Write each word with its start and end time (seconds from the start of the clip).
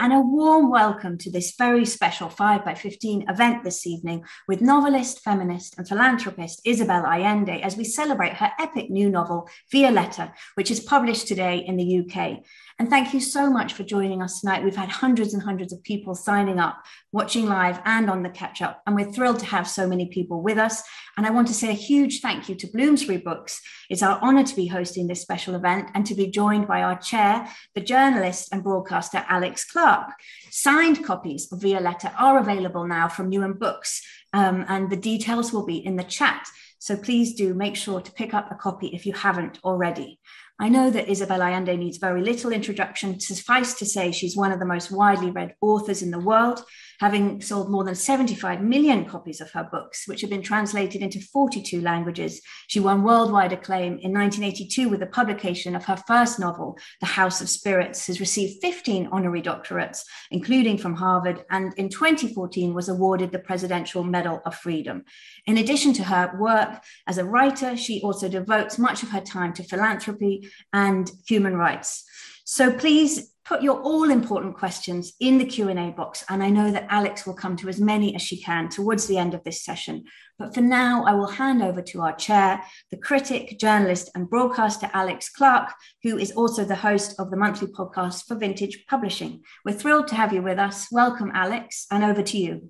And 0.00 0.12
a 0.12 0.20
warm 0.20 0.70
welcome 0.70 1.18
to 1.18 1.30
this 1.30 1.56
very 1.58 1.84
special 1.84 2.28
5 2.28 2.64
by 2.64 2.74
15 2.74 3.28
event 3.28 3.64
this 3.64 3.84
evening 3.84 4.24
with 4.46 4.60
novelist, 4.60 5.24
feminist, 5.24 5.76
and 5.76 5.88
philanthropist 5.88 6.60
Isabel 6.64 7.04
Allende 7.04 7.60
as 7.62 7.76
we 7.76 7.82
celebrate 7.82 8.34
her 8.34 8.52
epic 8.60 8.90
new 8.90 9.10
novel, 9.10 9.48
Violeta, 9.74 10.32
which 10.54 10.70
is 10.70 10.78
published 10.78 11.26
today 11.26 11.58
in 11.66 11.76
the 11.76 11.98
UK. 11.98 12.44
And 12.80 12.88
thank 12.88 13.12
you 13.12 13.18
so 13.18 13.50
much 13.50 13.72
for 13.72 13.82
joining 13.82 14.22
us 14.22 14.40
tonight. 14.40 14.62
We've 14.62 14.76
had 14.76 14.88
hundreds 14.88 15.34
and 15.34 15.42
hundreds 15.42 15.72
of 15.72 15.82
people 15.82 16.14
signing 16.14 16.60
up, 16.60 16.76
watching 17.10 17.46
live 17.46 17.80
and 17.84 18.08
on 18.08 18.22
the 18.22 18.30
catch 18.30 18.62
up. 18.62 18.82
And 18.86 18.94
we're 18.94 19.10
thrilled 19.10 19.40
to 19.40 19.46
have 19.46 19.66
so 19.66 19.88
many 19.88 20.06
people 20.06 20.42
with 20.42 20.58
us. 20.58 20.84
And 21.16 21.26
I 21.26 21.30
want 21.30 21.48
to 21.48 21.54
say 21.54 21.70
a 21.70 21.72
huge 21.72 22.20
thank 22.20 22.48
you 22.48 22.54
to 22.54 22.68
Bloomsbury 22.68 23.18
Books. 23.18 23.60
It's 23.90 24.02
our 24.04 24.20
honor 24.22 24.44
to 24.44 24.54
be 24.54 24.68
hosting 24.68 25.08
this 25.08 25.20
special 25.20 25.56
event 25.56 25.88
and 25.94 26.06
to 26.06 26.14
be 26.14 26.28
joined 26.28 26.68
by 26.68 26.82
our 26.82 26.96
chair, 26.96 27.48
the 27.74 27.80
journalist 27.80 28.50
and 28.52 28.62
broadcaster 28.62 29.24
Alex 29.28 29.64
Clark. 29.64 30.10
Signed 30.50 31.04
copies 31.04 31.50
of 31.50 31.58
Violeta 31.58 32.12
are 32.16 32.38
available 32.38 32.86
now 32.86 33.08
from 33.08 33.28
Newham 33.28 33.58
Books, 33.58 34.02
um, 34.32 34.64
and 34.68 34.88
the 34.88 34.96
details 34.96 35.52
will 35.52 35.66
be 35.66 35.84
in 35.84 35.96
the 35.96 36.04
chat. 36.04 36.46
So 36.78 36.96
please 36.96 37.34
do 37.34 37.54
make 37.54 37.74
sure 37.74 38.00
to 38.00 38.12
pick 38.12 38.32
up 38.32 38.52
a 38.52 38.54
copy 38.54 38.86
if 38.88 39.04
you 39.04 39.12
haven't 39.14 39.58
already. 39.64 40.20
I 40.60 40.68
know 40.68 40.90
that 40.90 41.08
Isabel 41.08 41.40
Allende 41.40 41.76
needs 41.76 41.98
very 41.98 42.20
little 42.20 42.50
introduction. 42.50 43.20
Suffice 43.20 43.74
to 43.74 43.86
say, 43.86 44.10
she's 44.10 44.36
one 44.36 44.50
of 44.50 44.58
the 44.58 44.66
most 44.66 44.90
widely 44.90 45.30
read 45.30 45.54
authors 45.60 46.02
in 46.02 46.10
the 46.10 46.18
world 46.18 46.64
having 47.00 47.40
sold 47.40 47.70
more 47.70 47.84
than 47.84 47.94
75 47.94 48.60
million 48.60 49.04
copies 49.04 49.40
of 49.40 49.50
her 49.52 49.68
books, 49.70 50.06
which 50.06 50.20
have 50.20 50.30
been 50.30 50.42
translated 50.42 51.02
into 51.02 51.20
42 51.20 51.80
languages. 51.80 52.40
She 52.66 52.80
won 52.80 53.02
worldwide 53.02 53.52
acclaim 53.52 53.98
in 53.98 54.12
1982 54.12 54.88
with 54.88 55.00
the 55.00 55.06
publication 55.06 55.76
of 55.76 55.84
her 55.84 55.96
first 55.96 56.38
novel, 56.38 56.78
The 57.00 57.06
House 57.06 57.40
of 57.40 57.48
Spirits, 57.48 58.06
has 58.08 58.20
received 58.20 58.60
15 58.60 59.08
honorary 59.12 59.42
doctorates, 59.42 60.02
including 60.30 60.78
from 60.78 60.94
Harvard, 60.94 61.44
and 61.50 61.72
in 61.74 61.88
2014 61.88 62.74
was 62.74 62.88
awarded 62.88 63.32
the 63.32 63.38
Presidential 63.38 64.02
Medal 64.02 64.42
of 64.44 64.54
Freedom. 64.54 65.04
In 65.46 65.58
addition 65.58 65.92
to 65.94 66.04
her 66.04 66.36
work 66.38 66.82
as 67.06 67.18
a 67.18 67.24
writer, 67.24 67.76
she 67.76 68.02
also 68.02 68.28
devotes 68.28 68.78
much 68.78 69.02
of 69.02 69.10
her 69.10 69.20
time 69.20 69.52
to 69.54 69.62
philanthropy 69.62 70.50
and 70.72 71.10
human 71.26 71.56
rights. 71.56 72.04
So 72.44 72.72
please 72.72 73.30
put 73.48 73.62
your 73.62 73.80
all 73.80 74.10
important 74.10 74.54
questions 74.54 75.14
in 75.20 75.38
the 75.38 75.44
Q&A 75.44 75.90
box 75.92 76.22
and 76.28 76.42
I 76.42 76.50
know 76.50 76.70
that 76.70 76.86
Alex 76.90 77.26
will 77.26 77.32
come 77.32 77.56
to 77.56 77.68
as 77.70 77.80
many 77.80 78.14
as 78.14 78.20
she 78.20 78.42
can 78.42 78.68
towards 78.68 79.06
the 79.06 79.16
end 79.16 79.32
of 79.32 79.42
this 79.42 79.64
session. 79.64 80.04
But 80.38 80.52
for 80.52 80.60
now, 80.60 81.04
I 81.06 81.14
will 81.14 81.28
hand 81.28 81.62
over 81.62 81.80
to 81.80 82.02
our 82.02 82.14
chair, 82.14 82.62
the 82.90 82.98
critic, 82.98 83.58
journalist 83.58 84.10
and 84.14 84.28
broadcaster 84.28 84.90
Alex 84.92 85.30
Clark, 85.30 85.72
who 86.02 86.18
is 86.18 86.32
also 86.32 86.62
the 86.62 86.74
host 86.74 87.18
of 87.18 87.30
the 87.30 87.38
monthly 87.38 87.68
podcast 87.68 88.26
for 88.26 88.34
Vintage 88.34 88.84
Publishing. 88.86 89.42
We're 89.64 89.72
thrilled 89.72 90.08
to 90.08 90.14
have 90.14 90.34
you 90.34 90.42
with 90.42 90.58
us. 90.58 90.88
Welcome, 90.92 91.32
Alex, 91.32 91.86
and 91.90 92.04
over 92.04 92.22
to 92.22 92.36
you. 92.36 92.68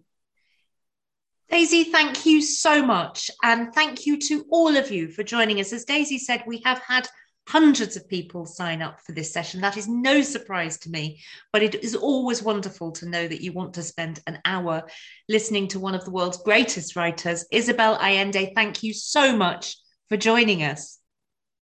Daisy, 1.51 1.85
thank 1.85 2.25
you 2.25 2.41
so 2.41 2.87
much. 2.87 3.33
And 3.43 3.75
thank 3.75 4.07
you 4.07 4.17
to 4.29 4.45
all 4.51 4.77
of 4.77 4.93
you 4.93 5.09
for 5.09 5.25
joining 5.25 5.59
us. 5.59 5.73
As 5.73 5.85
Daisy 5.85 6.19
said, 6.19 6.45
we 6.47 6.63
have 6.65 6.79
had 6.87 7.09
hundreds 7.49 7.97
of 7.97 8.07
people 8.07 8.45
sign 8.45 8.83
up 8.83 9.01
for 9.01 9.13
this 9.13 9.33
session. 9.33 9.63
That 9.63 9.79
is 9.79 9.89
no 9.89 10.21
surprise 10.21 10.79
to 10.81 10.91
me, 10.91 11.23
but 11.51 11.63
it 11.63 11.77
is 11.77 11.95
always 11.95 12.43
wonderful 12.43 12.93
to 12.93 13.09
know 13.09 13.27
that 13.27 13.41
you 13.41 13.53
want 13.53 13.73
to 13.75 13.83
spend 13.83 14.21
an 14.27 14.39
hour 14.45 14.83
listening 15.31 15.67
to 15.69 15.81
one 15.81 15.95
of 15.95 16.05
the 16.05 16.11
world's 16.11 16.43
greatest 16.43 16.95
writers. 16.95 17.47
Isabel 17.51 17.97
Allende, 17.97 18.53
thank 18.55 18.83
you 18.83 18.93
so 18.93 19.35
much 19.35 19.79
for 20.11 20.19
joining 20.19 20.63
us. 20.63 20.99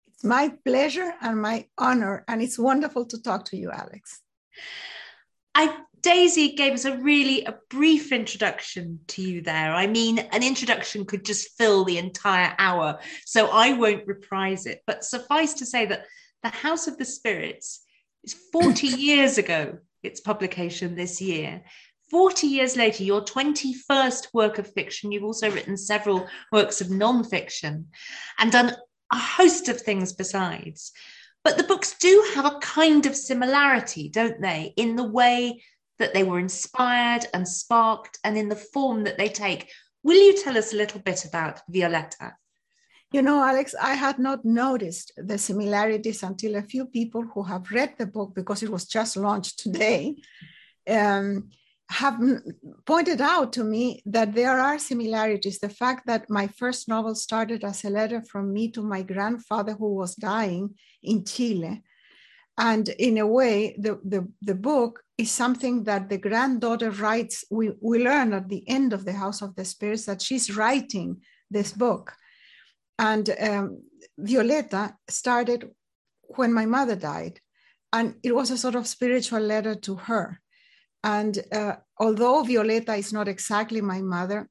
It's 0.08 0.24
my 0.24 0.52
pleasure 0.64 1.12
and 1.20 1.40
my 1.40 1.66
honor, 1.78 2.24
and 2.26 2.42
it's 2.42 2.58
wonderful 2.58 3.06
to 3.06 3.22
talk 3.22 3.44
to 3.46 3.56
you, 3.56 3.70
Alex. 3.70 4.20
I 5.54 5.76
Daisy 6.06 6.52
gave 6.52 6.72
us 6.72 6.84
a 6.84 6.96
really 6.98 7.44
a 7.46 7.58
brief 7.68 8.12
introduction 8.12 9.00
to 9.08 9.22
you 9.22 9.40
there. 9.42 9.74
I 9.74 9.88
mean, 9.88 10.20
an 10.20 10.44
introduction 10.44 11.04
could 11.04 11.24
just 11.24 11.58
fill 11.58 11.84
the 11.84 11.98
entire 11.98 12.54
hour, 12.60 13.00
so 13.24 13.48
I 13.48 13.72
won't 13.72 14.06
reprise 14.06 14.66
it. 14.66 14.82
But 14.86 15.02
suffice 15.02 15.54
to 15.54 15.66
say 15.66 15.84
that 15.86 16.06
The 16.44 16.50
House 16.50 16.86
of 16.86 16.96
the 16.96 17.04
Spirits 17.04 17.82
is 18.22 18.36
40 18.52 18.86
years 18.86 19.36
ago, 19.36 19.78
its 20.04 20.20
publication 20.20 20.94
this 20.94 21.20
year. 21.20 21.64
40 22.08 22.46
years 22.46 22.76
later, 22.76 23.02
your 23.02 23.22
21st 23.22 24.28
work 24.32 24.58
of 24.58 24.72
fiction, 24.72 25.10
you've 25.10 25.24
also 25.24 25.50
written 25.50 25.76
several 25.76 26.28
works 26.52 26.80
of 26.80 26.88
non-fiction 26.88 27.88
and 28.38 28.52
done 28.52 28.76
a 29.12 29.18
host 29.18 29.68
of 29.68 29.80
things 29.80 30.12
besides. 30.12 30.92
But 31.42 31.56
the 31.56 31.64
books 31.64 31.96
do 31.98 32.30
have 32.36 32.44
a 32.44 32.60
kind 32.60 33.06
of 33.06 33.16
similarity, 33.16 34.08
don't 34.08 34.40
they, 34.40 34.72
in 34.76 34.94
the 34.94 35.08
way 35.08 35.62
that 35.98 36.14
they 36.14 36.24
were 36.24 36.38
inspired 36.38 37.26
and 37.32 37.46
sparked 37.46 38.18
and 38.24 38.36
in 38.36 38.48
the 38.48 38.56
form 38.56 39.04
that 39.04 39.18
they 39.18 39.28
take. 39.28 39.70
Will 40.02 40.16
you 40.16 40.36
tell 40.36 40.56
us 40.56 40.72
a 40.72 40.76
little 40.76 41.00
bit 41.00 41.24
about 41.24 41.60
Violeta? 41.70 42.32
You 43.12 43.22
know, 43.22 43.42
Alex, 43.42 43.74
I 43.80 43.94
had 43.94 44.18
not 44.18 44.44
noticed 44.44 45.12
the 45.16 45.38
similarities 45.38 46.22
until 46.22 46.56
a 46.56 46.62
few 46.62 46.86
people 46.86 47.22
who 47.22 47.42
have 47.44 47.70
read 47.70 47.94
the 47.98 48.06
book 48.06 48.34
because 48.34 48.62
it 48.62 48.68
was 48.68 48.86
just 48.86 49.16
launched 49.16 49.58
today 49.58 50.16
um, 50.88 51.50
have 51.88 52.20
pointed 52.84 53.20
out 53.20 53.52
to 53.52 53.64
me 53.64 54.02
that 54.06 54.34
there 54.34 54.58
are 54.58 54.78
similarities. 54.78 55.60
The 55.60 55.68
fact 55.68 56.06
that 56.06 56.28
my 56.28 56.48
first 56.48 56.88
novel 56.88 57.14
started 57.14 57.62
as 57.64 57.84
a 57.84 57.90
letter 57.90 58.22
from 58.22 58.52
me 58.52 58.70
to 58.72 58.82
my 58.82 59.02
grandfather 59.02 59.74
who 59.74 59.94
was 59.94 60.16
dying 60.16 60.74
in 61.02 61.24
Chile. 61.24 61.82
And 62.58 62.88
in 62.88 63.18
a 63.18 63.26
way, 63.26 63.76
the, 63.78 64.00
the, 64.04 64.28
the 64.42 64.54
book 64.54 65.02
is 65.18 65.30
something 65.30 65.84
that 65.84 66.08
the 66.08 66.18
granddaughter 66.18 66.90
writes. 66.90 67.44
We, 67.50 67.72
we 67.80 68.02
learn 68.02 68.34
at 68.34 68.48
the 68.48 68.68
end 68.68 68.92
of 68.92 69.04
The 69.04 69.14
House 69.14 69.42
of 69.42 69.54
the 69.54 69.64
Spirits 69.64 70.04
that 70.06 70.20
she's 70.20 70.54
writing 70.54 71.22
this 71.50 71.72
book. 71.72 72.12
And 72.98 73.28
um, 73.40 73.82
Violeta 74.20 74.94
started 75.08 75.70
when 76.22 76.52
my 76.52 76.66
mother 76.66 76.96
died. 76.96 77.40
And 77.92 78.16
it 78.22 78.34
was 78.34 78.50
a 78.50 78.58
sort 78.58 78.74
of 78.74 78.86
spiritual 78.86 79.40
letter 79.40 79.74
to 79.74 79.94
her. 79.94 80.40
And 81.02 81.38
uh, 81.52 81.76
although 81.98 82.42
Violeta 82.42 82.98
is 82.98 83.12
not 83.12 83.28
exactly 83.28 83.80
my 83.80 84.02
mother, 84.02 84.48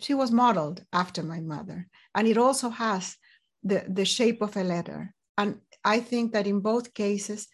she 0.00 0.14
was 0.14 0.30
modeled 0.30 0.84
after 0.92 1.22
my 1.22 1.40
mother. 1.40 1.88
And 2.14 2.26
it 2.28 2.38
also 2.38 2.70
has 2.70 3.16
the, 3.62 3.84
the 3.88 4.04
shape 4.04 4.40
of 4.40 4.56
a 4.56 4.62
letter. 4.62 5.12
And 5.36 5.60
I 5.84 6.00
think 6.00 6.32
that 6.32 6.46
in 6.46 6.60
both 6.60 6.94
cases, 6.94 7.48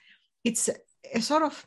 it's 0.45 0.69
a 1.13 1.21
sort 1.21 1.43
of 1.43 1.67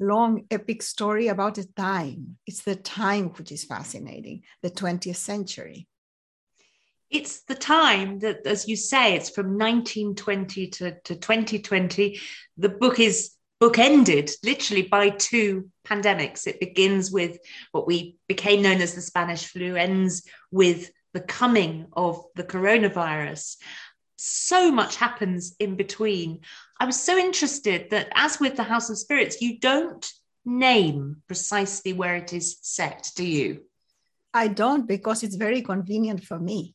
long 0.00 0.46
epic 0.50 0.82
story 0.82 1.28
about 1.28 1.58
a 1.58 1.72
time. 1.74 2.36
It's 2.46 2.62
the 2.62 2.76
time 2.76 3.30
which 3.30 3.52
is 3.52 3.64
fascinating, 3.64 4.42
the 4.62 4.70
20th 4.70 5.16
century. 5.16 5.88
It's 7.10 7.42
the 7.42 7.54
time 7.54 8.18
that, 8.20 8.46
as 8.46 8.66
you 8.66 8.76
say, 8.76 9.14
it's 9.14 9.30
from 9.30 9.58
1920 9.58 10.66
to, 10.68 11.00
to 11.04 11.14
2020. 11.14 12.20
The 12.56 12.68
book 12.68 12.98
is 12.98 13.32
bookended 13.62 14.32
literally 14.42 14.82
by 14.82 15.10
two 15.10 15.70
pandemics. 15.86 16.46
It 16.46 16.60
begins 16.60 17.12
with 17.12 17.38
what 17.72 17.86
we 17.86 18.16
became 18.26 18.62
known 18.62 18.80
as 18.80 18.94
the 18.94 19.00
Spanish 19.00 19.46
flu, 19.46 19.76
ends 19.76 20.26
with 20.50 20.90
the 21.12 21.20
coming 21.20 21.86
of 21.92 22.24
the 22.34 22.42
coronavirus 22.42 23.56
so 24.24 24.70
much 24.70 24.96
happens 24.96 25.54
in 25.58 25.76
between. 25.76 26.40
I 26.80 26.86
was 26.86 27.00
so 27.00 27.16
interested 27.16 27.90
that, 27.90 28.08
as 28.14 28.40
with 28.40 28.56
the 28.56 28.64
House 28.64 28.90
of 28.90 28.98
Spirits, 28.98 29.40
you 29.40 29.58
don't 29.58 30.04
name 30.44 31.22
precisely 31.26 31.92
where 31.92 32.16
it 32.16 32.32
is 32.32 32.58
set, 32.60 33.10
do 33.16 33.24
you? 33.24 33.62
I 34.32 34.48
don't 34.48 34.86
because 34.86 35.22
it's 35.22 35.36
very 35.36 35.62
convenient 35.62 36.24
for 36.24 36.38
me. 36.38 36.74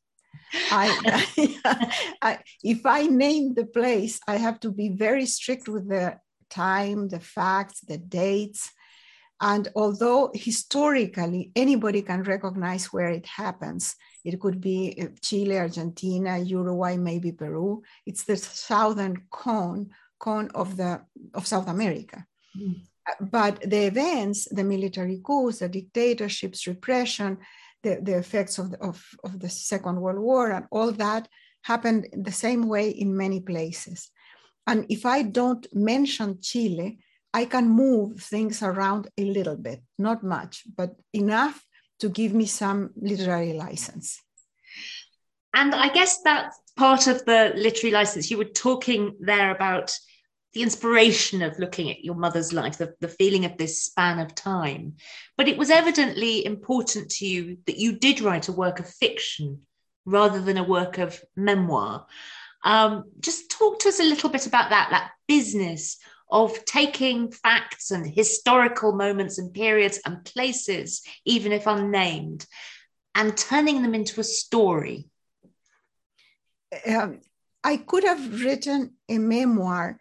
I, 0.72 1.54
I, 2.22 2.40
if 2.64 2.86
I 2.86 3.08
name 3.08 3.54
the 3.54 3.66
place, 3.66 4.20
I 4.28 4.38
have 4.38 4.60
to 4.62 4.72
be 4.72 4.90
very 4.90 5.26
strict 5.26 5.68
with 5.68 5.90
the 5.90 6.18
time, 6.50 7.10
the 7.10 7.20
facts, 7.20 7.82
the 7.82 7.98
dates. 7.98 8.72
And 9.42 9.68
although 9.76 10.32
historically 10.34 11.52
anybody 11.56 12.02
can 12.02 12.24
recognize 12.24 12.88
where 12.88 13.10
it 13.10 13.26
happens, 13.26 13.96
it 14.24 14.40
could 14.40 14.60
be 14.62 14.98
uh, 15.02 15.08
Chile, 15.22 15.58
Argentina, 15.58 16.38
Uruguay, 16.38 16.98
maybe 16.98 17.32
Peru. 17.32 17.82
It's 18.06 18.24
the 18.24 18.38
southern 18.38 19.24
cone, 19.30 19.90
cone 20.20 20.50
of, 20.56 20.78
the, 20.78 21.02
of 21.34 21.48
South 21.48 21.68
America. 21.68 22.26
Mm. 22.58 22.82
But 23.20 23.62
the 23.62 23.86
events, 23.86 24.48
the 24.52 24.64
military 24.64 25.20
coups, 25.24 25.60
the 25.60 25.70
dictatorships, 25.70 26.68
repression, 26.68 27.38
the, 27.82 28.00
the 28.02 28.18
effects 28.18 28.60
of 28.60 28.72
the, 28.72 28.80
of, 28.82 29.04
of 29.24 29.40
the 29.40 29.50
Second 29.50 30.00
World 30.00 30.20
War, 30.20 30.52
and 30.52 30.66
all 30.72 30.92
that 30.92 31.28
happened 31.64 32.08
the 32.14 32.32
same 32.32 32.68
way 32.68 32.90
in 32.90 33.16
many 33.16 33.40
places. 33.40 34.12
And 34.68 34.86
if 34.90 35.06
I 35.06 35.24
don't 35.24 35.66
mention 35.74 36.40
Chile, 36.42 37.00
I 37.34 37.46
can 37.46 37.70
move 37.70 38.22
things 38.22 38.62
around 38.62 39.08
a 39.18 39.24
little 39.24 39.56
bit, 39.56 39.82
not 39.98 40.24
much, 40.24 40.64
but 40.76 40.96
enough 41.14 41.64
to 42.00 42.10
give 42.10 42.34
me 42.34 42.46
some 42.46 42.92
literary 42.96 43.54
license. 43.54 44.22
And 45.54 45.74
I 45.74 45.90
guess 45.90 46.22
that's 46.22 46.60
part 46.76 47.08
of 47.08 47.26
the 47.26 47.54
literary 47.56 47.94
license. 47.94 48.30
You 48.30 48.38
were 48.38 48.46
talking 48.46 49.16
there 49.20 49.52
about 49.52 49.98
the 50.54 50.64
inspiration 50.64 51.42
of 51.42 51.60
looking 51.60 51.92
at 51.92 52.04
your 52.04 52.16
mother's 52.16 52.54
life, 52.54 52.78
the, 52.78 52.94
the 53.02 53.08
feeling 53.08 53.46
of 53.46 53.58
this 53.58 53.84
span 53.84 54.20
of 54.20 54.34
time. 54.34 54.96
But 55.38 55.48
it 55.48 55.58
was 55.58 55.70
evidently 55.70 56.46
important 56.46 57.10
to 57.12 57.26
you 57.26 57.58
that 57.68 57.78
you 57.78 57.94
did 57.94 58.22
write 58.22 58.48
a 58.48 58.54
work 58.54 58.80
of 58.80 58.90
fiction 58.90 59.62
rather 60.06 60.42
than 60.42 60.58
a 60.58 60.64
work 60.64 60.98
of 60.98 61.22
memoir. 61.36 62.08
Um, 62.64 63.06
just 63.20 63.52
talk 63.52 63.80
to 63.80 63.90
us 63.90 64.00
a 64.00 64.04
little 64.04 64.30
bit 64.30 64.48
about 64.48 64.72
that, 64.72 64.90
that 64.90 65.12
business 65.28 65.98
of 66.30 66.64
taking 66.66 67.32
facts 67.32 67.92
and 67.92 68.06
historical 68.06 68.94
moments 68.94 69.38
and 69.40 69.54
periods 69.54 70.00
and 70.06 70.24
places, 70.26 71.02
even 71.26 71.52
if 71.52 71.66
unnamed, 71.66 72.46
and 73.16 73.36
turning 73.36 73.82
them 73.82 73.96
into 73.96 74.22
a 74.22 74.24
story. 74.24 75.10
Um, 76.88 77.22
I 77.64 77.78
could 77.78 78.04
have 78.04 78.42
written 78.42 78.94
a 79.10 79.18
memoir 79.18 80.00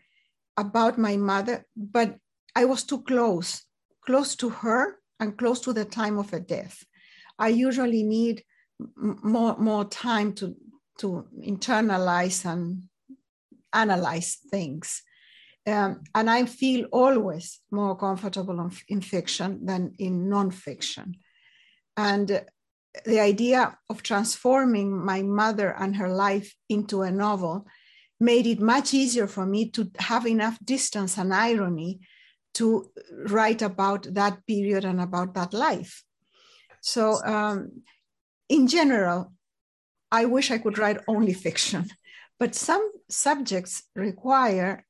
about 0.57 0.99
my 0.99 1.17
mother, 1.17 1.65
but 1.77 2.17
I 2.55 2.67
was 2.67 2.85
too 2.85 3.03
close, 3.03 3.65
close 4.05 4.37
to 4.37 4.51
her 4.51 4.99
and 5.19 5.37
close 5.37 5.61
to 5.61 5.73
the 5.73 5.85
time 5.85 6.19
of 6.19 6.31
her 6.31 6.41
death. 6.41 6.85
I 7.39 7.49
usually 7.49 8.03
need 8.03 8.45
more, 8.97 9.57
more 9.57 9.85
time 9.85 10.35
to, 10.35 10.55
to 10.99 11.27
internalize 11.41 12.45
and 12.45 12.85
analyze 13.73 14.39
things. 14.51 15.03
Um, 15.69 16.05
and 16.15 16.31
I 16.31 16.47
feel 16.47 16.87
always 16.93 17.61
more 17.71 17.95
comfortable 17.97 18.71
in 18.89 19.01
fiction 19.03 19.67
than 19.67 19.95
in 19.99 20.29
nonfiction. 20.29 21.17
And 21.97 22.43
the 23.05 23.21
idea 23.21 23.77
of 23.91 24.03
transforming 24.03 25.05
my 25.05 25.23
mother 25.23 25.75
and 25.79 25.97
her 25.97 26.09
life 26.09 26.55
into 26.71 27.03
a 27.03 27.11
novel 27.11 27.67
made 28.19 28.47
it 28.47 28.61
much 28.61 28.95
easier 28.95 29.27
for 29.27 29.45
me 29.45 29.71
to 29.71 29.91
have 29.99 30.27
enough 30.27 30.59
distance 30.65 31.19
and 31.19 31.35
irony 31.35 32.01
to 32.55 32.91
write 33.29 33.61
about 33.61 34.15
that 34.15 34.47
period 34.47 34.85
and 34.85 35.01
about 35.01 35.35
that 35.35 35.53
life. 35.53 36.03
So, 36.81 37.23
um, 37.25 37.83
in 38.49 38.67
general, 38.67 39.33
I 40.11 40.25
wish 40.25 40.51
I 40.51 40.59
could 40.59 40.79
write 40.79 41.05
only 41.07 41.35
fiction, 41.35 41.91
but 42.41 42.55
some 42.55 42.91
subjects 43.09 43.83
require 43.95 44.87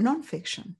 nonfiction. 0.00 0.74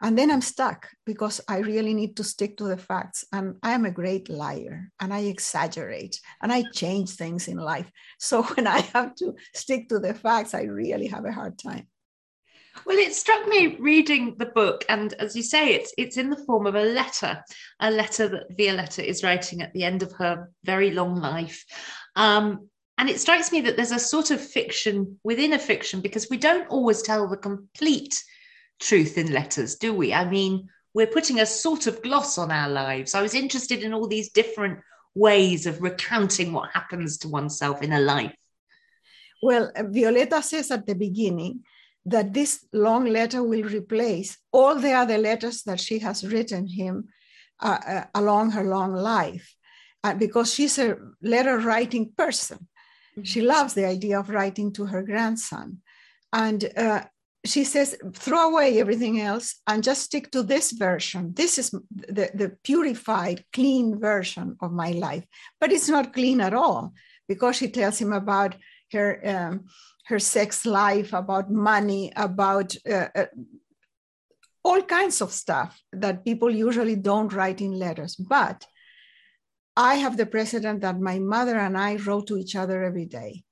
And 0.00 0.18
then 0.18 0.30
I'm 0.30 0.42
stuck 0.42 0.88
because 1.06 1.40
I 1.48 1.58
really 1.58 1.94
need 1.94 2.16
to 2.16 2.24
stick 2.24 2.58
to 2.58 2.64
the 2.64 2.76
facts. 2.76 3.24
And 3.32 3.56
I 3.62 3.72
am 3.72 3.86
a 3.86 3.90
great 3.90 4.28
liar 4.28 4.90
and 5.00 5.12
I 5.12 5.20
exaggerate 5.20 6.20
and 6.42 6.52
I 6.52 6.64
change 6.72 7.10
things 7.10 7.48
in 7.48 7.56
life. 7.56 7.90
So 8.18 8.42
when 8.54 8.66
I 8.66 8.80
have 8.80 9.14
to 9.16 9.34
stick 9.54 9.88
to 9.88 9.98
the 9.98 10.14
facts, 10.14 10.54
I 10.54 10.62
really 10.62 11.06
have 11.06 11.24
a 11.24 11.32
hard 11.32 11.58
time. 11.58 11.88
Well, 12.84 12.98
it 12.98 13.14
struck 13.14 13.48
me 13.48 13.76
reading 13.76 14.36
the 14.36 14.46
book, 14.46 14.84
and 14.90 15.14
as 15.14 15.34
you 15.34 15.42
say, 15.42 15.72
it's 15.72 15.94
it's 15.96 16.18
in 16.18 16.28
the 16.28 16.44
form 16.44 16.66
of 16.66 16.74
a 16.74 16.82
letter, 16.82 17.42
a 17.80 17.90
letter 17.90 18.28
that 18.28 18.56
Violeta 18.56 19.02
is 19.02 19.24
writing 19.24 19.62
at 19.62 19.72
the 19.72 19.82
end 19.82 20.02
of 20.02 20.12
her 20.12 20.50
very 20.62 20.90
long 20.90 21.16
life. 21.16 21.64
Um, 22.16 22.68
and 22.98 23.08
it 23.08 23.18
strikes 23.18 23.50
me 23.50 23.62
that 23.62 23.76
there's 23.76 23.92
a 23.92 23.98
sort 23.98 24.30
of 24.30 24.40
fiction 24.40 25.18
within 25.24 25.54
a 25.54 25.58
fiction 25.58 26.00
because 26.00 26.28
we 26.28 26.36
don't 26.36 26.68
always 26.68 27.02
tell 27.02 27.28
the 27.28 27.36
complete 27.36 28.22
truth 28.80 29.18
in 29.18 29.32
letters, 29.32 29.76
do 29.76 29.94
we? 29.94 30.12
I 30.12 30.28
mean, 30.28 30.68
we're 30.94 31.06
putting 31.06 31.40
a 31.40 31.46
sort 31.46 31.86
of 31.86 32.02
gloss 32.02 32.38
on 32.38 32.50
our 32.50 32.68
lives. 32.68 33.14
I 33.14 33.22
was 33.22 33.34
interested 33.34 33.82
in 33.82 33.92
all 33.92 34.06
these 34.06 34.30
different 34.30 34.80
ways 35.14 35.66
of 35.66 35.82
recounting 35.82 36.52
what 36.52 36.70
happens 36.72 37.18
to 37.18 37.28
oneself 37.28 37.82
in 37.82 37.92
a 37.92 38.00
life. 38.00 38.34
Well, 39.42 39.72
Violeta 39.76 40.42
says 40.42 40.70
at 40.70 40.86
the 40.86 40.94
beginning 40.94 41.64
that 42.06 42.32
this 42.32 42.64
long 42.72 43.06
letter 43.06 43.42
will 43.42 43.64
replace 43.64 44.38
all 44.52 44.76
the 44.76 44.92
other 44.92 45.18
letters 45.18 45.62
that 45.64 45.80
she 45.80 45.98
has 45.98 46.26
written 46.26 46.66
him 46.66 47.08
uh, 47.60 47.78
uh, 47.86 48.04
along 48.14 48.52
her 48.52 48.64
long 48.64 48.94
life 48.94 49.54
uh, 50.04 50.14
because 50.14 50.52
she's 50.54 50.78
a 50.78 50.96
letter 51.22 51.58
writing 51.58 52.12
person. 52.16 52.58
Mm-hmm. 52.58 53.22
She 53.24 53.40
loves 53.40 53.74
the 53.74 53.86
idea 53.86 54.20
of 54.20 54.30
writing 54.30 54.72
to 54.74 54.86
her 54.86 55.02
grandson. 55.02 55.78
And 56.32 56.70
uh, 56.76 57.04
she 57.48 57.64
says, 57.64 57.96
throw 58.14 58.50
away 58.50 58.80
everything 58.80 59.20
else 59.20 59.60
and 59.66 59.82
just 59.82 60.02
stick 60.02 60.30
to 60.30 60.42
this 60.42 60.72
version. 60.72 61.32
This 61.34 61.58
is 61.58 61.70
the, 61.70 62.30
the 62.34 62.56
purified, 62.62 63.44
clean 63.52 63.98
version 63.98 64.56
of 64.60 64.72
my 64.72 64.92
life. 64.92 65.24
But 65.60 65.72
it's 65.72 65.88
not 65.88 66.14
clean 66.14 66.40
at 66.40 66.54
all 66.54 66.92
because 67.28 67.56
she 67.56 67.68
tells 67.68 67.98
him 67.98 68.12
about 68.12 68.54
her, 68.92 69.20
um, 69.24 69.66
her 70.06 70.18
sex 70.18 70.64
life, 70.64 71.12
about 71.12 71.50
money, 71.50 72.12
about 72.16 72.74
uh, 72.88 73.08
uh, 73.14 73.26
all 74.64 74.82
kinds 74.82 75.20
of 75.20 75.32
stuff 75.32 75.80
that 75.92 76.24
people 76.24 76.50
usually 76.50 76.96
don't 76.96 77.32
write 77.32 77.60
in 77.60 77.78
letters. 77.78 78.16
But 78.16 78.66
I 79.76 79.96
have 79.96 80.16
the 80.16 80.26
precedent 80.26 80.80
that 80.80 81.00
my 81.00 81.18
mother 81.18 81.58
and 81.58 81.76
I 81.76 81.96
wrote 81.96 82.28
to 82.28 82.38
each 82.38 82.56
other 82.56 82.82
every 82.82 83.04
day. 83.06 83.44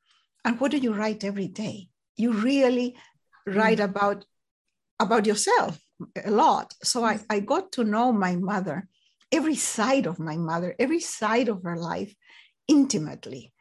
And 0.45 0.59
what 0.59 0.71
do 0.71 0.79
you 0.79 0.93
write 0.95 1.23
every 1.23 1.49
day? 1.49 1.89
You 2.17 2.33
really 2.33 2.97
write 3.47 3.79
mm. 3.79 3.85
about 3.85 4.25
about 5.01 5.27
yourself 5.27 5.79
a 6.25 6.31
lot. 6.31 6.75
So 6.83 7.05
I, 7.05 7.21
I 7.29 7.41
got 7.41 7.73
to 7.73 7.85
know 7.85 8.13
my 8.13 8.37
mother, 8.37 8.89
every 9.33 9.57
side 9.57 10.07
of 10.07 10.19
my 10.19 10.37
mother, 10.37 10.75
every 10.79 11.01
side 11.01 11.49
of 11.49 11.63
her 11.65 11.77
life 11.77 12.15
intimately. 12.69 13.53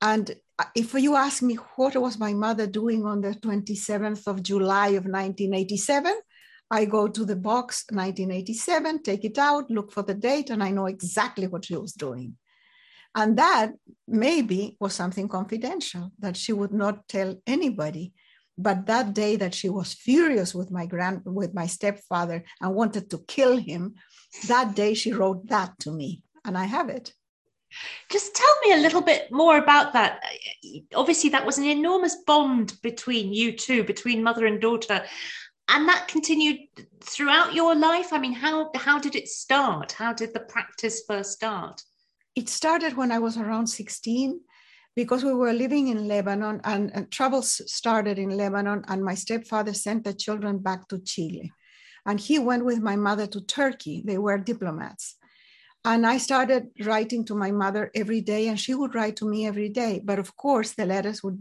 And 0.00 0.34
if 0.74 0.94
you 0.94 1.16
ask 1.16 1.42
me 1.42 1.56
what 1.76 1.96
was 1.96 2.18
my 2.18 2.32
mother 2.32 2.66
doing 2.66 3.04
on 3.04 3.20
the 3.20 3.34
27th 3.34 4.26
of 4.26 4.42
July 4.42 4.88
of 4.88 5.04
1987, 5.04 6.14
I 6.70 6.84
go 6.84 7.08
to 7.08 7.24
the 7.24 7.36
box 7.36 7.84
1987, 7.90 9.02
take 9.02 9.24
it 9.24 9.38
out, 9.38 9.70
look 9.70 9.92
for 9.92 10.02
the 10.02 10.14
date, 10.14 10.50
and 10.50 10.62
I 10.62 10.70
know 10.70 10.86
exactly 10.86 11.46
what 11.48 11.64
she 11.64 11.76
was 11.76 11.92
doing. 11.92 12.36
And 13.14 13.36
that 13.38 13.72
maybe 14.06 14.76
was 14.80 14.94
something 14.94 15.28
confidential 15.28 16.12
that 16.20 16.36
she 16.36 16.52
would 16.52 16.72
not 16.72 17.08
tell 17.08 17.36
anybody 17.46 18.12
but 18.62 18.86
that 18.86 19.14
day 19.14 19.36
that 19.36 19.54
she 19.54 19.68
was 19.68 19.94
furious 19.94 20.54
with 20.54 20.70
my 20.70 20.86
grand 20.86 21.22
with 21.24 21.54
my 21.54 21.66
stepfather 21.66 22.44
and 22.60 22.74
wanted 22.74 23.10
to 23.10 23.18
kill 23.26 23.56
him 23.56 23.94
that 24.48 24.74
day 24.74 24.94
she 24.94 25.12
wrote 25.12 25.46
that 25.48 25.78
to 25.78 25.90
me 25.90 26.22
and 26.44 26.56
i 26.56 26.64
have 26.64 26.88
it. 26.88 27.12
Just 28.10 28.34
tell 28.34 28.54
me 28.64 28.72
a 28.72 28.82
little 28.82 29.00
bit 29.00 29.30
more 29.30 29.56
about 29.56 29.92
that. 29.92 30.24
Obviously 30.94 31.30
that 31.30 31.46
was 31.46 31.58
an 31.58 31.64
enormous 31.64 32.16
bond 32.26 32.76
between 32.82 33.32
you 33.32 33.52
two 33.52 33.84
between 33.84 34.24
mother 34.24 34.46
and 34.46 34.60
daughter 34.60 35.04
and 35.68 35.88
that 35.88 36.08
continued 36.08 36.58
throughout 37.00 37.54
your 37.54 37.74
life? 37.76 38.12
I 38.12 38.18
mean 38.18 38.32
how 38.32 38.70
how 38.74 38.98
did 38.98 39.14
it 39.14 39.28
start? 39.28 39.92
How 39.92 40.12
did 40.12 40.34
the 40.34 40.40
practice 40.40 41.02
first 41.06 41.32
start? 41.32 41.82
It 42.34 42.48
started 42.48 42.96
when 42.96 43.12
i 43.12 43.18
was 43.18 43.36
around 43.36 43.68
16 43.68 44.40
because 44.96 45.24
we 45.24 45.32
were 45.32 45.52
living 45.52 45.88
in 45.88 46.08
Lebanon 46.08 46.60
and, 46.64 46.90
and 46.94 47.10
troubles 47.10 47.60
started 47.70 48.18
in 48.18 48.30
Lebanon, 48.30 48.84
and 48.88 49.04
my 49.04 49.14
stepfather 49.14 49.72
sent 49.72 50.04
the 50.04 50.14
children 50.14 50.58
back 50.58 50.88
to 50.88 50.98
Chile. 50.98 51.52
And 52.06 52.18
he 52.18 52.38
went 52.38 52.64
with 52.64 52.80
my 52.80 52.96
mother 52.96 53.26
to 53.28 53.40
Turkey. 53.42 54.02
They 54.04 54.18
were 54.18 54.38
diplomats. 54.38 55.16
And 55.84 56.06
I 56.06 56.18
started 56.18 56.68
writing 56.84 57.24
to 57.26 57.34
my 57.34 57.50
mother 57.50 57.90
every 57.94 58.20
day, 58.20 58.48
and 58.48 58.60
she 58.60 58.74
would 58.74 58.94
write 58.94 59.16
to 59.16 59.28
me 59.28 59.46
every 59.46 59.70
day. 59.70 60.00
But 60.04 60.18
of 60.18 60.36
course, 60.36 60.72
the 60.72 60.84
letters 60.84 61.22
would 61.22 61.38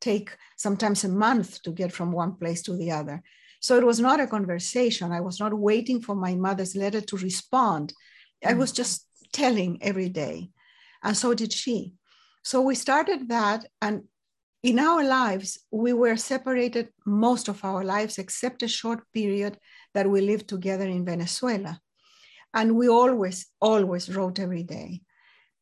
take 0.00 0.30
sometimes 0.56 1.04
a 1.04 1.08
month 1.08 1.62
to 1.62 1.70
get 1.70 1.92
from 1.92 2.12
one 2.12 2.34
place 2.36 2.62
to 2.62 2.76
the 2.76 2.92
other. 2.92 3.22
So 3.60 3.76
it 3.76 3.84
was 3.84 4.00
not 4.00 4.20
a 4.20 4.26
conversation. 4.26 5.12
I 5.12 5.20
was 5.20 5.40
not 5.40 5.52
waiting 5.52 6.00
for 6.00 6.14
my 6.14 6.34
mother's 6.34 6.76
letter 6.76 7.00
to 7.02 7.16
respond. 7.16 7.92
I 8.44 8.52
mm. 8.52 8.58
was 8.58 8.72
just 8.72 9.06
telling 9.32 9.78
every 9.82 10.08
day. 10.08 10.50
And 11.02 11.16
so 11.16 11.34
did 11.34 11.52
she. 11.52 11.92
So 12.44 12.60
we 12.60 12.74
started 12.74 13.28
that, 13.30 13.66
and 13.80 14.04
in 14.62 14.78
our 14.78 15.02
lives, 15.02 15.58
we 15.70 15.94
were 15.94 16.16
separated 16.16 16.90
most 17.06 17.48
of 17.48 17.64
our 17.64 17.82
lives, 17.82 18.18
except 18.18 18.62
a 18.62 18.68
short 18.68 19.00
period 19.12 19.58
that 19.94 20.08
we 20.08 20.20
lived 20.20 20.48
together 20.48 20.86
in 20.86 21.06
Venezuela. 21.06 21.80
And 22.52 22.76
we 22.76 22.88
always, 22.88 23.46
always 23.60 24.14
wrote 24.14 24.38
every 24.38 24.62
day. 24.62 25.00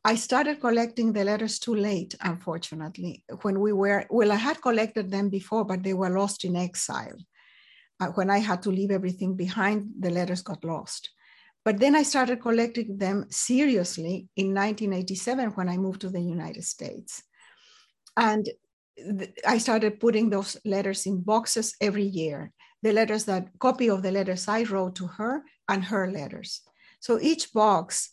I 0.04 0.16
started 0.16 0.60
collecting 0.60 1.12
the 1.12 1.24
letters 1.24 1.60
too 1.60 1.76
late, 1.76 2.16
unfortunately. 2.20 3.24
When 3.42 3.60
we 3.60 3.72
were, 3.72 4.04
well, 4.10 4.32
I 4.32 4.36
had 4.36 4.60
collected 4.60 5.08
them 5.10 5.28
before, 5.28 5.64
but 5.64 5.84
they 5.84 5.94
were 5.94 6.10
lost 6.10 6.44
in 6.44 6.56
exile. 6.56 7.16
Uh, 8.00 8.08
when 8.08 8.28
I 8.28 8.38
had 8.38 8.62
to 8.62 8.70
leave 8.70 8.90
everything 8.90 9.36
behind, 9.36 9.92
the 10.00 10.10
letters 10.10 10.42
got 10.42 10.64
lost. 10.64 11.10
But 11.64 11.78
then 11.78 11.94
I 11.94 12.02
started 12.02 12.40
collecting 12.40 12.98
them 12.98 13.26
seriously 13.30 14.28
in 14.36 14.52
1987 14.52 15.50
when 15.50 15.68
I 15.68 15.76
moved 15.76 16.00
to 16.00 16.08
the 16.10 16.20
United 16.20 16.64
States. 16.64 17.22
And 18.16 18.48
th- 18.96 19.30
I 19.46 19.58
started 19.58 20.00
putting 20.00 20.30
those 20.30 20.56
letters 20.64 21.06
in 21.06 21.22
boxes 21.22 21.74
every 21.80 22.04
year. 22.04 22.52
The 22.82 22.92
letters 22.92 23.24
that 23.26 23.48
copy 23.60 23.88
of 23.88 24.02
the 24.02 24.10
letters 24.10 24.48
I 24.48 24.64
wrote 24.64 24.96
to 24.96 25.06
her 25.06 25.44
and 25.68 25.84
her 25.84 26.10
letters. 26.10 26.62
So 27.00 27.20
each 27.20 27.52
box 27.52 28.10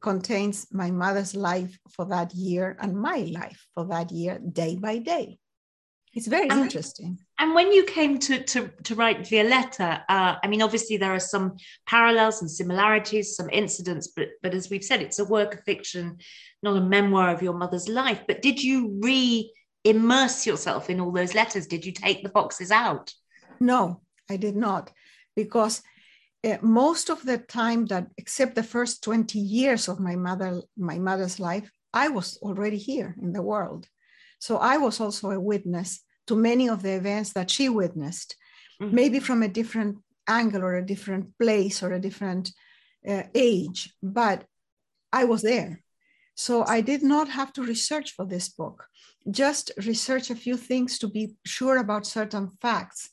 contains 0.00 0.66
my 0.70 0.90
mother's 0.90 1.34
life 1.34 1.78
for 1.90 2.04
that 2.06 2.34
year 2.34 2.76
and 2.80 2.94
my 2.94 3.18
life 3.32 3.66
for 3.74 3.86
that 3.86 4.12
year, 4.12 4.38
day 4.38 4.76
by 4.76 4.98
day. 4.98 5.38
It's 6.14 6.28
very 6.28 6.48
and, 6.48 6.60
interesting. 6.60 7.18
And 7.38 7.54
when 7.54 7.72
you 7.72 7.84
came 7.84 8.18
to 8.20 8.42
to, 8.42 8.70
to 8.84 8.94
write 8.94 9.22
Violeta, 9.22 10.02
uh, 10.08 10.36
I 10.42 10.46
mean, 10.46 10.62
obviously 10.62 10.96
there 10.96 11.12
are 11.12 11.20
some 11.20 11.56
parallels 11.86 12.40
and 12.40 12.50
similarities, 12.50 13.36
some 13.36 13.50
incidents, 13.50 14.08
but 14.16 14.28
but 14.42 14.54
as 14.54 14.70
we've 14.70 14.84
said, 14.84 15.02
it's 15.02 15.18
a 15.18 15.24
work 15.24 15.54
of 15.54 15.64
fiction, 15.64 16.18
not 16.62 16.76
a 16.76 16.80
memoir 16.80 17.30
of 17.30 17.42
your 17.42 17.54
mother's 17.54 17.88
life. 17.88 18.22
But 18.28 18.42
did 18.42 18.62
you 18.62 18.98
re 19.02 19.52
immerse 19.82 20.46
yourself 20.46 20.88
in 20.88 21.00
all 21.00 21.12
those 21.12 21.34
letters? 21.34 21.66
Did 21.66 21.84
you 21.84 21.92
take 21.92 22.22
the 22.22 22.28
boxes 22.30 22.70
out? 22.70 23.12
No, 23.58 24.00
I 24.30 24.36
did 24.36 24.56
not, 24.56 24.92
because 25.34 25.82
uh, 26.44 26.58
most 26.62 27.10
of 27.10 27.24
the 27.24 27.38
time 27.38 27.86
that, 27.86 28.06
except 28.18 28.54
the 28.54 28.62
first 28.62 29.02
20 29.02 29.38
years 29.38 29.88
of 29.88 29.98
my 29.98 30.14
mother, 30.14 30.62
my 30.76 30.98
mother's 30.98 31.40
life, 31.40 31.70
I 31.92 32.08
was 32.08 32.38
already 32.42 32.78
here 32.78 33.16
in 33.20 33.32
the 33.32 33.42
world. 33.42 33.88
So 34.44 34.58
I 34.58 34.76
was 34.76 35.00
also 35.00 35.30
a 35.30 35.40
witness 35.40 36.02
to 36.26 36.36
many 36.36 36.68
of 36.68 36.82
the 36.82 36.94
events 36.96 37.32
that 37.32 37.50
she 37.50 37.70
witnessed, 37.70 38.36
mm-hmm. 38.78 38.94
maybe 38.94 39.18
from 39.18 39.42
a 39.42 39.48
different 39.48 39.96
angle 40.28 40.62
or 40.62 40.74
a 40.74 40.84
different 40.84 41.38
place 41.38 41.82
or 41.82 41.94
a 41.94 41.98
different 41.98 42.52
uh, 43.08 43.22
age, 43.34 43.94
but 44.02 44.44
I 45.10 45.24
was 45.24 45.40
there. 45.40 45.82
So 46.34 46.62
I 46.66 46.82
did 46.82 47.02
not 47.02 47.30
have 47.30 47.54
to 47.54 47.62
research 47.62 48.12
for 48.12 48.26
this 48.26 48.50
book, 48.50 48.84
just 49.30 49.70
research 49.78 50.28
a 50.28 50.42
few 50.44 50.58
things 50.58 50.98
to 50.98 51.08
be 51.08 51.36
sure 51.46 51.78
about 51.78 52.04
certain 52.04 52.50
facts. 52.60 53.08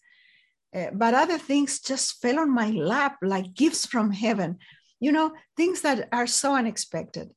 Uh, 0.76 0.88
but 0.92 1.14
other 1.14 1.38
things 1.38 1.80
just 1.80 2.22
fell 2.22 2.40
on 2.40 2.52
my 2.54 2.72
lap 2.72 3.16
like 3.22 3.54
gifts 3.54 3.86
from 3.86 4.12
heaven, 4.12 4.58
you 5.00 5.14
know, 5.14 5.32
things 5.56 5.80
that 5.80 6.10
are 6.12 6.28
so 6.28 6.56
unexpected. 6.56 7.32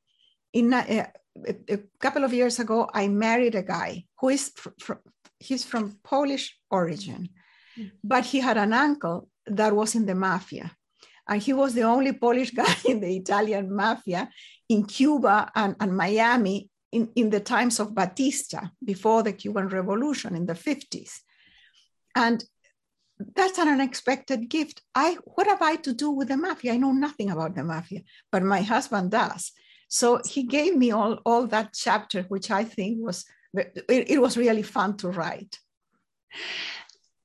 In 0.55 0.73
uh, 0.73 1.07
a, 1.47 1.57
a 1.69 1.79
couple 2.01 2.25
of 2.25 2.33
years 2.33 2.59
ago, 2.59 2.89
I 2.93 3.09
married 3.09 3.55
a 3.55 3.63
guy 3.63 4.05
who 4.19 4.31
is 4.31 4.53
fr- 4.57 4.79
fr- 4.81 5.05
he's 5.39 5.65
from 5.65 5.99
Polish 6.03 6.57
origin, 6.71 7.29
mm. 7.79 7.91
but 8.03 8.25
he 8.25 8.41
had 8.41 8.57
an 8.57 8.73
uncle 8.73 9.29
that 9.47 9.75
was 9.75 9.95
in 9.95 10.07
the 10.07 10.15
mafia. 10.15 10.71
And 11.29 11.43
he 11.43 11.53
was 11.53 11.75
the 11.75 11.83
only 11.83 12.13
Polish 12.13 12.51
guy 12.63 12.75
in 12.85 13.01
the 13.01 13.17
Italian 13.17 13.75
mafia 13.75 14.31
in 14.69 14.85
Cuba 14.85 15.51
and, 15.55 15.77
and 15.81 15.97
Miami 15.97 16.71
in, 16.93 17.11
in 17.17 17.29
the 17.31 17.41
times 17.41 17.81
of 17.81 17.95
Batista, 17.95 18.61
before 18.83 19.25
the 19.25 19.33
Cuban 19.33 19.69
Revolution 19.69 20.37
in 20.37 20.47
the 20.47 20.55
50s. 20.55 21.11
And 22.15 22.45
that's 23.35 23.59
an 23.59 23.69
unexpected 23.69 24.49
gift. 24.49 24.81
I 24.95 25.19
what 25.25 25.47
have 25.47 25.63
I 25.63 25.77
to 25.77 25.93
do 25.93 26.11
with 26.11 26.29
the 26.29 26.37
mafia? 26.37 26.73
I 26.73 26.77
know 26.77 26.93
nothing 26.93 27.31
about 27.31 27.55
the 27.55 27.65
mafia, 27.65 28.03
but 28.31 28.43
my 28.43 28.63
husband 28.63 29.11
does. 29.11 29.53
So 29.95 30.21
he 30.29 30.43
gave 30.43 30.77
me 30.77 30.91
all, 30.91 31.21
all 31.25 31.47
that 31.47 31.73
chapter, 31.73 32.23
which 32.23 32.51
I 32.51 32.65
think 32.65 32.99
was 33.01 33.25
it, 33.55 33.85
it 33.89 34.21
was 34.21 34.37
really 34.37 34.65
fun 34.65 34.97
to 34.97 35.09
write. 35.09 35.61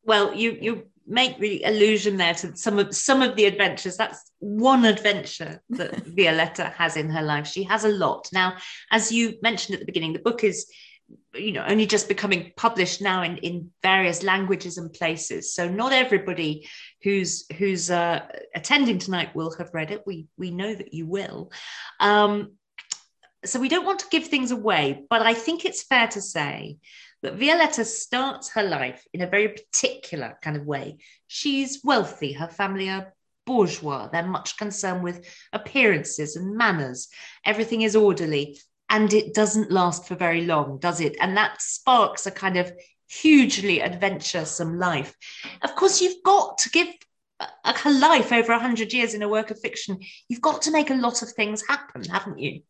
Well, 0.03 0.35
you 0.35 0.55
you 0.61 0.83
make 1.07 1.39
the 1.39 1.63
allusion 1.63 2.17
there 2.17 2.35
to 2.35 2.55
some 2.55 2.77
of 2.77 2.95
some 2.95 3.23
of 3.23 3.35
the 3.35 3.45
adventures. 3.45 3.97
That's 3.97 4.31
one 4.38 4.85
adventure 4.85 5.63
that 5.71 6.05
Violeta 6.15 6.71
has 6.73 6.95
in 6.95 7.09
her 7.09 7.23
life. 7.23 7.47
She 7.47 7.63
has 7.63 7.85
a 7.85 7.89
lot. 7.89 8.29
Now, 8.31 8.57
as 8.91 9.11
you 9.11 9.39
mentioned 9.41 9.73
at 9.73 9.79
the 9.79 9.91
beginning, 9.91 10.13
the 10.13 10.19
book 10.19 10.43
is 10.43 10.71
you 11.33 11.51
know 11.51 11.65
only 11.67 11.88
just 11.88 12.07
becoming 12.07 12.51
published 12.55 13.01
now 13.01 13.23
in 13.23 13.38
in 13.38 13.71
various 13.81 14.21
languages 14.21 14.77
and 14.77 14.93
places 14.93 15.55
so 15.55 15.67
not 15.67 15.91
everybody 15.91 16.67
who's 17.01 17.47
who's 17.57 17.89
uh, 17.89 18.19
attending 18.53 18.99
tonight 18.99 19.35
will 19.35 19.51
have 19.57 19.73
read 19.73 19.89
it 19.89 20.03
we 20.05 20.27
we 20.38 20.51
know 20.51 20.73
that 20.75 20.93
you 20.93 21.07
will 21.07 21.51
um, 21.99 22.51
so 23.46 23.60
we 23.60 23.69
don't 23.69 23.86
want 23.86 24.00
to 24.00 24.10
give 24.10 24.27
things 24.27 24.51
away, 24.51 25.03
but 25.10 25.22
I 25.22 25.34
think 25.34 25.65
it's 25.65 25.84
fair 25.84 26.08
to 26.10 26.22
say 26.22 26.77
that 27.22 27.38
Violeta 27.38 27.86
starts 27.86 28.51
her 28.51 28.63
life 28.63 29.05
in 29.13 29.22
a 29.22 29.27
very 29.27 29.50
particular 29.50 30.38
kind 30.41 30.55
of 30.58 30.65
way. 30.65 30.98
She's 31.27 31.81
wealthy, 31.84 32.34
her 32.34 32.48
family 32.48 32.89
are 32.89 33.13
bourgeois, 33.46 34.08
they're 34.08 34.27
much 34.27 34.58
concerned 34.58 35.03
with 35.03 35.25
appearances 35.53 36.36
and 36.36 36.55
manners. 36.55 37.10
Everything 37.46 37.81
is 37.81 37.96
orderly, 37.96 38.60
and 38.89 39.13
it 39.13 39.34
doesn't 39.34 39.72
last 39.72 40.08
for 40.08 40.15
very 40.15 40.46
long, 40.46 40.79
does 40.79 41.00
it? 41.00 41.15
And 41.19 41.38
that 41.38 41.62
sparks 41.62 42.25
a 42.25 42.31
kind 42.31 42.58
of 42.58 42.72
hugely 43.10 43.81
adventuresome 43.81 44.77
life. 44.77 45.15
Of 45.62 45.75
course, 45.75 46.01
you've 46.01 46.24
got 46.24 46.58
to 46.60 46.69
give 46.69 46.88
a 47.39 47.91
life 47.91 48.31
over 48.31 48.51
100 48.51 48.91
years 48.91 49.13
in 49.13 49.22
a 49.22 49.29
work 49.29 49.50
of 49.50 49.60
fiction, 49.60 50.00
you've 50.27 50.41
got 50.41 50.63
to 50.63 50.72
make 50.72 50.89
a 50.89 50.96
lot 50.96 51.22
of 51.22 51.29
things 51.31 51.65
happen, 51.67 52.03
haven't 52.03 52.39
you? 52.39 52.62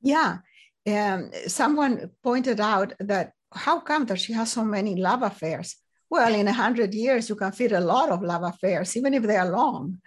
Yeah. 0.00 0.38
Um, 0.86 1.30
someone 1.46 2.10
pointed 2.22 2.60
out 2.60 2.92
that 3.00 3.32
how 3.52 3.80
come 3.80 4.06
that 4.06 4.20
she 4.20 4.32
has 4.32 4.52
so 4.52 4.64
many 4.64 4.96
love 4.96 5.22
affairs? 5.22 5.76
Well, 6.10 6.34
in 6.34 6.48
a 6.48 6.52
hundred 6.52 6.94
years, 6.94 7.28
you 7.28 7.36
can 7.36 7.52
fit 7.52 7.72
a 7.72 7.80
lot 7.80 8.08
of 8.10 8.22
love 8.22 8.42
affairs, 8.42 8.96
even 8.96 9.12
if 9.14 9.22
they 9.22 9.36
are 9.36 9.50
long. 9.50 9.98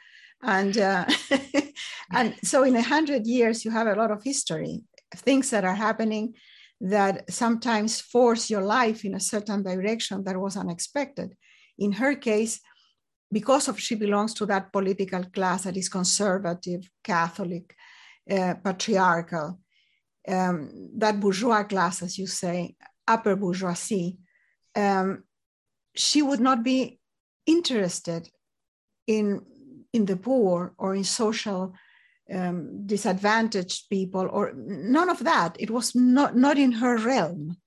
And 0.41 0.75
uh, 0.77 1.05
and 2.11 2.35
so, 2.43 2.63
in 2.63 2.75
a 2.75 2.81
hundred 2.81 3.27
years, 3.27 3.63
you 3.63 3.71
have 3.71 3.87
a 3.87 3.95
lot 3.95 4.09
of 4.09 4.23
history, 4.23 4.81
things 5.15 5.51
that 5.51 5.63
are 5.63 5.75
happening 5.75 6.33
that 6.79 7.31
sometimes 7.31 8.01
force 8.01 8.49
your 8.49 8.63
life 8.63 9.05
in 9.05 9.13
a 9.13 9.19
certain 9.19 9.61
direction 9.61 10.23
that 10.23 10.39
was 10.39 10.57
unexpected. 10.57 11.35
In 11.77 11.91
her 11.93 12.15
case, 12.15 12.59
because 13.31 13.67
of 13.67 13.79
she 13.79 13.95
belongs 13.95 14.33
to 14.33 14.45
that 14.47 14.73
political 14.73 15.23
class 15.25 15.63
that 15.63 15.77
is 15.77 15.89
conservative, 15.89 16.89
Catholic, 17.03 17.75
uh, 18.29 18.55
patriarchal, 18.55 19.59
um, 20.27 20.89
that 20.97 21.19
bourgeois 21.19 21.63
class, 21.63 22.01
as 22.01 22.17
you 22.17 22.27
say, 22.27 22.75
upper 23.07 23.35
bourgeoisie, 23.35 24.17
um, 24.75 25.23
she 25.95 26.21
would 26.21 26.39
not 26.39 26.63
be 26.63 26.99
interested 27.45 28.29
in, 29.07 29.41
in 29.93 30.05
the 30.05 30.15
poor 30.15 30.73
or 30.77 30.95
in 30.95 31.03
social 31.03 31.73
um, 32.33 32.85
disadvantaged 32.85 33.89
people 33.89 34.27
or 34.31 34.53
none 34.55 35.09
of 35.09 35.23
that. 35.23 35.57
It 35.59 35.69
was 35.69 35.95
not, 35.95 36.35
not 36.35 36.57
in 36.57 36.71
her 36.73 36.97
realm 36.97 37.57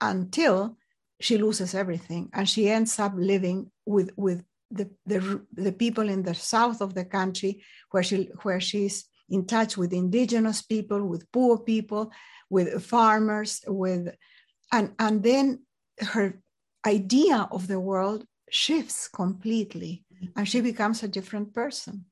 until 0.00 0.76
she 1.20 1.38
loses 1.38 1.74
everything 1.74 2.28
and 2.32 2.48
she 2.48 2.68
ends 2.68 2.98
up 2.98 3.12
living 3.14 3.70
with, 3.86 4.10
with 4.16 4.44
the, 4.70 4.90
the, 5.06 5.42
the 5.52 5.72
people 5.72 6.08
in 6.08 6.22
the 6.22 6.34
south 6.34 6.80
of 6.80 6.94
the 6.94 7.04
country 7.04 7.62
where, 7.90 8.02
she, 8.02 8.30
where 8.42 8.60
she's 8.60 9.04
in 9.32 9.46
touch 9.46 9.76
with 9.76 9.92
indigenous 9.92 10.62
people, 10.62 11.02
with 11.04 11.30
poor 11.32 11.58
people, 11.58 12.12
with 12.50 12.84
farmers, 12.84 13.60
with 13.66 14.14
and 14.70 14.92
and 14.98 15.22
then 15.22 15.62
her 16.00 16.38
idea 16.86 17.48
of 17.50 17.66
the 17.66 17.80
world 17.80 18.24
shifts 18.50 19.08
completely 19.08 20.04
and 20.36 20.48
she 20.48 20.60
becomes 20.60 21.02
a 21.02 21.08
different 21.08 21.54
person. 21.54 22.04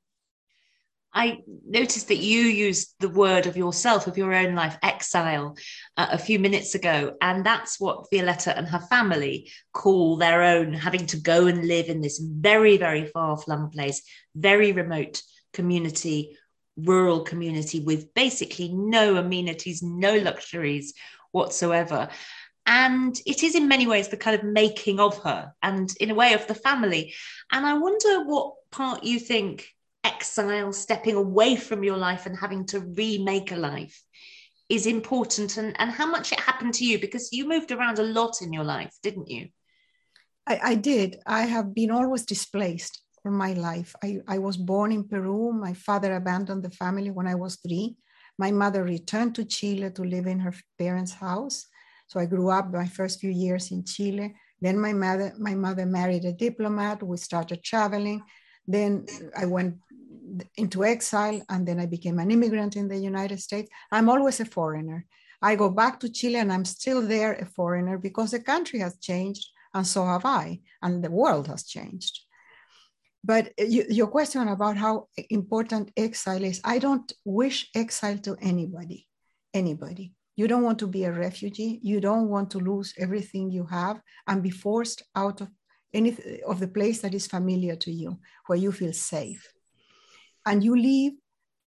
I 1.13 1.39
noticed 1.67 2.07
that 2.07 2.23
you 2.23 2.39
used 2.39 2.95
the 2.99 3.09
word 3.09 3.45
of 3.45 3.57
yourself, 3.57 4.07
of 4.07 4.17
your 4.17 4.33
own 4.33 4.55
life, 4.55 4.77
exile, 4.81 5.57
uh, 5.97 6.07
a 6.11 6.17
few 6.17 6.39
minutes 6.39 6.73
ago. 6.73 7.15
And 7.21 7.45
that's 7.45 7.81
what 7.81 8.05
Violeta 8.13 8.57
and 8.57 8.65
her 8.67 8.79
family 8.79 9.51
call 9.73 10.15
their 10.15 10.41
own, 10.41 10.71
having 10.71 11.05
to 11.07 11.17
go 11.17 11.47
and 11.47 11.67
live 11.67 11.89
in 11.89 11.99
this 11.99 12.17
very, 12.17 12.77
very 12.77 13.07
far 13.07 13.37
flung 13.37 13.69
place, 13.71 14.01
very 14.35 14.71
remote 14.71 15.21
community 15.51 16.37
rural 16.77 17.21
community 17.21 17.79
with 17.79 18.13
basically 18.13 18.69
no 18.73 19.17
amenities, 19.17 19.81
no 19.81 20.17
luxuries 20.17 20.93
whatsoever. 21.31 22.09
And 22.65 23.19
it 23.25 23.43
is 23.43 23.55
in 23.55 23.67
many 23.67 23.87
ways 23.87 24.07
the 24.07 24.17
kind 24.17 24.39
of 24.39 24.45
making 24.45 24.99
of 24.99 25.17
her 25.23 25.53
and 25.61 25.89
in 25.99 26.11
a 26.11 26.15
way 26.15 26.33
of 26.33 26.47
the 26.47 26.55
family. 26.55 27.13
And 27.51 27.65
I 27.65 27.77
wonder 27.77 28.23
what 28.23 28.53
part 28.71 29.03
you 29.03 29.19
think 29.19 29.67
exile, 30.03 30.71
stepping 30.73 31.15
away 31.15 31.55
from 31.55 31.83
your 31.83 31.97
life 31.97 32.25
and 32.25 32.37
having 32.37 32.65
to 32.67 32.79
remake 32.79 33.51
a 33.51 33.55
life 33.55 34.01
is 34.69 34.87
important 34.87 35.57
and, 35.57 35.75
and 35.79 35.91
how 35.91 36.05
much 36.05 36.31
it 36.31 36.39
happened 36.39 36.73
to 36.75 36.85
you 36.85 36.97
because 36.97 37.33
you 37.33 37.47
moved 37.47 37.71
around 37.71 37.99
a 37.99 38.03
lot 38.03 38.41
in 38.41 38.53
your 38.53 38.63
life, 38.63 38.95
didn't 39.03 39.29
you? 39.29 39.49
I, 40.47 40.59
I 40.63 40.75
did. 40.75 41.17
I 41.25 41.41
have 41.43 41.75
been 41.75 41.91
always 41.91 42.25
displaced 42.25 43.01
for 43.21 43.31
my 43.31 43.53
life. 43.53 43.95
I, 44.03 44.19
I 44.27 44.37
was 44.39 44.57
born 44.57 44.91
in 44.91 45.07
Peru. 45.07 45.51
My 45.53 45.73
father 45.73 46.15
abandoned 46.15 46.63
the 46.63 46.71
family 46.71 47.11
when 47.11 47.27
I 47.27 47.35
was 47.35 47.57
three. 47.57 47.95
My 48.37 48.51
mother 48.51 48.83
returned 48.83 49.35
to 49.35 49.45
Chile 49.45 49.91
to 49.91 50.01
live 50.03 50.27
in 50.27 50.39
her 50.39 50.53
parents' 50.77 51.13
house. 51.13 51.67
So 52.07 52.19
I 52.19 52.25
grew 52.25 52.49
up 52.49 52.71
my 52.71 52.87
first 52.87 53.19
few 53.19 53.29
years 53.29 53.71
in 53.71 53.85
Chile. 53.85 54.33
Then 54.59 54.79
my 54.79 54.93
mother, 54.93 55.33
my 55.39 55.55
mother 55.55 55.85
married 55.85 56.25
a 56.25 56.33
diplomat. 56.33 57.03
We 57.03 57.17
started 57.17 57.63
traveling. 57.63 58.23
Then 58.67 59.05
I 59.37 59.45
went 59.45 59.75
into 60.55 60.83
exile 60.83 61.41
and 61.49 61.67
then 61.67 61.79
I 61.79 61.85
became 61.85 62.19
an 62.19 62.31
immigrant 62.31 62.75
in 62.75 62.87
the 62.87 62.97
United 62.97 63.39
States. 63.39 63.69
I'm 63.91 64.09
always 64.09 64.39
a 64.39 64.45
foreigner. 64.45 65.05
I 65.41 65.55
go 65.55 65.69
back 65.69 65.99
to 65.99 66.09
Chile 66.09 66.35
and 66.35 66.53
I'm 66.53 66.65
still 66.65 67.05
there 67.05 67.33
a 67.33 67.45
foreigner 67.45 67.97
because 67.97 68.31
the 68.31 68.39
country 68.39 68.79
has 68.79 68.97
changed 68.99 69.49
and 69.73 69.87
so 69.87 70.05
have 70.05 70.25
I, 70.25 70.59
and 70.81 71.03
the 71.03 71.11
world 71.11 71.47
has 71.47 71.63
changed. 71.63 72.19
But 73.23 73.53
uh, 73.59 73.65
you, 73.65 73.85
your 73.89 74.07
question 74.07 74.47
about 74.47 74.77
how 74.77 75.07
important 75.29 75.91
exile 75.95 76.43
is, 76.43 76.61
I 76.63 76.79
don't 76.79 77.11
wish 77.25 77.69
exile 77.75 78.17
to 78.19 78.35
anybody, 78.41 79.07
anybody. 79.53 80.13
You 80.35 80.47
don't 80.47 80.63
want 80.63 80.79
to 80.79 80.87
be 80.87 81.03
a 81.03 81.11
refugee. 81.11 81.79
You 81.83 81.99
don't 82.01 82.29
want 82.29 82.49
to 82.51 82.59
lose 82.59 82.93
everything 82.97 83.51
you 83.51 83.65
have 83.65 84.01
and 84.27 84.41
be 84.41 84.49
forced 84.49 85.03
out 85.15 85.41
of 85.41 85.49
any 85.93 86.17
of 86.47 86.59
the 86.59 86.67
place 86.67 87.01
that 87.01 87.13
is 87.13 87.27
familiar 87.27 87.75
to 87.75 87.91
you, 87.91 88.17
where 88.47 88.57
you 88.57 88.71
feel 88.71 88.93
safe. 88.93 89.51
And 90.45 90.63
you 90.63 90.75
leave 90.75 91.13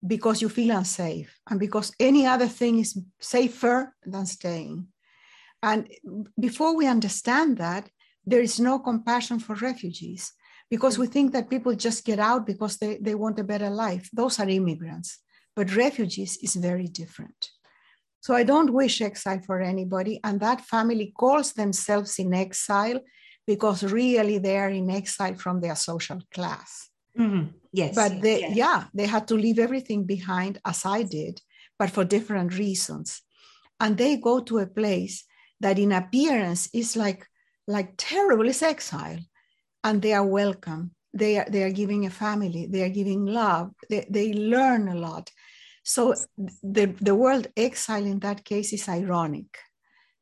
because 0.07 0.41
you 0.41 0.49
feel 0.49 0.77
unsafe 0.77 1.39
and 1.51 1.61
because 1.61 1.93
any 2.01 2.27
other 2.27 2.49
thing 2.49 2.79
is 2.79 2.99
safer 3.21 3.95
than 4.05 4.27
staying. 4.27 4.87
And 5.63 5.89
before 6.39 6.77
we 6.77 6.87
understand 6.87 7.59
that, 7.59 7.89
there 8.25 8.41
is 8.41 8.59
no 8.59 8.79
compassion 8.79 9.39
for 9.39 9.55
refugees 9.57 10.33
because 10.73 10.99
we 10.99 11.07
think 11.07 11.35
that 11.35 11.51
people 11.51 11.75
just 11.75 12.03
get 12.03 12.19
out 12.19 12.47
because 12.47 12.79
they, 12.79 12.97
they 12.97 13.15
want 13.15 13.39
a 13.39 13.45
better 13.45 13.69
life. 13.69 14.09
Those 14.11 14.41
are 14.41 14.49
immigrants. 14.49 15.19
But 15.55 15.77
refugees 15.77 16.39
is 16.43 16.57
very 16.57 16.87
different. 16.87 17.51
So 18.21 18.35
I 18.35 18.43
don't 18.43 18.73
wish 18.73 19.03
exile 19.03 19.43
for 19.45 19.61
anybody. 19.61 20.19
And 20.25 20.41
that 20.41 20.63
family 20.63 21.13
calls 21.15 21.53
themselves 21.53 22.19
in 22.19 22.33
exile 22.33 23.01
because 23.47 23.85
really 23.85 24.39
they 24.39 24.57
are 24.57 24.71
in 24.71 24.89
exile 24.89 25.35
from 25.35 25.61
their 25.61 25.77
social 25.77 26.21
class. 26.33 26.89
Mm-hmm. 27.19 27.49
Yes. 27.75 27.95
But 27.95 28.23
they, 28.23 28.41
yes. 28.41 28.57
yeah, 28.57 28.85
they 28.95 29.07
had 29.07 29.29
to 29.29 29.35
leave 29.35 29.59
everything 29.59 30.05
behind 30.05 30.59
as 30.65 30.87
I 30.87 31.03
did, 31.03 31.43
but 31.79 31.91
for 31.91 32.05
different 32.05 32.57
reasons. 32.57 33.21
And 33.79 33.99
they 33.99 34.17
go 34.17 34.41
to 34.41 34.61
a 34.61 34.67
place 34.67 35.27
that 35.61 35.79
in 35.79 35.93
appearance 35.93 36.71
is 36.73 36.97
like, 36.97 37.27
like 37.69 37.93
terrible, 37.99 38.49
it's 38.49 38.63
exile. 38.63 39.19
And 39.85 40.01
they 40.01 40.13
are 40.13 40.25
welcome. 40.25 40.93
They 41.15 41.39
are, 41.39 41.47
they 41.49 41.63
are 41.63 41.71
giving 41.71 42.07
a 42.07 42.11
family, 42.11 42.67
they 42.71 42.83
are 42.83 42.89
giving 42.89 43.27
love, 43.27 43.73
they, 43.91 44.07
they 44.09 44.33
learn 44.33 44.89
a 44.89 44.95
lot. 44.95 45.31
So 45.85 46.15
the, 46.63 46.87
the 47.01 47.15
word 47.15 47.49
exile 47.57 48.07
in 48.07 48.21
that 48.21 48.45
case 48.45 48.73
is 48.73 48.89
ironic 48.89 49.59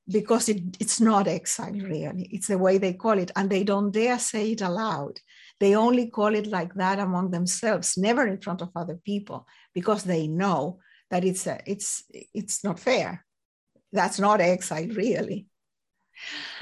because 0.09 0.49
it, 0.49 0.63
it's 0.81 1.01
not 1.01 1.29
exile 1.29 1.73
mm-hmm. 1.73 1.87
really. 1.87 2.29
It's 2.33 2.49
the 2.49 2.59
way 2.59 2.79
they 2.79 2.95
call 2.95 3.19
it. 3.19 3.31
And 3.37 3.49
they 3.49 3.63
don't 3.63 3.93
dare 3.93 4.19
say 4.19 4.53
it 4.53 4.63
aloud. 4.63 5.21
They 5.61 5.77
only 5.77 6.09
call 6.09 6.35
it 6.35 6.47
like 6.47 6.75
that 6.75 6.99
among 6.99 7.31
themselves, 7.31 7.97
never 7.97 8.27
in 8.27 8.41
front 8.41 8.63
of 8.63 8.71
other 8.75 8.99
people, 9.05 9.47
because 9.75 10.05
they 10.05 10.27
know 10.27 10.81
that 11.11 11.25
it's 11.25 11.47
a, 11.47 11.61
it's 11.67 12.05
it's 12.35 12.65
not 12.65 12.81
fair. 12.81 13.27
That's 13.93 14.19
not 14.19 14.41
exile 14.41 14.89
really. 14.89 15.47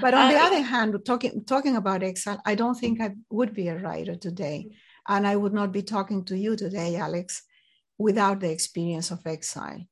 But 0.00 0.14
on 0.14 0.26
uh, 0.26 0.30
the 0.30 0.38
other 0.38 0.62
hand, 0.62 0.96
talking 1.04 1.44
talking 1.44 1.76
about 1.76 2.02
exile, 2.02 2.40
I 2.44 2.54
don't 2.54 2.78
think 2.78 3.00
I 3.00 3.14
would 3.30 3.54
be 3.54 3.68
a 3.68 3.78
writer 3.78 4.16
today, 4.16 4.70
and 5.06 5.26
I 5.26 5.36
would 5.36 5.52
not 5.52 5.72
be 5.72 5.82
talking 5.82 6.24
to 6.26 6.36
you 6.36 6.56
today, 6.56 6.96
Alex, 6.96 7.42
without 7.98 8.40
the 8.40 8.50
experience 8.50 9.10
of 9.10 9.26
exile. 9.26 9.82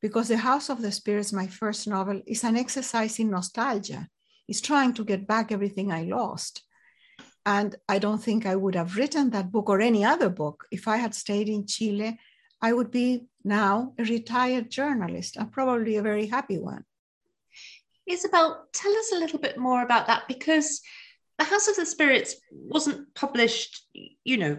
Because 0.00 0.28
The 0.28 0.36
House 0.36 0.68
of 0.68 0.82
the 0.82 0.92
Spirits, 0.92 1.32
my 1.32 1.46
first 1.46 1.88
novel, 1.88 2.20
is 2.26 2.44
an 2.44 2.56
exercise 2.56 3.18
in 3.18 3.30
nostalgia. 3.30 4.08
It's 4.46 4.60
trying 4.60 4.92
to 4.94 5.04
get 5.04 5.26
back 5.26 5.50
everything 5.50 5.90
I 5.90 6.02
lost. 6.02 6.62
And 7.44 7.76
I 7.88 7.98
don't 7.98 8.22
think 8.22 8.44
I 8.44 8.56
would 8.56 8.74
have 8.74 8.96
written 8.96 9.30
that 9.30 9.50
book 9.50 9.68
or 9.68 9.80
any 9.80 10.04
other 10.04 10.28
book 10.28 10.66
if 10.70 10.86
I 10.86 10.96
had 10.96 11.14
stayed 11.14 11.48
in 11.48 11.66
Chile. 11.66 12.18
I 12.60 12.72
would 12.72 12.90
be 12.90 13.26
now 13.44 13.94
a 13.98 14.04
retired 14.04 14.70
journalist 14.70 15.36
and 15.36 15.52
probably 15.52 15.96
a 15.96 16.02
very 16.02 16.26
happy 16.26 16.58
one. 16.58 16.84
Isabel, 18.06 18.66
tell 18.72 18.94
us 18.96 19.12
a 19.12 19.18
little 19.18 19.38
bit 19.38 19.58
more 19.58 19.82
about 19.82 20.06
that 20.06 20.28
because 20.28 20.80
the 21.38 21.44
House 21.44 21.68
of 21.68 21.76
the 21.76 21.84
Spirits 21.84 22.36
wasn't 22.50 23.14
published, 23.14 23.84
you 24.24 24.38
know, 24.38 24.58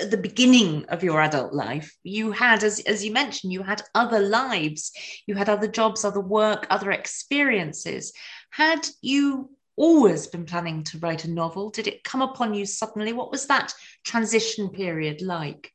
at 0.00 0.10
the 0.10 0.16
beginning 0.16 0.86
of 0.86 1.02
your 1.02 1.20
adult 1.20 1.52
life. 1.52 1.94
You 2.02 2.32
had, 2.32 2.64
as, 2.64 2.80
as 2.80 3.04
you 3.04 3.12
mentioned, 3.12 3.52
you 3.52 3.62
had 3.62 3.82
other 3.94 4.20
lives, 4.20 4.92
you 5.26 5.34
had 5.34 5.50
other 5.50 5.68
jobs, 5.68 6.04
other 6.04 6.20
work, 6.20 6.66
other 6.70 6.92
experiences. 6.92 8.12
Had 8.50 8.88
you 9.02 9.50
always 9.76 10.26
been 10.26 10.46
planning 10.46 10.82
to 10.84 10.98
write 10.98 11.24
a 11.24 11.30
novel? 11.30 11.70
Did 11.70 11.86
it 11.86 12.04
come 12.04 12.22
upon 12.22 12.54
you 12.54 12.64
suddenly? 12.64 13.12
What 13.12 13.30
was 13.30 13.46
that 13.46 13.74
transition 14.04 14.70
period 14.70 15.20
like? 15.20 15.72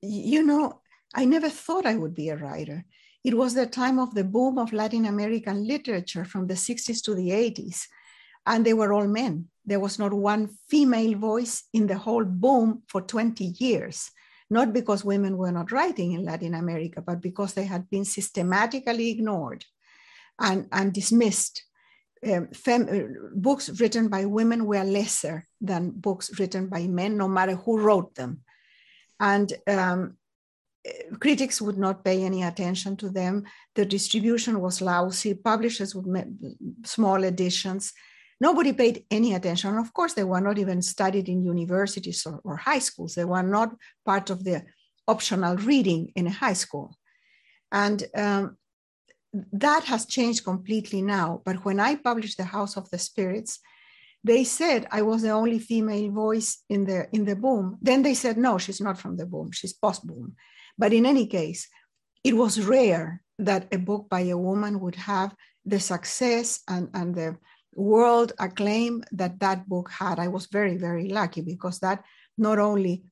You 0.00 0.44
know, 0.44 0.80
I 1.14 1.24
never 1.24 1.48
thought 1.48 1.86
I 1.86 1.96
would 1.96 2.14
be 2.14 2.28
a 2.28 2.36
writer. 2.36 2.84
It 3.24 3.36
was 3.36 3.54
the 3.54 3.66
time 3.66 3.98
of 3.98 4.14
the 4.14 4.24
boom 4.24 4.58
of 4.58 4.72
Latin 4.72 5.06
American 5.06 5.66
literature 5.66 6.24
from 6.24 6.46
the 6.46 6.54
60s 6.54 7.02
to 7.04 7.14
the 7.14 7.30
80s 7.30 7.86
and 8.48 8.64
they 8.64 8.72
were 8.72 8.92
all 8.92 9.06
men. 9.06 9.48
There 9.64 9.78
was 9.78 9.98
not 9.98 10.12
one 10.12 10.48
female 10.68 11.16
voice 11.18 11.64
in 11.74 11.86
the 11.86 11.98
whole 11.98 12.24
boom 12.24 12.82
for 12.88 13.02
20 13.02 13.44
years, 13.58 14.10
not 14.48 14.72
because 14.72 15.04
women 15.04 15.36
were 15.36 15.52
not 15.52 15.70
writing 15.70 16.12
in 16.12 16.24
Latin 16.24 16.54
America, 16.54 17.02
but 17.02 17.20
because 17.20 17.52
they 17.52 17.64
had 17.64 17.90
been 17.90 18.06
systematically 18.06 19.10
ignored 19.10 19.64
and, 20.40 20.66
and 20.72 20.92
dismissed. 20.92 21.64
Um, 22.26 22.48
fem- 22.48 22.88
uh, 22.88 23.28
books 23.34 23.68
written 23.80 24.08
by 24.08 24.24
women 24.24 24.66
were 24.66 24.82
lesser 24.82 25.46
than 25.60 25.90
books 25.90 26.38
written 26.40 26.68
by 26.68 26.86
men, 26.86 27.16
no 27.16 27.28
matter 27.28 27.54
who 27.54 27.78
wrote 27.78 28.14
them. 28.14 28.40
And 29.20 29.52
um, 29.66 30.16
critics 31.20 31.60
would 31.60 31.78
not 31.78 32.04
pay 32.04 32.24
any 32.24 32.42
attention 32.42 32.96
to 32.96 33.08
them. 33.10 33.44
The 33.74 33.84
distribution 33.84 34.60
was 34.60 34.80
lousy. 34.80 35.34
Publishers 35.34 35.94
would 35.94 36.06
make 36.06 36.26
small 36.84 37.24
editions. 37.24 37.92
Nobody 38.40 38.72
paid 38.72 39.04
any 39.10 39.34
attention. 39.34 39.76
Of 39.78 39.92
course, 39.92 40.14
they 40.14 40.24
were 40.24 40.40
not 40.40 40.58
even 40.58 40.80
studied 40.82 41.28
in 41.28 41.44
universities 41.44 42.24
or, 42.26 42.40
or 42.44 42.56
high 42.56 42.78
schools. 42.78 43.14
They 43.14 43.24
were 43.24 43.42
not 43.42 43.74
part 44.04 44.30
of 44.30 44.44
the 44.44 44.64
optional 45.06 45.56
reading 45.56 46.12
in 46.14 46.26
a 46.26 46.30
high 46.30 46.52
school. 46.52 46.96
And 47.72 48.04
um, 48.14 48.56
that 49.52 49.84
has 49.84 50.06
changed 50.06 50.44
completely 50.44 51.02
now. 51.02 51.42
But 51.44 51.64
when 51.64 51.80
I 51.80 51.96
published 51.96 52.38
The 52.38 52.44
House 52.44 52.76
of 52.76 52.88
the 52.90 52.98
Spirits, 52.98 53.58
they 54.24 54.44
said 54.44 54.86
I 54.90 55.02
was 55.02 55.22
the 55.22 55.30
only 55.30 55.58
female 55.58 56.10
voice 56.10 56.62
in 56.68 56.84
the 56.84 57.08
in 57.12 57.24
the 57.24 57.36
boom. 57.36 57.78
Then 57.80 58.02
they 58.02 58.14
said, 58.14 58.36
no, 58.36 58.58
she's 58.58 58.80
not 58.80 58.98
from 58.98 59.16
the 59.16 59.26
boom, 59.26 59.52
she's 59.52 59.72
post-boom. 59.72 60.34
But 60.78 60.92
in 60.92 61.04
any 61.04 61.26
case, 61.26 61.68
it 62.24 62.36
was 62.36 62.64
rare 62.64 63.22
that 63.38 63.68
a 63.72 63.78
book 63.78 64.08
by 64.08 64.20
a 64.20 64.38
woman 64.38 64.80
would 64.80 64.96
have 64.96 65.34
the 65.64 65.80
success 65.80 66.60
and, 66.68 66.88
and 66.94 67.14
the 67.14 67.36
world 67.74 68.32
acclaim 68.38 69.04
that 69.12 69.38
that 69.40 69.68
book 69.68 69.90
had. 69.90 70.18
I 70.18 70.28
was 70.28 70.46
very, 70.46 70.76
very 70.76 71.08
lucky 71.08 71.42
because 71.42 71.78
that 71.80 72.04
not 72.36 72.58
only 72.58 73.04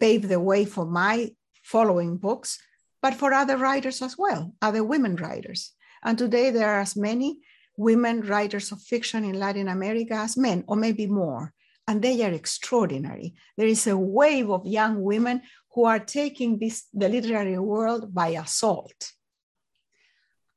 paved 0.00 0.28
the 0.28 0.40
way 0.40 0.64
for 0.64 0.84
my 0.84 1.30
following 1.62 2.16
books, 2.16 2.58
but 3.00 3.14
for 3.14 3.32
other 3.32 3.56
writers 3.56 4.02
as 4.02 4.16
well, 4.18 4.54
other 4.60 4.82
women 4.82 5.16
writers. 5.16 5.72
And 6.02 6.18
today 6.18 6.50
there 6.50 6.68
are 6.68 6.80
as 6.80 6.96
many 6.96 7.40
women 7.76 8.20
writers 8.22 8.72
of 8.72 8.80
fiction 8.82 9.24
in 9.24 9.38
Latin 9.38 9.68
America 9.68 10.14
as 10.14 10.36
men, 10.36 10.64
or 10.68 10.76
maybe 10.76 11.06
more. 11.06 11.53
And 11.86 12.00
they 12.00 12.24
are 12.24 12.32
extraordinary. 12.32 13.34
There 13.56 13.66
is 13.66 13.86
a 13.86 13.96
wave 13.96 14.50
of 14.50 14.66
young 14.66 15.02
women 15.02 15.42
who 15.74 15.84
are 15.84 15.98
taking 15.98 16.58
this 16.58 16.86
the 16.94 17.08
literary 17.08 17.58
world 17.58 18.14
by 18.14 18.28
assault. 18.28 19.12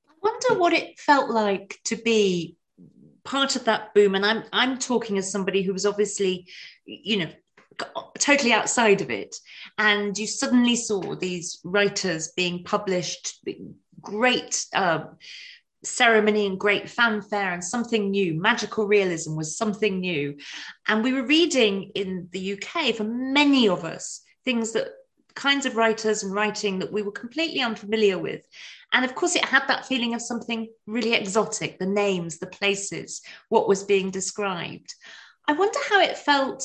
I 0.07 0.13
wonder 0.21 0.59
what 0.59 0.73
it 0.73 0.99
felt 0.99 1.29
like 1.29 1.79
to 1.85 1.95
be 1.95 2.57
part 3.27 3.57
of 3.57 3.65
that 3.65 3.93
boom 3.93 4.15
and 4.15 4.25
i'm 4.25 4.43
i'm 4.53 4.77
talking 4.77 5.17
as 5.17 5.29
somebody 5.29 5.61
who 5.61 5.73
was 5.73 5.85
obviously 5.85 6.47
you 6.85 7.17
know 7.17 7.29
totally 8.17 8.53
outside 8.53 9.01
of 9.01 9.11
it 9.11 9.35
and 9.77 10.17
you 10.17 10.25
suddenly 10.25 10.77
saw 10.77 11.13
these 11.13 11.59
writers 11.65 12.31
being 12.37 12.63
published 12.63 13.45
great 14.01 14.65
uh, 14.73 15.03
ceremony 15.83 16.45
and 16.47 16.59
great 16.59 16.89
fanfare 16.89 17.53
and 17.53 17.63
something 17.63 18.09
new 18.09 18.33
magical 18.33 18.87
realism 18.87 19.35
was 19.35 19.57
something 19.57 19.99
new 19.99 20.35
and 20.87 21.03
we 21.03 21.13
were 21.13 21.23
reading 21.23 21.91
in 21.93 22.27
the 22.31 22.53
uk 22.53 22.95
for 22.95 23.03
many 23.03 23.69
of 23.69 23.85
us 23.85 24.21
things 24.43 24.71
that 24.71 24.87
kinds 25.37 25.67
of 25.67 25.77
writers 25.77 26.23
and 26.23 26.33
writing 26.33 26.79
that 26.79 26.91
we 26.91 27.03
were 27.03 27.11
completely 27.11 27.61
unfamiliar 27.61 28.17
with. 28.17 28.41
And 28.91 29.05
of 29.05 29.15
course, 29.15 29.35
it 29.35 29.45
had 29.45 29.67
that 29.67 29.85
feeling 29.85 30.13
of 30.13 30.21
something 30.21 30.67
really 30.87 31.13
exotic 31.13 31.77
the 31.77 31.85
names, 31.85 32.39
the 32.39 32.47
places, 32.47 33.21
what 33.47 33.67
was 33.67 33.83
being 33.83 34.09
described. 34.09 34.93
I 35.47 35.53
wonder 35.53 35.79
how 35.89 36.01
it 36.01 36.17
felt 36.17 36.63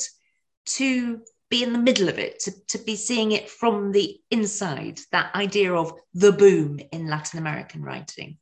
to 0.78 1.20
be 1.50 1.62
in 1.62 1.74
the 1.74 1.78
middle 1.78 2.08
of 2.08 2.18
it, 2.18 2.40
to, 2.40 2.52
to 2.68 2.78
be 2.78 2.96
seeing 2.96 3.32
it 3.32 3.50
from 3.50 3.92
the 3.92 4.18
inside, 4.30 5.00
that 5.12 5.34
idea 5.34 5.74
of 5.74 5.92
the 6.14 6.32
boom 6.32 6.80
in 6.92 7.08
Latin 7.08 7.38
American 7.38 7.82
writing. 7.82 8.38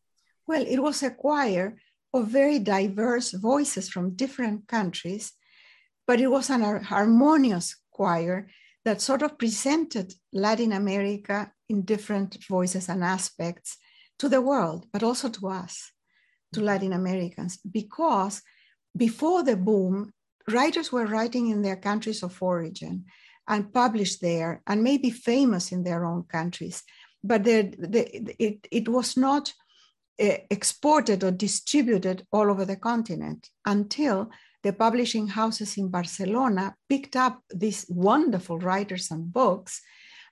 Well, 0.51 0.67
it 0.67 0.83
was 0.83 1.05
a 1.05 1.13
choir 1.13 1.77
of 2.13 2.27
very 2.27 2.59
diverse 2.59 3.31
voices 3.31 3.89
from 3.89 4.17
different 4.17 4.67
countries, 4.67 5.31
but 6.09 6.21
it 6.21 6.27
was 6.27 6.51
an 6.51 6.83
harmonious 6.83 7.77
choir 7.93 8.49
that 8.85 9.01
sort 9.01 9.23
of 9.23 9.39
presented 9.39 10.13
Latin 10.33 10.73
America 10.73 11.53
in 11.69 11.83
different 11.83 12.37
voices 12.49 12.89
and 12.89 13.05
aspects 13.05 13.77
to 14.19 14.29
the 14.29 14.41
world, 14.41 14.89
but 14.93 15.05
also 15.05 15.29
to 15.29 15.47
us, 15.47 15.93
to 16.53 16.61
Latin 16.61 16.95
Americans, 16.95 17.59
because 17.59 18.43
before 18.97 19.45
the 19.45 19.57
boom, 19.57 20.13
writers 20.49 20.91
were 20.91 21.07
writing 21.07 21.47
in 21.51 21.63
their 21.63 21.77
countries 21.77 22.25
of 22.25 22.43
origin 22.43 23.05
and 23.47 23.73
published 23.73 24.21
there 24.21 24.63
and 24.67 24.83
maybe 24.83 25.11
famous 25.11 25.71
in 25.71 25.85
their 25.85 26.05
own 26.05 26.25
countries. 26.25 26.83
But 27.23 27.47
it, 27.47 28.67
it 28.69 28.89
was 28.89 29.17
not 29.17 29.53
exported 30.21 31.25
or 31.25 31.31
distributed 31.31 32.27
all 32.31 32.51
over 32.51 32.65
the 32.65 32.77
continent 32.77 33.49
until 33.65 34.31
the 34.63 34.73
publishing 34.73 35.27
houses 35.27 35.79
in 35.79 35.89
Barcelona 35.89 36.75
picked 36.89 37.17
up 37.17 37.43
these 37.55 37.87
wonderful 37.89 38.59
writers 38.59 39.11
and 39.11 39.33
books 39.33 39.81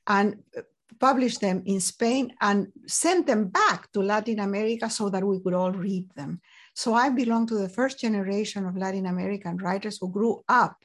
and 0.07 0.37
uh, 0.57 0.61
published 1.01 1.41
them 1.41 1.63
in 1.65 1.81
Spain 1.81 2.33
and 2.41 2.69
sent 2.87 3.27
them 3.27 3.49
back 3.49 3.91
to 3.93 4.03
Latin 4.03 4.41
America 4.41 4.91
so 4.91 5.09
that 5.09 5.25
we 5.25 5.41
could 5.41 5.55
all 5.55 5.73
read 5.73 6.07
them. 6.15 6.41
So 6.75 6.95
I 6.95 7.09
belong 7.09 7.47
to 7.49 7.55
the 7.55 7.69
first 7.69 7.99
generation 8.01 8.67
of 8.67 8.77
Latin 8.77 9.07
American 9.07 9.57
writers 9.57 9.99
who 10.01 10.11
grew 10.11 10.43
up 10.49 10.77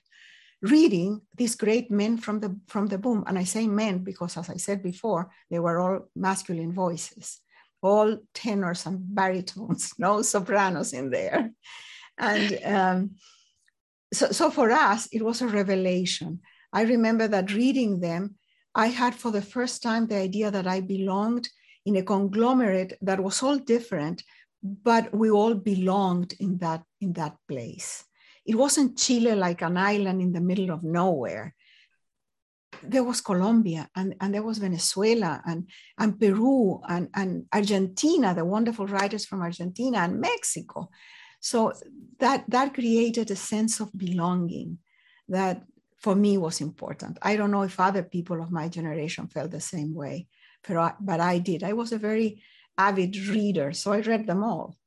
reading 0.62 1.22
these 1.36 1.56
great 1.56 1.92
men 1.92 2.18
from 2.18 2.40
the 2.40 2.58
from 2.68 2.88
the 2.88 2.98
boom. 2.98 3.24
And 3.28 3.38
I 3.38 3.44
say 3.44 3.68
men 3.68 4.00
because, 4.00 4.38
as 4.38 4.50
I 4.50 4.58
said 4.58 4.82
before, 4.82 5.30
they 5.50 5.60
were 5.60 5.80
all 5.80 6.08
masculine 6.16 6.74
voices, 6.74 7.42
all 7.84 8.18
tenors 8.34 8.86
and 8.86 9.00
baritones, 9.14 9.94
no 10.00 10.22
sopranos 10.22 10.94
in 10.94 11.10
there. 11.10 11.52
And 12.18 12.60
um, 12.64 13.12
so, 14.14 14.32
so 14.32 14.50
for 14.50 14.72
us, 14.72 15.08
it 15.12 15.22
was 15.22 15.42
a 15.42 15.48
revelation. 15.48 16.40
I 16.72 16.84
remember 16.84 17.28
that 17.28 17.54
reading 17.54 18.00
them, 18.00 18.36
I 18.74 18.88
had 18.88 19.14
for 19.14 19.32
the 19.32 19.42
first 19.42 19.84
time 19.84 20.08
the 20.08 20.16
idea 20.16 20.50
that 20.50 20.66
I 20.66 20.82
belonged 20.82 21.50
in 21.86 21.98
a 21.98 22.04
conglomerate 22.04 22.98
that 23.02 23.20
was 23.20 23.44
all 23.44 23.58
different, 23.58 24.24
but 24.64 25.14
we 25.14 25.30
all 25.30 25.54
belonged 25.54 26.34
in 26.40 26.58
that 26.60 26.84
in 27.02 27.14
that 27.14 27.36
place. 27.48 28.06
It 28.46 28.56
wasn't 28.56 28.98
Chile 28.98 29.36
like 29.36 29.62
an 29.62 29.78
island 29.78 30.22
in 30.22 30.32
the 30.32 30.42
middle 30.42 30.72
of 30.72 30.84
nowhere. 30.84 31.54
There 32.86 33.04
was 33.04 33.22
Colombia 33.22 33.90
and, 33.96 34.16
and 34.20 34.34
there 34.34 34.44
was 34.44 34.58
Venezuela 34.58 35.42
and, 35.46 35.68
and 35.98 36.20
Peru 36.20 36.82
and, 36.88 37.10
and 37.16 37.46
Argentina, 37.54 38.34
the 38.34 38.46
wonderful 38.46 38.88
writers 38.88 39.26
from 39.26 39.42
Argentina 39.42 40.00
and 40.00 40.20
Mexico. 40.20 40.90
So 41.40 41.74
that 42.20 42.46
that 42.48 42.74
created 42.74 43.30
a 43.30 43.36
sense 43.36 43.82
of 43.82 43.92
belonging 43.98 44.78
that 45.28 45.64
for 45.98 46.16
me 46.16 46.38
was 46.38 46.62
important. 46.62 47.18
I 47.22 47.36
don't 47.36 47.52
know 47.52 47.64
if 47.64 47.80
other 47.80 48.04
people 48.04 48.42
of 48.42 48.52
my 48.52 48.70
generation 48.70 49.28
felt 49.28 49.52
the 49.52 49.60
same 49.60 49.94
way, 49.94 50.28
but 50.66 50.78
I, 50.78 50.94
but 51.00 51.20
I 51.20 51.40
did. 51.40 51.64
I 51.64 51.74
was 51.74 51.92
a 51.92 51.98
very 51.98 52.42
avid 52.78 53.18
reader, 53.28 53.74
so 53.74 53.92
I 53.92 54.00
read 54.00 54.26
them 54.26 54.44
all. 54.44 54.78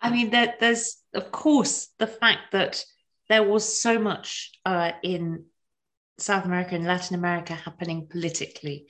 I 0.00 0.10
mean, 0.10 0.30
there, 0.30 0.54
there's 0.60 0.96
of 1.12 1.30
course 1.30 1.88
the 1.98 2.06
fact 2.06 2.52
that 2.52 2.84
there 3.28 3.42
was 3.42 3.80
so 3.80 3.98
much 3.98 4.52
uh, 4.64 4.92
in 5.02 5.44
South 6.18 6.44
America 6.44 6.74
and 6.74 6.84
Latin 6.84 7.14
America 7.14 7.54
happening 7.54 8.06
politically. 8.10 8.86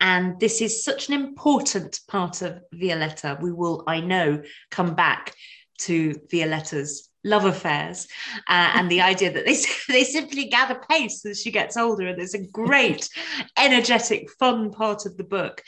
And 0.00 0.40
this 0.40 0.60
is 0.60 0.84
such 0.84 1.08
an 1.08 1.14
important 1.14 2.00
part 2.08 2.42
of 2.42 2.60
Violeta. 2.74 3.40
We 3.40 3.52
will, 3.52 3.84
I 3.86 4.00
know, 4.00 4.42
come 4.70 4.94
back 4.94 5.34
to 5.82 6.14
Violeta's 6.32 7.08
love 7.24 7.44
affairs 7.44 8.08
uh, 8.48 8.72
and 8.74 8.90
the 8.90 9.00
idea 9.00 9.32
that 9.32 9.44
they, 9.44 9.56
they 9.88 10.04
simply 10.04 10.46
gather 10.46 10.80
pace 10.90 11.24
as 11.24 11.40
she 11.40 11.50
gets 11.50 11.76
older. 11.76 12.08
And 12.08 12.18
there's 12.18 12.34
a 12.34 12.46
great, 12.48 13.08
energetic, 13.56 14.28
fun 14.38 14.72
part 14.72 15.06
of 15.06 15.16
the 15.16 15.24
book. 15.24 15.62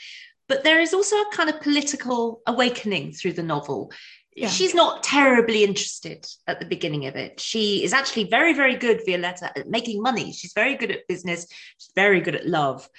But 0.47 0.63
there 0.63 0.81
is 0.81 0.93
also 0.93 1.15
a 1.15 1.31
kind 1.31 1.49
of 1.49 1.61
political 1.61 2.41
awakening 2.45 3.13
through 3.13 3.33
the 3.33 3.43
novel. 3.43 3.91
Yeah. 4.35 4.49
She's 4.49 4.75
not 4.75 5.01
terribly 5.01 5.63
interested 5.63 6.27
at 6.45 6.59
the 6.59 6.65
beginning 6.65 7.05
of 7.05 7.15
it. 7.15 7.39
She 7.39 7.83
is 7.85 7.93
actually 7.93 8.25
very, 8.25 8.53
very 8.53 8.75
good, 8.75 9.01
Violeta, 9.07 9.49
at 9.55 9.69
making 9.69 10.01
money. 10.01 10.33
She's 10.33 10.51
very 10.53 10.75
good 10.75 10.91
at 10.91 11.07
business. 11.07 11.47
She's 11.77 11.91
very 11.95 12.19
good 12.19 12.35
at 12.35 12.45
love. 12.45 12.89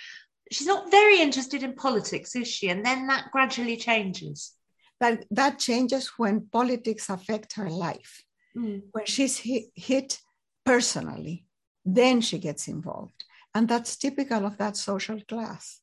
She's 0.51 0.66
not 0.66 0.90
very 0.90 1.20
interested 1.20 1.62
in 1.62 1.75
politics, 1.75 2.35
is 2.35 2.49
she? 2.49 2.70
And 2.70 2.87
then 2.87 3.07
that 3.09 3.31
gradually 3.33 3.77
changes 3.77 4.57
that 5.01 5.25
that 5.31 5.59
changes 5.59 6.12
when 6.16 6.49
politics 6.51 7.09
affect 7.09 7.55
her 7.55 7.70
life. 7.70 8.22
Mm. 8.57 8.83
When 8.92 9.07
she's 9.07 9.38
hit, 9.38 9.64
hit 9.75 10.18
personally, 10.64 11.44
then 11.85 12.20
she 12.20 12.38
gets 12.38 12.68
involved. 12.68 13.25
And 13.55 13.68
that's 13.68 13.96
typical 13.96 14.46
of 14.46 14.59
that 14.59 14.77
social 14.77 15.20
class. 15.29 15.81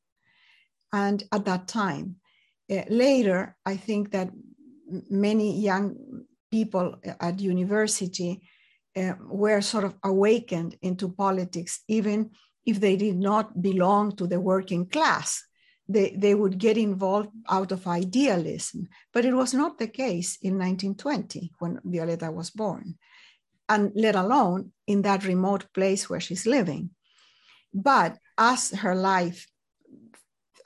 And 0.91 1.23
at 1.31 1.45
that 1.45 1.67
time, 1.67 2.17
uh, 2.71 2.83
later, 2.89 3.55
I 3.65 3.77
think 3.77 4.11
that 4.11 4.29
many 5.09 5.59
young 5.59 5.95
people 6.51 6.95
at 7.19 7.39
university 7.39 8.41
uh, 8.95 9.13
were 9.27 9.61
sort 9.61 9.83
of 9.83 9.95
awakened 10.03 10.75
into 10.81 11.09
politics, 11.09 11.81
even 11.87 12.31
if 12.65 12.79
they 12.79 12.95
did 12.95 13.17
not 13.17 13.61
belong 13.61 14.15
to 14.15 14.27
the 14.27 14.39
working 14.39 14.85
class 14.85 15.43
they, 15.87 16.15
they 16.17 16.33
would 16.33 16.57
get 16.57 16.77
involved 16.77 17.29
out 17.49 17.71
of 17.71 17.87
idealism. 17.87 18.87
But 19.11 19.25
it 19.25 19.33
was 19.33 19.53
not 19.53 19.77
the 19.77 19.87
case 19.87 20.37
in 20.41 20.57
1920 20.57 21.51
when 21.59 21.79
Violeta 21.85 22.33
was 22.33 22.49
born, 22.49 22.95
and 23.67 23.91
let 23.95 24.15
alone 24.15 24.71
in 24.87 25.01
that 25.01 25.25
remote 25.25 25.65
place 25.73 26.09
where 26.09 26.19
she's 26.19 26.45
living. 26.45 26.91
But 27.73 28.17
as 28.37 28.71
her 28.71 28.95
life, 28.95 29.47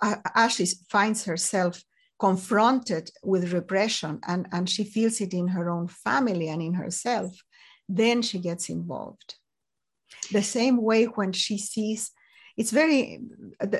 as 0.02 0.54
she 0.54 0.66
finds 0.90 1.26
herself 1.26 1.82
confronted 2.20 3.12
with 3.24 3.54
repression 3.54 4.20
and, 4.28 4.48
and 4.52 4.70
she 4.70 4.84
feels 4.84 5.22
it 5.22 5.34
in 5.34 5.50
her 5.50 5.70
own 5.70 5.88
family 5.88 6.50
and 6.50 6.62
in 6.62 6.74
herself, 6.74 7.44
then 7.88 8.22
she 8.22 8.40
gets 8.40 8.70
involved. 8.70 9.36
The 10.32 10.42
same 10.42 10.82
way 10.82 11.06
when 11.06 11.32
she 11.32 11.58
sees 11.58 12.12
it's 12.58 12.72
very 12.72 13.20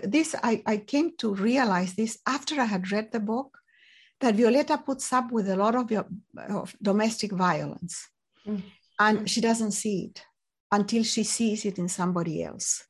this 0.04 0.36
I, 0.42 0.62
I 0.66 0.78
came 0.78 1.18
to 1.18 1.34
realize 1.34 1.96
this 1.96 2.20
after 2.26 2.62
i 2.62 2.66
had 2.66 2.92
read 2.92 3.12
the 3.12 3.20
book 3.20 3.58
that 4.22 4.36
violeta 4.36 4.84
puts 4.84 5.12
up 5.12 5.32
with 5.32 5.50
a 5.50 5.56
lot 5.56 5.76
of, 5.76 5.92
of 6.50 6.76
domestic 6.82 7.32
violence 7.32 8.08
mm. 8.48 8.62
and 9.00 9.30
she 9.30 9.42
doesn't 9.42 9.72
see 9.72 10.06
it 10.06 10.24
until 10.72 11.04
she 11.04 11.24
sees 11.24 11.66
it 11.66 11.80
in 11.80 11.90
somebody 11.90 12.44
else 12.44 12.86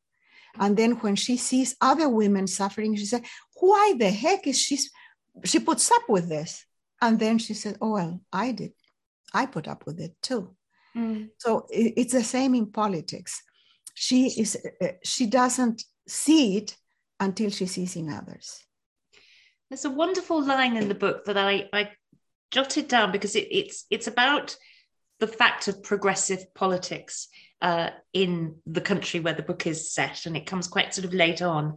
and 0.60 0.76
then 0.76 0.92
when 0.98 1.16
she 1.16 1.38
sees 1.38 1.76
other 1.80 2.10
women 2.10 2.48
suffering 2.48 2.96
she 2.96 3.06
says 3.06 3.22
why 3.60 3.94
the 3.98 4.10
heck 4.10 4.46
is 4.46 4.60
she 4.60 4.78
she 5.43 5.60
puts 5.60 5.91
up 5.91 6.04
with 6.10 6.30
this. 6.30 6.65
And 7.02 7.19
then 7.19 7.38
she 7.38 7.54
said 7.54 7.78
oh 7.82 7.93
well 7.93 8.21
i 8.34 8.52
did. 8.52 8.73
I 9.34 9.45
put 9.45 9.67
up 9.67 9.86
with 9.86 10.00
it 10.00 10.15
too. 10.21 10.56
Mm. 10.95 11.30
so 11.38 11.67
it's 11.69 12.13
the 12.13 12.23
same 12.23 12.56
in 12.56 12.71
politics. 12.71 13.43
She 13.93 14.28
is 14.28 14.58
uh, 14.82 14.88
she 15.04 15.28
doesn't 15.28 15.84
see 16.08 16.58
it 16.58 16.76
until 17.19 17.52
she 17.52 17.67
sees 17.67 17.95
in 17.95 18.10
others. 18.10 18.63
There's 19.69 19.86
a 19.86 19.91
wonderful 19.91 20.41
line 20.41 20.78
in 20.78 20.88
the 20.88 20.95
book 20.95 21.26
that 21.26 21.38
i 21.38 21.69
i 21.73 21.89
jotted 22.52 22.88
down 22.88 23.12
because 23.12 23.36
it, 23.36 23.47
it's 23.52 23.86
it's 23.91 24.08
about 24.08 24.58
the 25.19 25.28
fact 25.28 25.67
of 25.67 25.84
progressive 25.84 26.54
politics 26.54 27.28
uh, 27.62 27.89
in 28.13 28.56
the 28.65 28.82
country 28.82 29.19
where 29.19 29.34
the 29.34 29.43
book 29.43 29.65
is 29.65 29.91
set, 29.91 30.26
and 30.26 30.38
it 30.38 30.45
comes 30.45 30.67
quite 30.67 30.93
sort 30.93 31.06
of 31.06 31.13
late 31.13 31.41
on. 31.41 31.76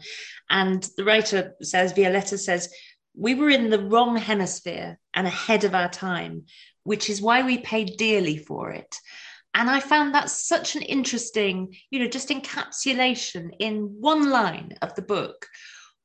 And 0.50 0.86
the 0.96 1.04
writer 1.04 1.54
says, 1.62 1.92
Violeta 1.92 2.38
says, 2.38 2.72
we 3.14 3.34
were 3.34 3.50
in 3.50 3.70
the 3.70 3.82
wrong 3.82 4.16
hemisphere 4.16 4.98
and 5.14 5.26
ahead 5.26 5.64
of 5.64 5.74
our 5.74 5.88
time, 5.88 6.44
which 6.84 7.10
is 7.10 7.20
why 7.20 7.42
we 7.42 7.58
paid 7.58 7.96
dearly 7.96 8.36
for 8.36 8.70
it. 8.70 8.96
And 9.52 9.68
I 9.68 9.80
found 9.80 10.14
that 10.14 10.30
such 10.30 10.76
an 10.76 10.82
interesting, 10.82 11.74
you 11.90 11.98
know, 11.98 12.06
just 12.06 12.28
encapsulation 12.28 13.50
in 13.58 13.96
one 14.00 14.30
line 14.30 14.76
of 14.80 14.94
the 14.94 15.02
book 15.02 15.48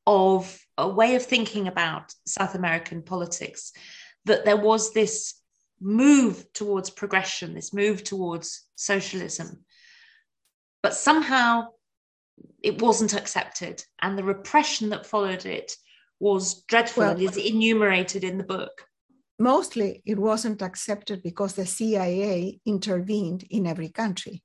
of 0.07 0.59
a 0.77 0.87
way 0.87 1.15
of 1.15 1.23
thinking 1.23 1.67
about 1.67 2.13
South 2.25 2.55
American 2.55 3.03
politics, 3.03 3.71
that 4.25 4.45
there 4.45 4.57
was 4.57 4.93
this 4.93 5.35
move 5.79 6.51
towards 6.53 6.89
progression, 6.89 7.53
this 7.53 7.73
move 7.73 8.03
towards 8.03 8.65
socialism. 8.75 9.63
But 10.81 10.95
somehow 10.95 11.67
it 12.61 12.81
wasn't 12.81 13.13
accepted. 13.13 13.83
And 14.01 14.17
the 14.17 14.23
repression 14.23 14.89
that 14.89 15.05
followed 15.05 15.45
it 15.45 15.71
was 16.19 16.63
dreadful 16.63 17.03
well, 17.03 17.11
and 17.11 17.21
is 17.21 17.37
enumerated 17.37 18.23
in 18.23 18.37
the 18.37 18.43
book 18.43 18.87
mostly 19.39 20.01
it 20.05 20.17
wasn't 20.17 20.61
accepted 20.61 21.21
because 21.21 21.53
the 21.53 21.65
CIA 21.65 22.59
intervened 22.65 23.43
in 23.49 23.67
every 23.67 23.89
country. 23.89 24.43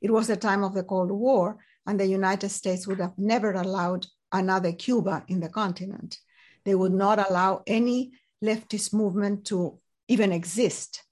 It 0.00 0.10
was 0.10 0.26
the 0.26 0.36
time 0.36 0.62
of 0.62 0.74
the 0.74 0.84
Cold 0.84 1.10
War, 1.10 1.58
and 1.86 1.98
the 1.98 2.06
United 2.06 2.50
States 2.50 2.86
would 2.86 3.00
have 3.00 3.16
never 3.16 3.52
allowed 3.52 4.06
another 4.32 4.72
Cuba 4.72 5.24
in 5.28 5.40
the 5.40 5.48
continent. 5.48 6.18
They 6.64 6.74
would 6.74 6.92
not 6.92 7.18
allow 7.30 7.62
any 7.66 8.12
leftist 8.44 8.92
movement 8.92 9.46
to 9.46 9.78
even 10.08 10.32
exist. 10.32 11.02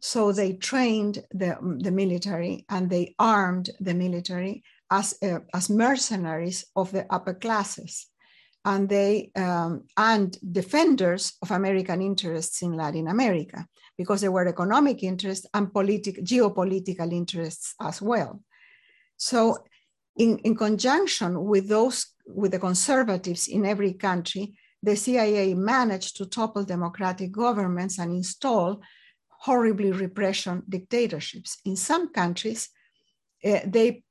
So 0.00 0.32
they 0.32 0.54
trained 0.54 1.22
the, 1.32 1.58
the 1.80 1.90
military 1.90 2.64
and 2.70 2.88
they 2.88 3.14
armed 3.18 3.70
the 3.80 3.92
military 3.92 4.62
as, 4.90 5.14
uh, 5.22 5.40
as 5.52 5.68
mercenaries 5.68 6.64
of 6.74 6.90
the 6.90 7.06
upper 7.10 7.34
classes 7.34 8.06
and 8.64 8.88
they 8.88 9.30
um, 9.36 9.84
and 9.96 10.36
defenders 10.52 11.32
of 11.42 11.50
American 11.50 12.02
interests 12.02 12.62
in 12.62 12.76
Latin 12.76 13.08
America 13.08 13.66
because 13.96 14.20
there 14.20 14.32
were 14.32 14.46
economic 14.48 15.02
interests 15.02 15.46
and 15.54 15.72
politic, 15.72 16.22
geopolitical 16.24 17.12
interests 17.12 17.74
as 17.80 18.02
well. 18.02 18.42
So, 19.16 19.58
in, 20.16 20.38
in 20.38 20.56
conjunction 20.56 21.44
with 21.44 21.68
those 21.68 22.06
with 22.26 22.52
the 22.52 22.58
conservatives 22.58 23.48
in 23.48 23.64
every 23.66 23.94
country, 23.94 24.54
the 24.82 24.96
CIA 24.96 25.54
managed 25.54 26.16
to 26.16 26.26
topple 26.26 26.64
democratic 26.64 27.32
governments 27.32 27.98
and 27.98 28.12
install 28.12 28.80
horribly 29.28 29.92
repression 29.92 30.62
dictatorships. 30.68 31.58
In 31.64 31.76
some 31.76 32.12
countries, 32.12 32.68
uh, 33.44 33.60
they, 33.66 34.02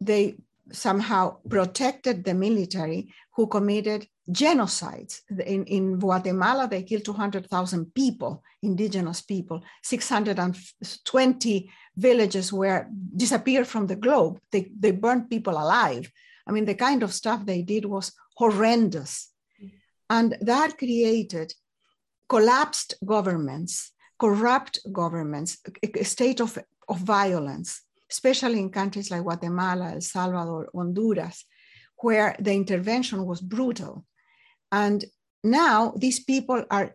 they 0.00 0.36
somehow 0.72 1.36
protected 1.48 2.24
the 2.24 2.34
military 2.34 3.12
who 3.34 3.46
committed 3.46 4.08
genocides. 4.30 5.20
In, 5.30 5.64
in 5.64 5.98
Guatemala, 5.98 6.68
they 6.68 6.82
killed 6.82 7.04
200,000 7.04 7.94
people, 7.94 8.42
indigenous 8.62 9.20
people. 9.20 9.62
620 9.82 11.70
villages 11.96 12.52
were 12.52 12.88
disappeared 13.14 13.66
from 13.66 13.86
the 13.86 13.96
globe. 13.96 14.40
They, 14.50 14.70
they 14.78 14.90
burned 14.90 15.30
people 15.30 15.54
alive. 15.54 16.10
I 16.46 16.52
mean, 16.52 16.64
the 16.64 16.74
kind 16.74 17.02
of 17.02 17.14
stuff 17.14 17.44
they 17.44 17.62
did 17.62 17.84
was 17.84 18.12
horrendous. 18.36 19.30
And 20.08 20.36
that 20.40 20.78
created 20.78 21.52
collapsed 22.28 22.94
governments, 23.04 23.92
corrupt 24.18 24.78
governments, 24.92 25.58
a 25.82 26.04
state 26.04 26.40
of, 26.40 26.58
of 26.88 26.98
violence, 26.98 27.82
especially 28.10 28.60
in 28.60 28.70
countries 28.70 29.10
like 29.10 29.22
Guatemala, 29.22 29.92
El 29.92 30.00
Salvador, 30.00 30.68
Honduras, 30.74 31.44
where 31.98 32.36
the 32.38 32.52
intervention 32.52 33.24
was 33.24 33.40
brutal. 33.40 34.04
And 34.70 35.04
now 35.42 35.92
these 35.96 36.20
people 36.22 36.64
are 36.70 36.94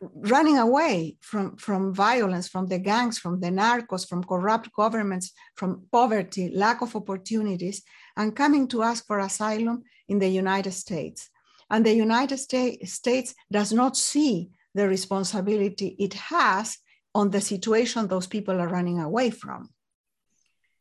running 0.00 0.58
away 0.58 1.16
from, 1.20 1.56
from 1.56 1.94
violence, 1.94 2.48
from 2.48 2.66
the 2.66 2.78
gangs, 2.78 3.18
from 3.18 3.40
the 3.40 3.48
narcos, 3.48 4.06
from 4.06 4.24
corrupt 4.24 4.70
governments, 4.72 5.32
from 5.56 5.86
poverty, 5.90 6.50
lack 6.54 6.82
of 6.82 6.94
opportunities, 6.96 7.82
and 8.16 8.36
coming 8.36 8.68
to 8.68 8.82
ask 8.82 9.06
for 9.06 9.18
asylum 9.18 9.82
in 10.08 10.18
the 10.18 10.28
United 10.28 10.72
States. 10.72 11.30
And 11.70 11.84
the 11.84 11.94
United 11.94 12.38
States 12.38 13.34
does 13.50 13.72
not 13.72 13.96
see 13.96 14.50
the 14.74 14.88
responsibility 14.88 15.96
it 15.98 16.14
has 16.14 16.78
on 17.14 17.30
the 17.30 17.40
situation 17.40 18.06
those 18.06 18.26
people 18.26 18.60
are 18.60 18.68
running 18.68 19.00
away 19.00 19.30
from. 19.30 19.70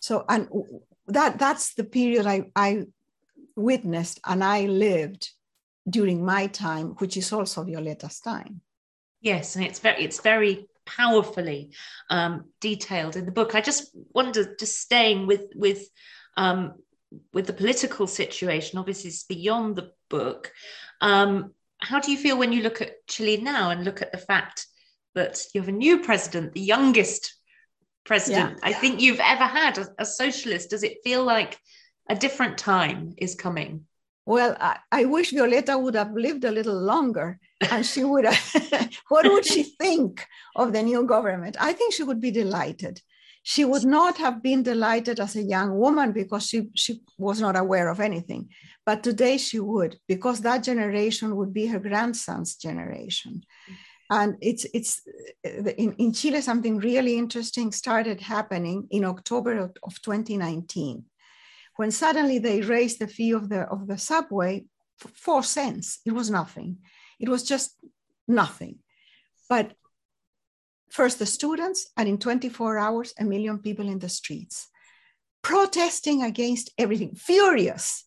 So, 0.03 0.25
and 0.27 0.49
that 1.07 1.39
that's 1.39 1.75
the 1.75 1.85
period 1.85 2.25
I, 2.25 2.51
I 2.57 2.87
witnessed 3.55 4.19
and 4.25 4.43
I 4.43 4.65
lived 4.65 5.29
during 5.89 6.25
my 6.25 6.47
time, 6.47 6.87
which 6.97 7.15
is 7.15 7.31
also 7.31 7.63
Violeta's 7.63 8.19
time. 8.19 8.59
Yes, 9.21 9.55
and 9.55 9.63
it's 9.63 9.79
very 9.79 10.03
it's 10.03 10.19
very 10.19 10.67
powerfully 10.85 11.71
um, 12.09 12.49
detailed 12.59 13.15
in 13.15 13.25
the 13.25 13.31
book. 13.31 13.55
I 13.55 13.61
just 13.61 13.95
wonder, 14.13 14.53
just 14.59 14.81
staying 14.81 15.25
with 15.25 15.43
with 15.55 15.87
um, 16.35 16.73
with 17.31 17.47
the 17.47 17.53
political 17.53 18.05
situation, 18.05 18.79
obviously 18.79 19.07
it's 19.07 19.23
beyond 19.23 19.77
the 19.77 19.91
book. 20.09 20.51
Um, 20.99 21.53
how 21.77 22.01
do 22.01 22.11
you 22.11 22.17
feel 22.17 22.37
when 22.37 22.51
you 22.51 22.61
look 22.61 22.81
at 22.81 23.07
Chile 23.07 23.37
now 23.37 23.69
and 23.69 23.85
look 23.85 24.01
at 24.01 24.11
the 24.11 24.17
fact 24.17 24.67
that 25.15 25.45
you 25.53 25.61
have 25.61 25.69
a 25.69 25.71
new 25.71 25.99
president, 26.01 26.51
the 26.51 26.59
youngest 26.59 27.35
president 28.05 28.59
yeah. 28.61 28.69
I 28.69 28.73
think 28.73 29.01
you've 29.01 29.19
ever 29.19 29.45
had 29.45 29.77
as 29.77 29.89
a 29.97 30.05
socialist? 30.05 30.69
Does 30.69 30.83
it 30.83 30.97
feel 31.03 31.23
like 31.23 31.57
a 32.09 32.15
different 32.15 32.57
time 32.57 33.13
is 33.17 33.35
coming? 33.35 33.85
Well, 34.25 34.55
I, 34.59 34.77
I 34.91 35.05
wish 35.05 35.31
Violeta 35.33 35.81
would 35.81 35.95
have 35.95 36.13
lived 36.13 36.45
a 36.45 36.51
little 36.51 36.79
longer 36.79 37.39
and 37.71 37.85
she 37.85 38.03
would 38.03 38.25
have, 38.25 38.89
what 39.09 39.25
would 39.25 39.45
she 39.45 39.63
think 39.79 40.25
of 40.55 40.71
the 40.71 40.81
new 40.81 41.05
government? 41.05 41.57
I 41.59 41.73
think 41.73 41.93
she 41.93 42.03
would 42.03 42.21
be 42.21 42.31
delighted. 42.31 43.01
She 43.45 43.65
would 43.65 43.83
not 43.83 44.17
have 44.17 44.41
been 44.41 44.63
delighted 44.63 45.19
as 45.19 45.35
a 45.35 45.43
young 45.43 45.77
woman 45.77 46.13
because 46.13 46.47
she, 46.47 46.69
she 46.75 47.01
was 47.17 47.41
not 47.41 47.57
aware 47.57 47.89
of 47.89 47.99
anything. 47.99 48.49
But 48.85 49.03
today 49.03 49.37
she 49.37 49.59
would, 49.59 49.97
because 50.07 50.39
that 50.41 50.63
generation 50.63 51.35
would 51.35 51.53
be 51.53 51.67
her 51.67 51.79
grandson's 51.79 52.55
generation. 52.55 53.43
And 54.13 54.37
it's, 54.41 54.65
it's 54.75 55.01
uh, 55.43 55.71
in, 55.83 55.93
in 55.93 56.13
Chile, 56.13 56.41
something 56.41 56.77
really 56.77 57.17
interesting 57.17 57.71
started 57.71 58.21
happening 58.21 58.87
in 58.91 59.05
October 59.05 59.57
of, 59.57 59.71
of 59.81 59.99
2019 60.03 61.05
when 61.77 61.89
suddenly 61.89 62.37
they 62.37 62.61
raised 62.61 62.99
the 62.99 63.07
fee 63.07 63.31
of 63.31 63.49
the 63.49 63.61
of 63.61 63.87
the 63.87 63.97
subway 63.97 64.65
four 65.15 65.41
cents. 65.41 65.99
It 66.05 66.11
was 66.11 66.29
nothing. 66.29 66.77
It 67.19 67.27
was 67.27 67.43
just 67.43 67.75
nothing. 68.27 68.75
But 69.49 69.73
first 70.91 71.17
the 71.17 71.25
students 71.25 71.91
and 71.97 72.07
in 72.07 72.19
24 72.19 72.77
hours 72.77 73.13
a 73.19 73.23
million 73.23 73.57
people 73.57 73.87
in 73.87 73.97
the 73.97 74.09
streets 74.09 74.67
protesting 75.41 76.21
against 76.21 76.69
everything 76.77 77.15
furious 77.15 78.05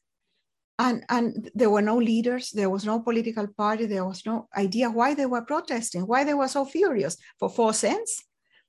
and 0.79 1.05
and 1.09 1.51
there 1.55 1.71
were 1.71 1.83
no 1.83 1.97
leaders 1.97 2.51
there 2.51 2.69
was 2.69 2.85
no 2.85 3.01
political 3.01 3.47
party 3.57 3.87
there 3.87 4.05
was 4.05 4.27
no 4.27 4.47
idea 4.57 4.91
why 4.91 5.15
they 5.15 5.27
were 5.27 5.43
protesting 5.43 6.03
why 6.03 6.25
they 6.25 6.35
were 6.35 6.49
so 6.49 6.65
furious. 6.65 7.17
For 7.39 7.49
four 7.49 7.73
cents 7.73 8.23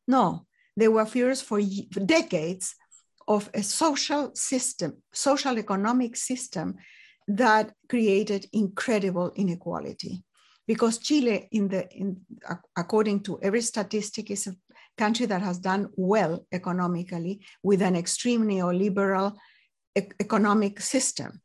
no. 0.08 0.46
They 0.78 0.88
were 0.88 1.06
furious 1.06 1.42
for, 1.42 1.60
for 1.92 2.00
decades 2.00 2.76
of 3.28 3.50
a 3.54 3.62
social 3.64 4.32
system 4.36 5.02
social 5.12 5.58
economic 5.58 6.16
system 6.16 6.76
that 7.28 7.74
created 7.90 8.46
incredible 8.54 9.34
inequality. 9.36 10.24
Because 10.66 11.00
chile 11.00 11.48
in 11.52 11.68
the 11.68 11.90
in 11.92 12.22
according 12.78 13.24
to 13.24 13.40
every 13.42 13.62
statistic 13.62 14.32
is 14.32 14.48
a 14.48 14.56
country 14.98 15.26
that 15.26 15.42
has 15.42 15.60
done 15.60 15.90
well 15.96 16.46
economically 16.52 17.42
with 17.64 17.82
an 17.82 17.96
extreme 17.96 18.44
neoliberal 18.46 19.36
economic 19.96 20.80
system 20.80 21.42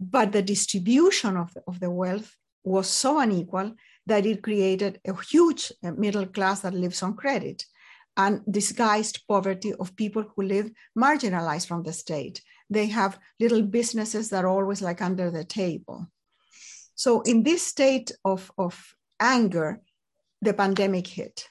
but 0.00 0.32
the 0.32 0.42
distribution 0.42 1.36
of 1.36 1.52
the, 1.52 1.62
of 1.68 1.78
the 1.78 1.90
wealth 1.90 2.34
was 2.64 2.88
so 2.88 3.20
unequal 3.20 3.74
that 4.06 4.24
it 4.24 4.42
created 4.42 4.98
a 5.06 5.14
huge 5.22 5.70
uh, 5.84 5.92
middle 5.92 6.26
class 6.26 6.60
that 6.60 6.74
lives 6.74 7.02
on 7.02 7.14
credit 7.14 7.64
and 8.16 8.40
disguised 8.50 9.22
poverty 9.28 9.72
of 9.74 9.94
people 9.96 10.24
who 10.34 10.42
live 10.42 10.70
marginalized 10.98 11.66
from 11.66 11.82
the 11.82 11.92
state. 11.92 12.42
They 12.68 12.86
have 12.86 13.18
little 13.38 13.62
businesses 13.62 14.30
that 14.30 14.44
are 14.44 14.48
always 14.48 14.82
like 14.82 15.02
under 15.02 15.30
the 15.30 15.44
table. 15.44 16.06
So, 16.94 17.20
in 17.22 17.42
this 17.42 17.66
state 17.66 18.12
of, 18.24 18.50
of 18.58 18.94
anger, 19.20 19.80
the 20.42 20.54
pandemic 20.54 21.06
hit 21.06 21.48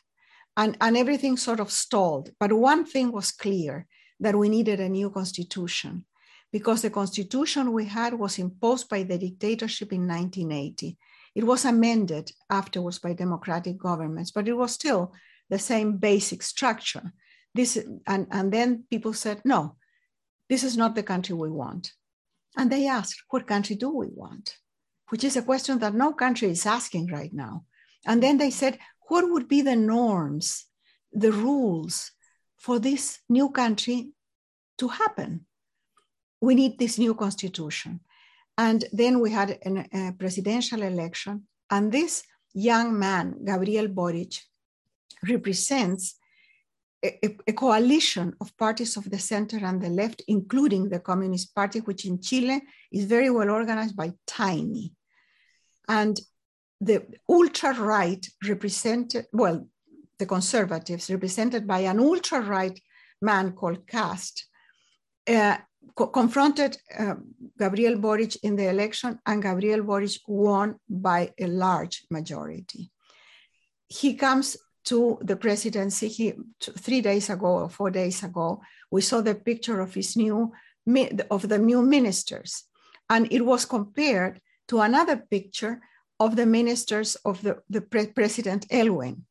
and, 0.57 0.75
and 0.81 0.97
everything 0.97 1.37
sort 1.37 1.59
of 1.59 1.71
stalled. 1.71 2.31
But 2.39 2.53
one 2.53 2.85
thing 2.85 3.11
was 3.11 3.31
clear 3.31 3.87
that 4.19 4.35
we 4.35 4.49
needed 4.49 4.79
a 4.79 4.89
new 4.89 5.09
constitution 5.09 6.05
because 6.51 6.81
the 6.81 6.89
constitution 6.89 7.71
we 7.71 7.85
had 7.85 8.13
was 8.13 8.39
imposed 8.39 8.89
by 8.89 9.03
the 9.03 9.17
dictatorship 9.17 9.93
in 9.93 10.07
1980. 10.07 10.97
It 11.35 11.43
was 11.43 11.65
amended 11.65 12.31
afterwards 12.49 12.99
by 12.99 13.13
democratic 13.13 13.77
governments, 13.77 14.31
but 14.31 14.47
it 14.47 14.53
was 14.53 14.73
still 14.73 15.13
the 15.49 15.59
same 15.59 15.97
basic 15.97 16.41
structure. 16.41 17.13
This 17.53 17.77
and, 18.07 18.27
and 18.31 18.51
then 18.51 18.83
people 18.89 19.13
said, 19.13 19.41
no, 19.45 19.75
this 20.47 20.63
is 20.63 20.77
not 20.77 20.95
the 20.95 21.03
country 21.03 21.35
we 21.35 21.49
want. 21.49 21.93
And 22.57 22.71
they 22.71 22.87
asked, 22.87 23.23
what 23.29 23.47
country 23.47 23.75
do 23.75 23.89
we 23.89 24.07
want? 24.07 24.57
Which 25.09 25.23
is 25.23 25.37
a 25.37 25.43
question 25.43 25.79
that 25.79 25.93
no 25.93 26.13
country 26.13 26.49
is 26.49 26.65
asking 26.65 27.07
right 27.07 27.33
now. 27.33 27.65
And 28.05 28.21
then 28.23 28.37
they 28.37 28.49
said, 28.49 28.79
what 29.07 29.29
would 29.29 29.47
be 29.47 29.61
the 29.61 29.75
norms, 29.75 30.65
the 31.11 31.31
rules 31.31 32.11
for 32.57 32.79
this 32.79 33.19
new 33.29 33.49
country 33.49 34.11
to 34.77 34.87
happen? 34.87 35.45
We 36.41 36.55
need 36.55 36.79
this 36.79 36.97
new 36.97 37.15
constitution. 37.15 37.99
And 38.57 38.85
then 38.91 39.19
we 39.19 39.31
had 39.31 39.57
an, 39.63 39.87
a 39.93 40.13
presidential 40.17 40.81
election, 40.81 41.47
and 41.69 41.91
this 41.91 42.23
young 42.53 42.97
man, 42.97 43.45
Gabriel 43.45 43.87
Boric, 43.87 44.33
represents 45.27 46.15
a, 47.03 47.37
a, 47.47 47.53
coalition 47.53 48.33
of 48.41 48.55
parties 48.57 48.97
of 48.97 49.09
the 49.09 49.19
center 49.19 49.57
and 49.63 49.81
the 49.81 49.89
left, 49.89 50.21
including 50.27 50.89
the 50.89 50.99
Communist 50.99 51.55
Party, 51.55 51.79
which 51.79 52.05
in 52.05 52.21
Chile 52.21 52.61
is 52.91 53.05
very 53.05 53.29
well 53.29 53.49
organized 53.49 53.95
by 53.95 54.11
tiny. 54.27 54.93
And 55.87 56.19
the 56.81 57.05
ultra 57.29 57.73
right 57.73 58.25
represented, 58.47 59.27
well, 59.31 59.67
the 60.17 60.25
conservatives 60.25 61.09
represented 61.09 61.65
by 61.65 61.79
an 61.79 61.99
ultra 61.99 62.41
right 62.41 62.77
man 63.21 63.53
called 63.53 63.87
Kast, 63.87 64.45
uh, 65.27 65.57
co- 65.95 66.07
confronted 66.07 66.77
uh, 66.97 67.15
Gabriel 67.57 67.97
Boric 67.97 68.35
in 68.43 68.55
the 68.55 68.69
election, 68.69 69.19
and 69.25 69.41
Gabriel 69.41 69.83
Boric 69.83 70.11
won 70.27 70.75
by 70.87 71.33
a 71.39 71.47
large 71.47 72.05
majority. 72.09 72.91
He 73.87 74.13
comes 74.13 74.57
to 74.85 75.17
the 75.21 75.35
presidency 75.35 76.07
he, 76.07 76.33
three 76.59 77.01
days 77.01 77.29
ago 77.29 77.47
or 77.47 77.69
four 77.69 77.91
days 77.91 78.23
ago. 78.23 78.61
We 78.91 79.01
saw 79.01 79.21
the 79.21 79.35
picture 79.35 79.81
of 79.81 79.93
his 79.93 80.15
new 80.15 80.51
of 81.29 81.47
the 81.47 81.59
new 81.59 81.81
ministers, 81.83 82.63
and 83.09 83.27
it 83.31 83.45
was 83.45 83.65
compared 83.65 84.41
to 84.67 84.79
another 84.79 85.17
picture 85.17 85.81
of 86.19 86.35
the 86.35 86.45
ministers 86.45 87.15
of 87.23 87.41
the, 87.41 87.61
the 87.69 87.81
pre- 87.81 88.07
President 88.07 88.67
Aylwin, 88.69 89.23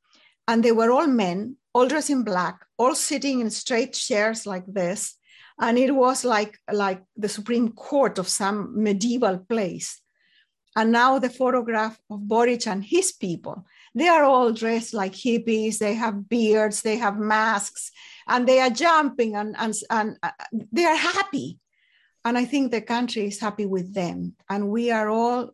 And 0.48 0.64
they 0.64 0.72
were 0.72 0.90
all 0.90 1.06
men, 1.06 1.56
all 1.74 1.86
dressed 1.86 2.08
in 2.08 2.22
black, 2.22 2.64
all 2.78 2.94
sitting 2.94 3.40
in 3.40 3.50
straight 3.50 3.92
chairs 3.92 4.46
like 4.46 4.64
this, 4.66 5.17
and 5.60 5.78
it 5.78 5.94
was 5.94 6.24
like 6.24 6.58
like 6.72 7.02
the 7.16 7.28
supreme 7.28 7.70
court 7.72 8.18
of 8.18 8.28
some 8.28 8.82
medieval 8.82 9.38
place 9.38 10.00
And 10.78 10.92
now 10.92 11.18
the 11.18 11.30
photograph 11.30 11.98
of 12.08 12.28
Boric 12.28 12.66
and 12.68 12.84
his 12.84 13.10
people. 13.10 13.66
They 13.94 14.06
are 14.06 14.22
all 14.22 14.52
dressed 14.52 14.94
like 14.94 15.12
hippies. 15.12 15.78
They 15.78 15.94
have 15.94 16.28
beards, 16.28 16.82
they 16.82 16.96
have 16.98 17.18
masks, 17.18 17.90
and 18.28 18.46
they 18.46 18.60
are 18.60 18.70
jumping 18.70 19.34
and, 19.34 19.56
and, 19.58 19.74
and 19.90 20.16
uh, 20.22 20.30
they 20.70 20.84
are 20.84 20.94
happy. 20.94 21.58
And 22.24 22.38
I 22.38 22.44
think 22.44 22.70
the 22.70 22.80
country 22.80 23.26
is 23.26 23.40
happy 23.40 23.66
with 23.66 23.92
them. 23.92 24.34
And 24.48 24.68
we 24.68 24.92
are 24.92 25.08
all 25.08 25.50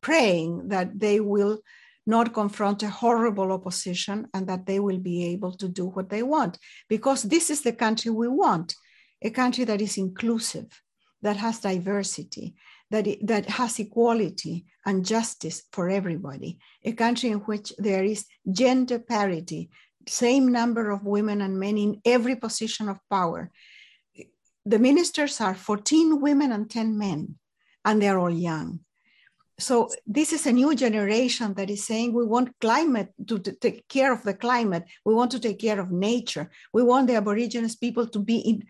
praying 0.00 0.68
that 0.68 0.98
they 0.98 1.20
will 1.20 1.60
not 2.04 2.34
confront 2.34 2.82
a 2.82 2.90
horrible 2.90 3.52
opposition 3.52 4.26
and 4.34 4.48
that 4.48 4.66
they 4.66 4.80
will 4.80 4.98
be 4.98 5.26
able 5.26 5.52
to 5.52 5.68
do 5.68 5.86
what 5.86 6.08
they 6.08 6.24
want. 6.24 6.58
Because 6.88 7.22
this 7.22 7.48
is 7.48 7.62
the 7.62 7.72
country 7.72 8.10
we 8.10 8.26
want 8.26 8.74
a 9.22 9.30
country 9.30 9.64
that 9.64 9.80
is 9.80 9.96
inclusive, 9.96 10.82
that 11.22 11.36
has 11.36 11.60
diversity, 11.60 12.54
that, 12.90 13.06
it, 13.06 13.26
that 13.26 13.48
has 13.48 13.78
equality 13.78 14.66
and 14.84 15.04
justice 15.04 15.62
for 15.72 15.88
everybody, 15.88 16.58
a 16.84 16.92
country 16.92 17.30
in 17.30 17.38
which 17.40 17.72
there 17.78 18.04
is 18.04 18.26
gender 18.50 18.98
parity, 18.98 19.70
same 20.08 20.50
number 20.50 20.90
of 20.90 21.04
women 21.04 21.40
and 21.40 21.58
men 21.58 21.78
in 21.78 22.00
every 22.04 22.36
position 22.36 22.88
of 22.88 22.98
power. 23.08 23.50
The 24.66 24.78
ministers 24.78 25.40
are 25.40 25.54
14 25.54 26.20
women 26.20 26.52
and 26.52 26.68
10 26.68 26.98
men, 26.98 27.36
and 27.84 28.00
they're 28.00 28.18
all 28.18 28.30
young. 28.30 28.80
So 29.58 29.90
this 30.06 30.32
is 30.32 30.46
a 30.46 30.52
new 30.52 30.74
generation 30.74 31.54
that 31.54 31.70
is 31.70 31.86
saying 31.86 32.12
we 32.12 32.24
want 32.24 32.58
climate 32.60 33.12
to, 33.28 33.38
to, 33.38 33.52
take 33.52 33.86
care 33.86 34.12
of 34.12 34.22
the 34.22 34.34
climate. 34.34 34.84
We 35.04 35.14
want 35.14 35.30
to 35.32 35.38
take 35.38 35.60
care 35.60 35.78
of 35.78 35.92
nature. 35.92 36.50
We 36.72 36.82
want 36.82 37.06
the 37.06 37.16
aborigines 37.16 37.76
people 37.76 38.08
to 38.08 38.18
be 38.18 38.38
in, 38.38 38.64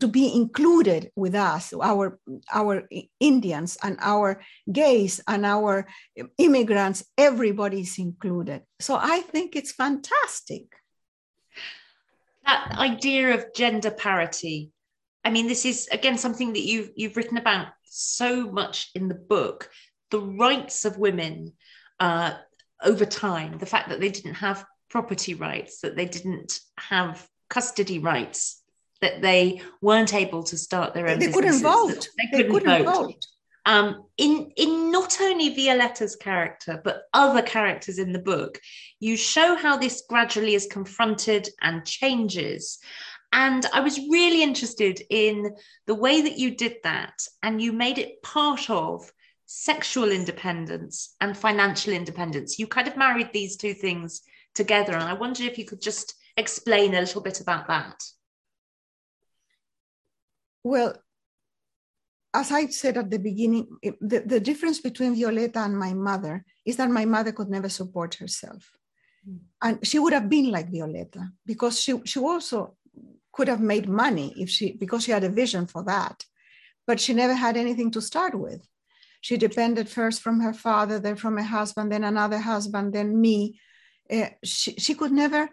to 0.00 0.08
be 0.08 0.34
included 0.34 1.10
with 1.14 1.34
us 1.34 1.72
our 1.82 2.18
our 2.52 2.88
indians 3.20 3.78
and 3.82 3.96
our 4.00 4.40
gays 4.70 5.20
and 5.28 5.46
our 5.46 5.86
immigrants 6.38 7.04
everybody 7.16 7.80
is 7.80 7.98
included. 7.98 8.62
So 8.80 8.98
i 9.00 9.20
think 9.20 9.56
it's 9.56 9.72
fantastic. 9.72 10.64
That 12.46 12.76
idea 12.78 13.34
of 13.34 13.54
gender 13.54 13.90
parity 13.90 14.70
i 15.24 15.30
mean 15.30 15.46
this 15.48 15.64
is 15.64 15.88
again 15.92 16.16
something 16.16 16.52
that 16.54 16.66
you've 16.70 16.90
you've 16.96 17.16
written 17.16 17.36
about 17.36 17.68
so 17.90 18.50
much 18.50 18.90
in 18.94 19.08
the 19.08 19.14
book. 19.14 19.70
The 20.10 20.20
rights 20.20 20.84
of 20.84 20.98
women 20.98 21.52
uh, 22.00 22.34
over 22.82 23.04
time, 23.04 23.58
the 23.58 23.66
fact 23.66 23.88
that 23.88 24.00
they 24.00 24.08
didn't 24.08 24.34
have 24.34 24.64
property 24.88 25.34
rights, 25.34 25.80
that 25.80 25.96
they 25.96 26.06
didn't 26.06 26.60
have 26.78 27.26
custody 27.50 27.98
rights, 27.98 28.57
that 29.00 29.22
they 29.22 29.60
weren't 29.80 30.14
able 30.14 30.42
to 30.44 30.56
start 30.56 30.94
their 30.94 31.08
own 31.08 31.18
they 31.18 31.26
businesses, 31.26 31.62
couldn't 31.62 31.62
vote. 31.62 32.08
They 32.18 32.26
couldn't, 32.26 32.46
they 32.46 32.52
couldn't 32.52 32.84
vote. 32.84 32.94
vote. 32.94 33.26
Um, 33.66 34.04
in 34.16 34.50
in 34.56 34.90
not 34.90 35.20
only 35.20 35.54
Violeta's 35.54 36.16
character 36.16 36.80
but 36.82 37.02
other 37.12 37.42
characters 37.42 37.98
in 37.98 38.12
the 38.12 38.18
book, 38.18 38.58
you 38.98 39.16
show 39.16 39.56
how 39.56 39.76
this 39.76 40.04
gradually 40.08 40.54
is 40.54 40.66
confronted 40.66 41.48
and 41.60 41.84
changes. 41.84 42.78
And 43.30 43.66
I 43.74 43.80
was 43.80 43.98
really 43.98 44.42
interested 44.42 45.02
in 45.10 45.54
the 45.86 45.94
way 45.94 46.22
that 46.22 46.38
you 46.38 46.56
did 46.56 46.76
that, 46.84 47.20
and 47.42 47.60
you 47.60 47.72
made 47.72 47.98
it 47.98 48.22
part 48.22 48.70
of 48.70 49.12
sexual 49.44 50.12
independence 50.12 51.14
and 51.20 51.36
financial 51.36 51.92
independence. 51.92 52.58
You 52.58 52.66
kind 52.66 52.88
of 52.88 52.96
married 52.96 53.30
these 53.32 53.56
two 53.56 53.74
things 53.74 54.22
together. 54.54 54.92
And 54.92 55.04
I 55.04 55.14
wonder 55.14 55.42
if 55.44 55.58
you 55.58 55.64
could 55.64 55.80
just 55.80 56.14
explain 56.36 56.94
a 56.94 57.00
little 57.00 57.22
bit 57.22 57.40
about 57.40 57.68
that. 57.68 58.02
Well, 60.64 60.94
as 62.34 62.52
I 62.52 62.66
said 62.66 62.98
at 62.98 63.10
the 63.10 63.18
beginning, 63.18 63.66
the, 64.00 64.20
the 64.20 64.40
difference 64.40 64.80
between 64.80 65.16
Violeta 65.16 65.64
and 65.64 65.78
my 65.78 65.94
mother 65.94 66.44
is 66.64 66.76
that 66.76 66.90
my 66.90 67.04
mother 67.04 67.32
could 67.32 67.48
never 67.48 67.68
support 67.68 68.14
herself. 68.16 68.70
Mm. 69.28 69.38
And 69.62 69.86
she 69.86 69.98
would 69.98 70.12
have 70.12 70.28
been 70.28 70.50
like 70.50 70.70
Violeta 70.70 71.30
because 71.46 71.80
she, 71.80 72.00
she 72.04 72.20
also 72.20 72.76
could 73.32 73.48
have 73.48 73.60
made 73.60 73.88
money 73.88 74.34
if 74.36 74.50
she 74.50 74.72
because 74.72 75.04
she 75.04 75.12
had 75.12 75.24
a 75.24 75.28
vision 75.28 75.66
for 75.66 75.82
that. 75.84 76.24
But 76.86 77.00
she 77.00 77.14
never 77.14 77.34
had 77.34 77.56
anything 77.56 77.90
to 77.92 78.00
start 78.00 78.38
with. 78.38 78.66
She 79.20 79.36
depended 79.36 79.88
first 79.88 80.22
from 80.22 80.40
her 80.40 80.52
father, 80.52 80.98
then 80.98 81.16
from 81.16 81.38
a 81.38 81.42
husband, 81.42 81.92
then 81.92 82.04
another 82.04 82.38
husband, 82.38 82.92
then 82.92 83.20
me. 83.20 83.60
Uh, 84.10 84.30
she, 84.42 84.72
she 84.72 84.94
could 84.94 85.12
never 85.12 85.50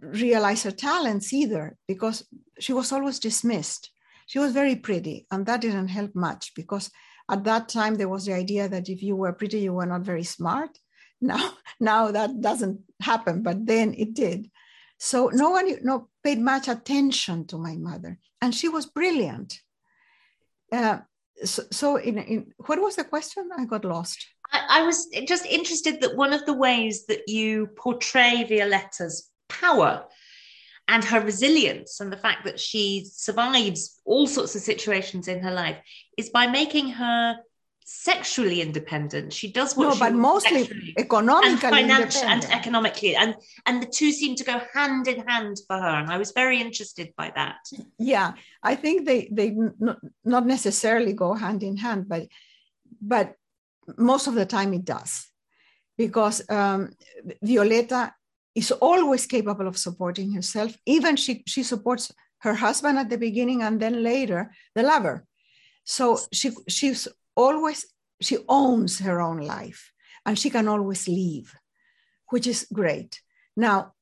realize 0.00 0.62
her 0.62 0.70
talents 0.70 1.32
either 1.32 1.76
because 1.86 2.26
she 2.58 2.72
was 2.72 2.92
always 2.92 3.18
dismissed. 3.18 3.90
She 4.26 4.38
was 4.38 4.52
very 4.52 4.76
pretty, 4.76 5.26
and 5.30 5.46
that 5.46 5.60
didn't 5.60 5.88
help 5.88 6.14
much 6.14 6.52
because 6.54 6.90
at 7.30 7.44
that 7.44 7.68
time 7.68 7.94
there 7.94 8.08
was 8.08 8.26
the 8.26 8.32
idea 8.34 8.68
that 8.68 8.88
if 8.88 9.02
you 9.02 9.16
were 9.16 9.32
pretty, 9.32 9.60
you 9.60 9.72
were 9.72 9.86
not 9.86 10.02
very 10.02 10.24
smart. 10.24 10.70
Now, 11.20 11.52
now 11.80 12.10
that 12.10 12.42
doesn't 12.42 12.80
happen, 13.00 13.42
but 13.42 13.64
then 13.64 13.94
it 13.96 14.12
did. 14.12 14.50
So 14.98 15.30
no 15.32 15.50
one 15.50 15.70
no, 15.82 16.08
paid 16.22 16.38
much 16.38 16.68
attention 16.68 17.46
to 17.46 17.56
my 17.56 17.76
mother, 17.76 18.18
and 18.42 18.54
she 18.54 18.68
was 18.68 18.84
brilliant. 18.84 19.58
Uh, 20.70 20.98
so, 21.42 21.62
so 21.70 21.96
in, 21.96 22.18
in, 22.18 22.52
what 22.66 22.80
was 22.80 22.96
the 22.96 23.04
question? 23.04 23.48
I 23.56 23.64
got 23.64 23.84
lost. 23.84 24.26
I, 24.52 24.80
I, 24.80 24.82
was 24.82 25.06
just 25.26 25.46
interested 25.46 26.00
that 26.00 26.16
one 26.16 26.32
of 26.32 26.44
the 26.46 26.52
ways 26.52 27.06
that 27.06 27.28
you 27.28 27.68
portray 27.68 28.44
Violeta's 28.48 29.30
power 29.48 30.04
and 30.88 31.04
her 31.04 31.20
resilience 31.20 32.00
and 32.00 32.12
the 32.12 32.16
fact 32.16 32.44
that 32.44 32.60
she 32.60 33.06
survives 33.10 34.00
all 34.04 34.26
sorts 34.26 34.54
of 34.54 34.60
situations 34.60 35.28
in 35.28 35.40
her 35.40 35.52
life 35.52 35.78
is 36.18 36.30
by 36.30 36.46
making 36.46 36.90
her 36.90 37.36
sexually 37.84 38.62
independent. 38.62 39.32
She 39.32 39.52
does 39.52 39.76
what 39.76 39.94
no, 39.94 39.98
but 39.98 40.14
mostly 40.14 40.94
economically 40.98 41.52
and 41.52 41.60
financially 41.60 42.26
and 42.26 42.44
economically, 42.46 43.14
and 43.14 43.34
and 43.66 43.82
the 43.82 43.86
two 43.86 44.10
seem 44.10 44.34
to 44.36 44.44
go 44.44 44.60
hand 44.72 45.06
in 45.06 45.26
hand 45.26 45.58
for 45.66 45.76
her. 45.76 45.88
And 46.00 46.10
I 46.10 46.18
was 46.18 46.32
very 46.32 46.60
interested 46.60 47.12
by 47.16 47.32
that. 47.36 47.56
Yeah, 47.98 48.32
I 48.62 48.74
think 48.74 49.06
they 49.06 49.28
they 49.30 49.50
not, 49.50 49.98
not 50.24 50.46
necessarily 50.46 51.12
go 51.12 51.34
hand 51.34 51.62
in 51.62 51.76
hand, 51.76 52.08
but 52.08 52.26
but 53.00 53.34
most 53.98 54.26
of 54.26 54.34
the 54.34 54.46
time 54.46 54.72
it 54.72 54.84
does, 54.84 55.30
because 55.98 56.42
um, 56.48 56.90
Violeta 57.44 58.12
is 58.54 58.70
always 58.72 59.26
capable 59.26 59.66
of 59.66 59.76
supporting 59.76 60.32
herself. 60.32 60.76
Even 60.86 61.16
she 61.16 61.42
she 61.46 61.62
supports 61.62 62.12
her 62.38 62.54
husband 62.54 62.98
at 62.98 63.10
the 63.10 63.18
beginning, 63.18 63.62
and 63.62 63.80
then 63.80 64.02
later 64.02 64.52
the 64.74 64.82
lover. 64.82 65.24
So 65.84 66.18
she 66.32 66.50
she's 66.68 67.08
always 67.36 67.86
she 68.20 68.38
owns 68.48 68.98
her 69.00 69.20
own 69.20 69.38
life 69.38 69.92
and 70.26 70.38
she 70.38 70.50
can 70.50 70.68
always 70.68 71.08
leave 71.08 71.54
which 72.30 72.46
is 72.46 72.66
great 72.72 73.20
now 73.56 73.92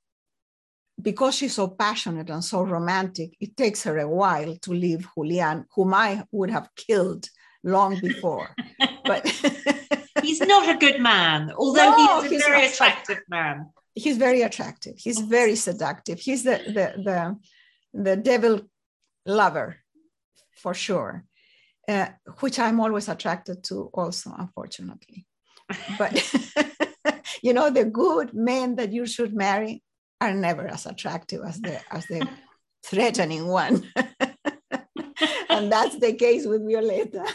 because 1.00 1.34
she's 1.34 1.54
so 1.54 1.68
passionate 1.68 2.30
and 2.30 2.44
so 2.44 2.62
romantic 2.62 3.34
it 3.40 3.56
takes 3.56 3.82
her 3.82 3.98
a 3.98 4.08
while 4.08 4.56
to 4.58 4.72
leave 4.72 5.08
julian 5.14 5.64
whom 5.74 5.94
i 5.94 6.22
would 6.30 6.50
have 6.50 6.68
killed 6.76 7.28
long 7.64 7.98
before 8.00 8.54
but 9.04 9.26
he's 10.22 10.40
not 10.40 10.68
a 10.68 10.78
good 10.78 11.00
man 11.00 11.52
although 11.56 11.90
no, 11.96 12.20
he's 12.22 12.44
a 12.44 12.48
very 12.48 12.66
attractive 12.66 13.20
man 13.28 13.66
he's 13.94 14.16
very 14.16 14.42
attractive 14.42 14.94
he's 14.96 15.20
very 15.20 15.56
seductive 15.56 16.18
he's 16.18 16.42
the 16.44 16.58
the 16.66 17.02
the, 17.02 17.36
the 18.02 18.16
devil 18.16 18.60
lover 19.26 19.76
for 20.56 20.74
sure 20.74 21.24
uh, 21.88 22.06
which 22.40 22.58
I'm 22.58 22.80
always 22.80 23.08
attracted 23.08 23.64
to 23.64 23.90
also, 23.92 24.32
unfortunately. 24.38 25.26
but 25.98 26.12
you 27.42 27.52
know, 27.52 27.70
the 27.70 27.84
good 27.84 28.34
men 28.34 28.76
that 28.76 28.92
you 28.92 29.06
should 29.06 29.34
marry 29.34 29.82
are 30.20 30.32
never 30.32 30.66
as 30.68 30.86
attractive 30.86 31.40
as 31.44 31.60
the 31.60 31.80
as 31.90 32.06
the 32.06 32.28
threatening 32.86 33.48
one. 33.48 33.84
and 35.48 35.72
that's 35.72 35.98
the 35.98 36.14
case 36.14 36.46
with 36.46 36.62
Violeta 36.62 37.28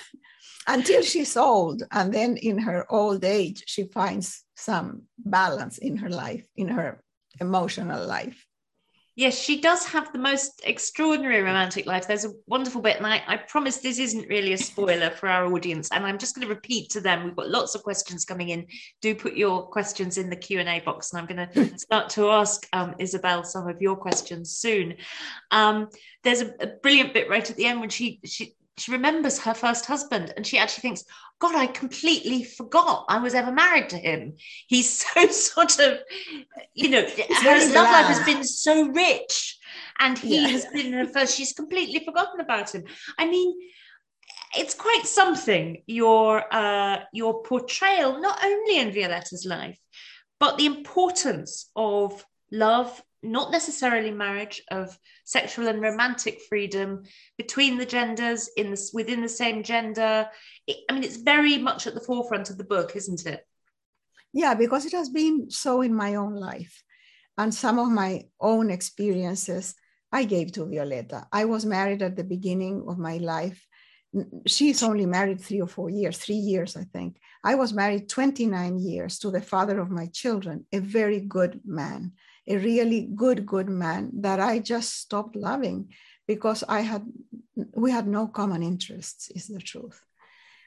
until 0.67 1.01
she's 1.01 1.35
old. 1.35 1.83
And 1.91 2.13
then 2.13 2.37
in 2.37 2.59
her 2.59 2.85
old 2.89 3.25
age, 3.25 3.63
she 3.67 3.83
finds 3.83 4.43
some 4.57 5.03
balance 5.17 5.77
in 5.77 5.97
her 5.97 6.09
life, 6.09 6.45
in 6.55 6.67
her 6.67 7.01
emotional 7.39 8.05
life. 8.05 8.45
Yes, 9.17 9.35
she 9.35 9.59
does 9.61 9.83
have 9.87 10.13
the 10.13 10.19
most 10.19 10.61
extraordinary 10.63 11.41
romantic 11.41 11.87
life. 11.87 12.07
There's 12.07 12.25
a 12.25 12.33
wonderful 12.45 12.81
bit, 12.81 12.97
and 12.97 13.07
I, 13.07 13.23
I 13.25 13.37
promise 13.37 13.77
this 13.77 13.97
isn't 13.97 14.29
really 14.29 14.53
a 14.53 14.59
spoiler 14.59 15.09
for 15.09 15.27
our 15.27 15.51
audience. 15.51 15.89
And 15.91 16.05
I'm 16.05 16.19
just 16.19 16.35
going 16.35 16.47
to 16.47 16.53
repeat 16.53 16.91
to 16.91 17.01
them. 17.01 17.23
We've 17.23 17.35
got 17.35 17.49
lots 17.49 17.73
of 17.73 17.81
questions 17.81 18.25
coming 18.25 18.49
in. 18.49 18.67
Do 19.01 19.15
put 19.15 19.33
your 19.33 19.65
questions 19.65 20.19
in 20.19 20.29
the 20.29 20.35
Q 20.35 20.59
and 20.59 20.69
A 20.69 20.81
box, 20.81 21.11
and 21.11 21.19
I'm 21.19 21.35
going 21.35 21.49
to 21.71 21.79
start 21.79 22.11
to 22.11 22.29
ask 22.29 22.67
um, 22.73 22.93
Isabel 22.99 23.43
some 23.43 23.67
of 23.67 23.81
your 23.81 23.95
questions 23.95 24.55
soon. 24.55 24.97
Um, 25.49 25.89
there's 26.23 26.41
a, 26.41 26.53
a 26.59 26.67
brilliant 26.83 27.15
bit 27.15 27.27
right 27.27 27.49
at 27.49 27.55
the 27.55 27.65
end 27.65 27.79
when 27.79 27.89
she 27.89 28.19
she 28.23 28.53
she 28.77 28.91
remembers 28.91 29.39
her 29.39 29.53
first 29.53 29.85
husband 29.85 30.33
and 30.35 30.45
she 30.45 30.57
actually 30.57 30.81
thinks 30.81 31.03
god 31.39 31.55
i 31.55 31.65
completely 31.67 32.43
forgot 32.43 33.05
i 33.09 33.19
was 33.19 33.33
ever 33.33 33.51
married 33.51 33.89
to 33.89 33.97
him. 33.97 34.33
He's 34.67 35.05
so 35.13 35.27
sort 35.27 35.79
of 35.79 35.99
you 36.73 36.89
know 36.89 37.01
her 37.01 37.73
love 37.73 37.91
life 37.91 38.05
has 38.05 38.25
been 38.25 38.43
so 38.43 38.87
rich 38.89 39.57
and 39.99 40.17
he 40.17 40.51
has 40.51 40.65
been 40.65 40.93
her 40.93 41.05
first 41.05 41.35
she's 41.35 41.53
completely 41.53 42.03
forgotten 42.05 42.39
about 42.39 42.73
him. 42.73 42.83
I 43.17 43.27
mean 43.27 43.53
it's 44.55 44.73
quite 44.73 45.05
something 45.05 45.83
your 45.85 46.43
uh, 46.53 46.99
your 47.13 47.43
portrayal 47.43 48.19
not 48.19 48.43
only 48.43 48.79
in 48.79 48.91
Violeta's 48.91 49.45
life, 49.45 49.79
but 50.39 50.57
the 50.57 50.65
importance 50.65 51.69
of 51.75 52.25
love, 52.51 53.01
not 53.23 53.51
necessarily 53.51 54.11
marriage, 54.11 54.61
of 54.69 54.97
sexual 55.25 55.67
and 55.67 55.81
romantic 55.81 56.39
freedom 56.47 57.03
between 57.37 57.77
the 57.77 57.85
genders 57.85 58.49
in 58.57 58.71
the, 58.71 58.89
within 58.93 59.21
the 59.21 59.29
same 59.29 59.63
gender. 59.63 60.29
It, 60.67 60.77
I 60.89 60.93
mean, 60.93 61.03
it's 61.03 61.17
very 61.17 61.57
much 61.57 61.87
at 61.87 61.93
the 61.93 62.01
forefront 62.01 62.49
of 62.49 62.57
the 62.57 62.63
book, 62.63 62.95
isn't 62.95 63.25
it? 63.25 63.45
Yeah, 64.33 64.53
because 64.53 64.85
it 64.85 64.93
has 64.93 65.09
been 65.09 65.49
so 65.49 65.81
in 65.81 65.95
my 65.95 66.15
own 66.15 66.35
life, 66.35 66.83
and 67.37 67.53
some 67.53 67.79
of 67.79 67.89
my 67.89 68.23
own 68.39 68.69
experiences 68.69 69.75
I 70.11 70.23
gave 70.23 70.51
to 70.53 70.65
Violeta. 70.65 71.25
I 71.31 71.45
was 71.45 71.65
married 71.65 72.01
at 72.01 72.15
the 72.15 72.23
beginning 72.23 72.85
of 72.87 72.97
my 72.97 73.17
life 73.17 73.67
she's 74.45 74.83
only 74.83 75.05
married 75.05 75.41
three 75.41 75.61
or 75.61 75.67
four 75.67 75.89
years, 75.89 76.17
three 76.17 76.35
years, 76.35 76.75
I 76.75 76.83
think. 76.83 77.19
I 77.43 77.55
was 77.55 77.73
married 77.73 78.09
29 78.09 78.79
years 78.79 79.19
to 79.19 79.31
the 79.31 79.41
father 79.41 79.79
of 79.79 79.91
my 79.91 80.07
children, 80.07 80.65
a 80.71 80.79
very 80.79 81.19
good 81.19 81.61
man, 81.65 82.13
a 82.47 82.57
really 82.57 83.09
good, 83.15 83.45
good 83.45 83.69
man 83.69 84.11
that 84.21 84.39
I 84.39 84.59
just 84.59 84.95
stopped 84.95 85.35
loving 85.35 85.89
because 86.27 86.63
I 86.67 86.81
had, 86.81 87.05
we 87.73 87.91
had 87.91 88.07
no 88.07 88.27
common 88.27 88.63
interests, 88.63 89.29
is 89.29 89.47
the 89.47 89.59
truth. 89.59 90.01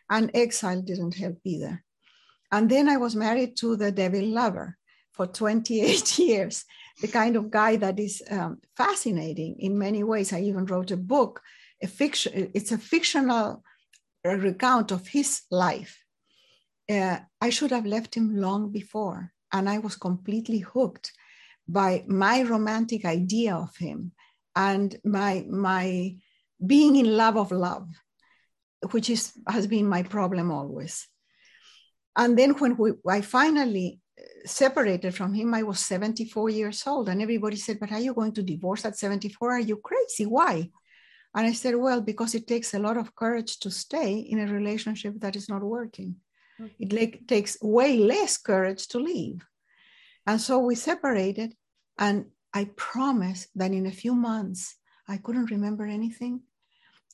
And 0.08 0.30
exile 0.34 0.82
didn't 0.82 1.14
help 1.14 1.38
either. 1.44 1.84
And 2.50 2.68
then 2.68 2.88
I 2.88 2.96
was 2.96 3.14
married 3.14 3.56
to 3.58 3.76
the 3.76 3.92
devil 3.92 4.24
lover 4.24 4.76
for 5.12 5.26
28 5.26 6.18
years, 6.18 6.64
the 7.00 7.08
kind 7.08 7.36
of 7.36 7.50
guy 7.50 7.76
that 7.76 8.00
is 8.00 8.22
um, 8.30 8.58
fascinating 8.76 9.56
in 9.58 9.78
many 9.78 10.02
ways. 10.02 10.32
I 10.32 10.40
even 10.40 10.66
wrote 10.66 10.90
a 10.90 10.96
book 10.96 11.40
a 11.82 11.86
fiction, 11.86 12.50
it's 12.54 12.72
a 12.72 12.78
fictional 12.78 13.62
recount 14.24 14.90
of 14.90 15.08
his 15.08 15.42
life. 15.50 16.04
Uh, 16.90 17.18
I 17.40 17.50
should 17.50 17.70
have 17.70 17.86
left 17.86 18.14
him 18.14 18.36
long 18.36 18.70
before, 18.70 19.32
and 19.52 19.68
I 19.68 19.78
was 19.78 19.96
completely 19.96 20.58
hooked 20.58 21.12
by 21.68 22.04
my 22.06 22.42
romantic 22.42 23.04
idea 23.04 23.54
of 23.54 23.76
him 23.76 24.12
and 24.56 24.98
my 25.04 25.44
my 25.48 26.16
being 26.64 26.96
in 26.96 27.16
love 27.16 27.36
of 27.36 27.52
love, 27.52 27.88
which 28.90 29.10
is 29.10 29.32
has 29.46 29.66
been 29.66 29.88
my 29.88 30.02
problem 30.02 30.50
always. 30.50 31.06
And 32.16 32.36
then 32.36 32.50
when 32.58 32.76
we, 32.76 32.92
I 33.08 33.20
finally 33.20 34.00
separated 34.44 35.14
from 35.14 35.32
him, 35.32 35.54
I 35.54 35.62
was 35.62 35.80
74 35.80 36.50
years 36.50 36.82
old, 36.86 37.08
and 37.08 37.22
everybody 37.22 37.56
said, 37.56 37.78
"But 37.80 37.92
are 37.92 38.00
you 38.00 38.14
going 38.14 38.32
to 38.34 38.42
divorce 38.42 38.84
at 38.84 38.98
74? 38.98 39.52
Are 39.52 39.60
you 39.60 39.76
crazy? 39.76 40.26
Why?" 40.26 40.70
And 41.34 41.46
I 41.46 41.52
said, 41.52 41.76
well, 41.76 42.00
because 42.00 42.34
it 42.34 42.46
takes 42.46 42.74
a 42.74 42.78
lot 42.78 42.96
of 42.96 43.14
courage 43.14 43.60
to 43.60 43.70
stay 43.70 44.14
in 44.14 44.40
a 44.40 44.52
relationship 44.52 45.14
that 45.20 45.36
is 45.36 45.48
not 45.48 45.62
working. 45.62 46.16
Mm-hmm. 46.60 46.82
It 46.82 46.92
like, 46.92 47.26
takes 47.26 47.56
way 47.62 47.98
less 47.98 48.36
courage 48.36 48.88
to 48.88 48.98
leave. 48.98 49.44
And 50.30 50.40
so 50.40 50.60
we 50.60 50.76
separated. 50.76 51.56
And 51.98 52.26
I 52.54 52.70
promised 52.76 53.48
that 53.56 53.72
in 53.72 53.86
a 53.86 53.98
few 54.02 54.14
months, 54.14 54.76
I 55.08 55.16
couldn't 55.16 55.50
remember 55.50 55.84
anything. 55.84 56.42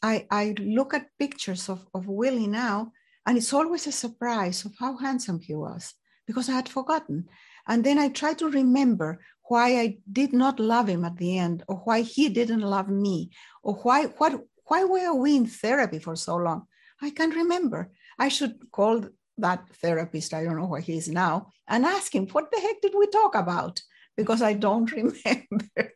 I, 0.03 0.27
I 0.31 0.55
look 0.59 0.93
at 0.93 1.17
pictures 1.19 1.71
of, 1.71 1.87
of 1.95 2.09
Willie 2.09 2.47
now, 2.47 2.93
and 3.25 3.39
it's 3.39 3.55
always 3.55 3.87
a 3.87 3.93
surprise 3.93 4.67
of 4.67 4.75
how 4.79 4.99
handsome 4.99 5.41
he 5.41 5.55
was 5.55 5.95
because 6.27 6.51
I 6.51 6.53
had 6.53 6.69
forgotten. 6.69 7.25
And 7.67 7.83
then 7.83 7.99
I 7.99 8.11
try 8.11 8.35
to 8.35 8.51
remember 8.51 9.19
why 9.49 9.81
I 9.81 9.97
did 10.13 10.35
not 10.35 10.61
love 10.61 10.89
him 10.89 11.03
at 11.07 11.17
the 11.17 11.39
end, 11.39 11.65
or 11.69 11.77
why 11.77 12.03
he 12.03 12.29
didn't 12.29 12.61
love 12.61 12.91
me, 12.91 13.31
or 13.63 13.77
why 13.77 14.09
what 14.19 14.45
why 14.67 14.85
were 14.85 15.15
we 15.15 15.37
in 15.37 15.47
therapy 15.47 16.01
for 16.01 16.17
so 16.17 16.37
long? 16.37 16.67
I 17.01 17.09
can't 17.11 17.35
remember. 17.35 17.93
I 18.19 18.29
should 18.29 18.71
call 18.71 19.09
that 19.39 19.69
therapist, 19.83 20.35
I 20.35 20.45
don't 20.45 20.57
know 20.57 20.67
where 20.67 20.81
he 20.81 20.97
is 20.97 21.09
now, 21.09 21.53
and 21.69 21.85
ask 21.85 22.15
him, 22.15 22.27
what 22.29 22.51
the 22.51 22.61
heck 22.61 22.81
did 22.81 22.95
we 22.97 23.07
talk 23.07 23.35
about? 23.35 23.81
Because 24.17 24.43
I 24.43 24.55
don't 24.55 24.91
remember 24.93 25.93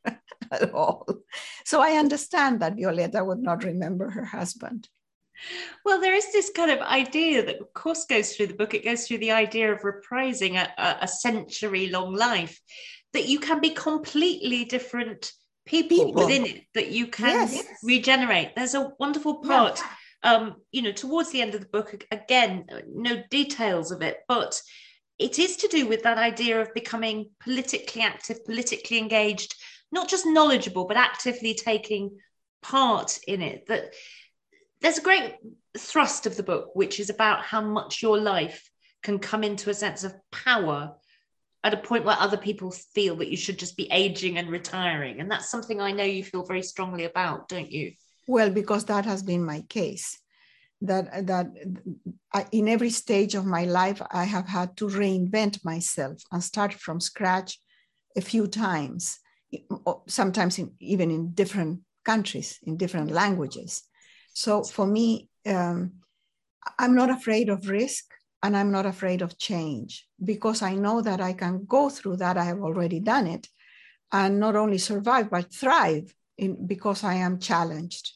at 0.50 0.72
all. 0.72 1.06
So 1.64 1.80
I 1.80 1.92
understand 1.92 2.60
that 2.60 2.76
Violeta 2.76 3.24
would 3.24 3.40
not 3.40 3.64
remember 3.64 4.10
her 4.10 4.24
husband. 4.24 4.88
Well, 5.84 6.00
there 6.00 6.14
is 6.14 6.32
this 6.32 6.50
kind 6.54 6.70
of 6.70 6.80
idea 6.80 7.44
that, 7.44 7.60
of 7.60 7.72
course, 7.72 8.04
goes 8.04 8.34
through 8.34 8.48
the 8.48 8.54
book. 8.54 8.74
It 8.74 8.84
goes 8.84 9.06
through 9.06 9.18
the 9.18 9.32
idea 9.32 9.72
of 9.72 9.80
reprising 9.80 10.56
a, 10.56 10.98
a 11.00 11.08
century 11.08 11.88
long 11.88 12.14
life, 12.14 12.60
that 13.12 13.26
you 13.26 13.40
can 13.40 13.60
be 13.60 13.70
completely 13.70 14.64
different 14.64 15.32
people, 15.66 16.06
people. 16.06 16.26
within 16.26 16.46
it, 16.46 16.64
that 16.74 16.90
you 16.90 17.06
can 17.06 17.48
yes. 17.48 17.64
regenerate. 17.82 18.54
There's 18.54 18.74
a 18.74 18.92
wonderful 18.98 19.36
part. 19.36 19.78
Yeah. 19.78 19.90
Um, 20.22 20.56
you 20.70 20.82
know, 20.82 20.92
towards 20.92 21.30
the 21.30 21.40
end 21.40 21.54
of 21.54 21.60
the 21.60 21.68
book, 21.68 22.04
again, 22.10 22.66
no 22.92 23.22
details 23.30 23.90
of 23.90 24.02
it, 24.02 24.18
but 24.28 24.60
it 25.18 25.38
is 25.38 25.56
to 25.58 25.68
do 25.68 25.86
with 25.86 26.02
that 26.02 26.18
idea 26.18 26.60
of 26.60 26.74
becoming 26.74 27.30
politically 27.40 28.02
active, 28.02 28.44
politically 28.44 28.98
engaged, 28.98 29.54
not 29.92 30.08
just 30.08 30.26
knowledgeable, 30.26 30.86
but 30.86 30.96
actively 30.96 31.54
taking 31.54 32.18
part 32.62 33.18
in 33.26 33.42
it. 33.42 33.66
That 33.66 33.94
there's 34.80 34.98
a 34.98 35.02
great 35.02 35.36
thrust 35.78 36.26
of 36.26 36.36
the 36.36 36.42
book, 36.42 36.70
which 36.74 37.00
is 37.00 37.10
about 37.10 37.42
how 37.42 37.60
much 37.60 38.02
your 38.02 38.18
life 38.18 38.70
can 39.02 39.18
come 39.18 39.44
into 39.44 39.70
a 39.70 39.74
sense 39.74 40.04
of 40.04 40.14
power 40.30 40.94
at 41.62 41.74
a 41.74 41.78
point 41.78 42.04
where 42.04 42.16
other 42.18 42.38
people 42.38 42.70
feel 42.70 43.16
that 43.16 43.30
you 43.30 43.36
should 43.36 43.58
just 43.58 43.76
be 43.76 43.90
aging 43.92 44.38
and 44.38 44.48
retiring. 44.48 45.20
And 45.20 45.30
that's 45.30 45.50
something 45.50 45.80
I 45.80 45.92
know 45.92 46.04
you 46.04 46.24
feel 46.24 46.44
very 46.44 46.62
strongly 46.62 47.04
about, 47.04 47.48
don't 47.48 47.70
you? 47.70 47.92
Well, 48.26 48.50
because 48.50 48.84
that 48.86 49.04
has 49.06 49.22
been 49.22 49.44
my 49.44 49.62
case. 49.62 50.18
That 50.82 51.26
that 51.26 51.46
I, 52.32 52.46
in 52.52 52.68
every 52.68 52.90
stage 52.90 53.34
of 53.34 53.44
my 53.44 53.64
life, 53.64 54.00
I 54.10 54.24
have 54.24 54.48
had 54.48 54.76
to 54.78 54.86
reinvent 54.86 55.64
myself 55.64 56.22
and 56.32 56.42
start 56.42 56.72
from 56.72 57.00
scratch 57.00 57.60
a 58.16 58.20
few 58.20 58.46
times, 58.46 59.18
sometimes 60.06 60.58
in, 60.58 60.72
even 60.80 61.10
in 61.10 61.32
different 61.32 61.80
countries, 62.04 62.58
in 62.62 62.76
different 62.76 63.10
languages. 63.10 63.82
So 64.32 64.62
for 64.62 64.86
me, 64.86 65.28
um, 65.46 65.92
I'm 66.78 66.94
not 66.94 67.10
afraid 67.10 67.48
of 67.48 67.68
risk 67.68 68.04
and 68.42 68.56
I'm 68.56 68.70
not 68.70 68.86
afraid 68.86 69.22
of 69.22 69.38
change 69.38 70.06
because 70.22 70.62
I 70.62 70.74
know 70.74 71.02
that 71.02 71.20
I 71.20 71.34
can 71.34 71.66
go 71.66 71.90
through 71.90 72.16
that. 72.18 72.38
I 72.38 72.44
have 72.44 72.60
already 72.60 73.00
done 73.00 73.26
it 73.26 73.48
and 74.12 74.40
not 74.40 74.56
only 74.56 74.78
survive, 74.78 75.30
but 75.30 75.52
thrive 75.52 76.14
in, 76.40 76.66
because 76.66 77.04
I 77.04 77.14
am 77.14 77.38
challenged. 77.38 78.12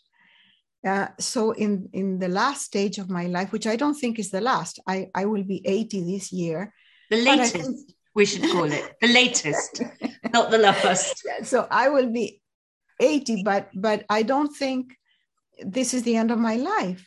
Uh, 0.86 1.08
so 1.18 1.52
in, 1.52 1.88
in 1.92 2.18
the 2.18 2.28
last 2.28 2.62
stage 2.64 2.98
of 2.98 3.08
my 3.08 3.26
life, 3.26 3.52
which 3.52 3.66
I 3.66 3.76
don't 3.76 3.94
think 3.94 4.18
is 4.18 4.30
the 4.30 4.40
last, 4.40 4.80
I, 4.86 5.08
I 5.14 5.24
will 5.26 5.44
be 5.44 5.62
80 5.64 6.12
this 6.12 6.32
year. 6.32 6.74
The 7.10 7.22
latest, 7.22 7.54
think, 7.54 7.90
we 8.14 8.26
should 8.26 8.42
call 8.50 8.70
it 8.70 8.94
the 9.00 9.08
latest, 9.08 9.82
not 10.32 10.50
the 10.50 10.58
last. 10.58 11.22
So 11.42 11.66
I 11.70 11.88
will 11.88 12.10
be 12.10 12.40
80, 13.00 13.42
but 13.44 13.70
but 13.74 14.04
I 14.08 14.22
don't 14.22 14.54
think 14.54 14.94
this 15.60 15.94
is 15.94 16.02
the 16.02 16.16
end 16.16 16.30
of 16.30 16.38
my 16.38 16.56
life. 16.56 17.06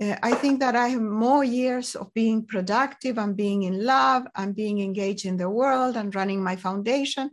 Uh, 0.00 0.16
I 0.22 0.34
think 0.34 0.60
that 0.60 0.74
I 0.74 0.88
have 0.88 1.02
more 1.02 1.44
years 1.44 1.94
of 1.94 2.12
being 2.14 2.46
productive 2.46 3.18
and 3.18 3.36
being 3.36 3.62
in 3.64 3.84
love 3.84 4.24
and 4.34 4.56
being 4.56 4.80
engaged 4.80 5.26
in 5.26 5.36
the 5.36 5.50
world 5.50 5.96
and 5.96 6.14
running 6.14 6.42
my 6.42 6.56
foundation. 6.56 7.30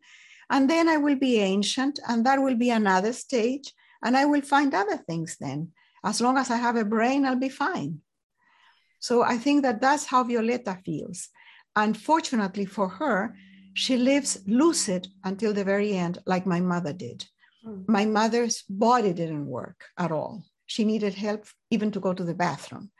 And 0.49 0.69
then 0.69 0.87
I 0.87 0.97
will 0.97 1.17
be 1.17 1.39
ancient, 1.39 1.99
and 2.07 2.25
that 2.25 2.41
will 2.41 2.55
be 2.55 2.69
another 2.69 3.13
stage. 3.13 3.73
And 4.03 4.15
I 4.15 4.25
will 4.25 4.41
find 4.41 4.73
other 4.73 4.97
things 4.97 5.37
then. 5.39 5.71
As 6.03 6.21
long 6.21 6.37
as 6.37 6.49
I 6.49 6.57
have 6.57 6.75
a 6.75 6.85
brain, 6.85 7.25
I'll 7.25 7.35
be 7.35 7.49
fine. 7.49 7.99
So 8.99 9.23
I 9.23 9.37
think 9.37 9.63
that 9.63 9.81
that's 9.81 10.05
how 10.05 10.23
Violeta 10.23 10.83
feels. 10.83 11.29
Unfortunately 11.75 12.65
for 12.65 12.87
her, 12.87 13.35
she 13.73 13.97
lives 13.97 14.39
lucid 14.47 15.07
until 15.23 15.53
the 15.53 15.63
very 15.63 15.93
end, 15.93 16.19
like 16.25 16.47
my 16.47 16.59
mother 16.59 16.93
did. 16.93 17.25
Mm. 17.65 17.87
My 17.87 18.05
mother's 18.05 18.63
body 18.63 19.13
didn't 19.13 19.45
work 19.45 19.83
at 19.97 20.11
all. 20.11 20.43
She 20.65 20.83
needed 20.83 21.13
help 21.13 21.45
even 21.69 21.91
to 21.91 21.99
go 21.99 22.13
to 22.13 22.23
the 22.23 22.33
bathroom. 22.33 22.91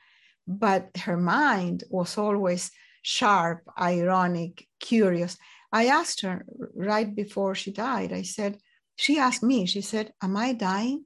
But 0.47 0.89
her 0.97 1.17
mind 1.17 1.83
was 1.89 2.17
always 2.17 2.71
sharp, 3.01 3.63
ironic, 3.79 4.67
curious. 4.79 5.37
I 5.71 5.87
asked 5.87 6.21
her 6.21 6.45
right 6.73 7.13
before 7.13 7.55
she 7.55 7.71
died, 7.71 8.13
I 8.13 8.21
said, 8.21 8.59
she 8.95 9.19
asked 9.19 9.43
me, 9.43 9.65
she 9.65 9.81
said, 9.81 10.13
Am 10.21 10.35
I 10.35 10.53
dying? 10.53 11.05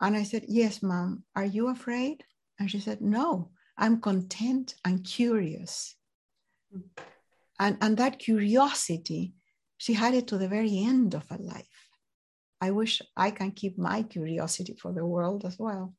And 0.00 0.16
I 0.16 0.22
said, 0.22 0.44
Yes, 0.46 0.82
mom. 0.82 1.24
Are 1.34 1.44
you 1.44 1.68
afraid? 1.68 2.24
And 2.58 2.70
she 2.70 2.80
said, 2.80 3.00
No, 3.00 3.50
I'm 3.76 4.00
content 4.00 4.74
and 4.84 5.04
curious. 5.04 5.96
And, 7.58 7.76
and 7.80 7.96
that 7.96 8.18
curiosity, 8.18 9.34
she 9.78 9.94
had 9.94 10.14
it 10.14 10.28
to 10.28 10.38
the 10.38 10.48
very 10.48 10.78
end 10.78 11.14
of 11.14 11.28
her 11.28 11.38
life. 11.38 11.66
I 12.60 12.70
wish 12.70 13.02
I 13.16 13.30
can 13.30 13.50
keep 13.52 13.78
my 13.78 14.02
curiosity 14.02 14.76
for 14.80 14.92
the 14.92 15.06
world 15.06 15.44
as 15.44 15.58
well. 15.58 15.94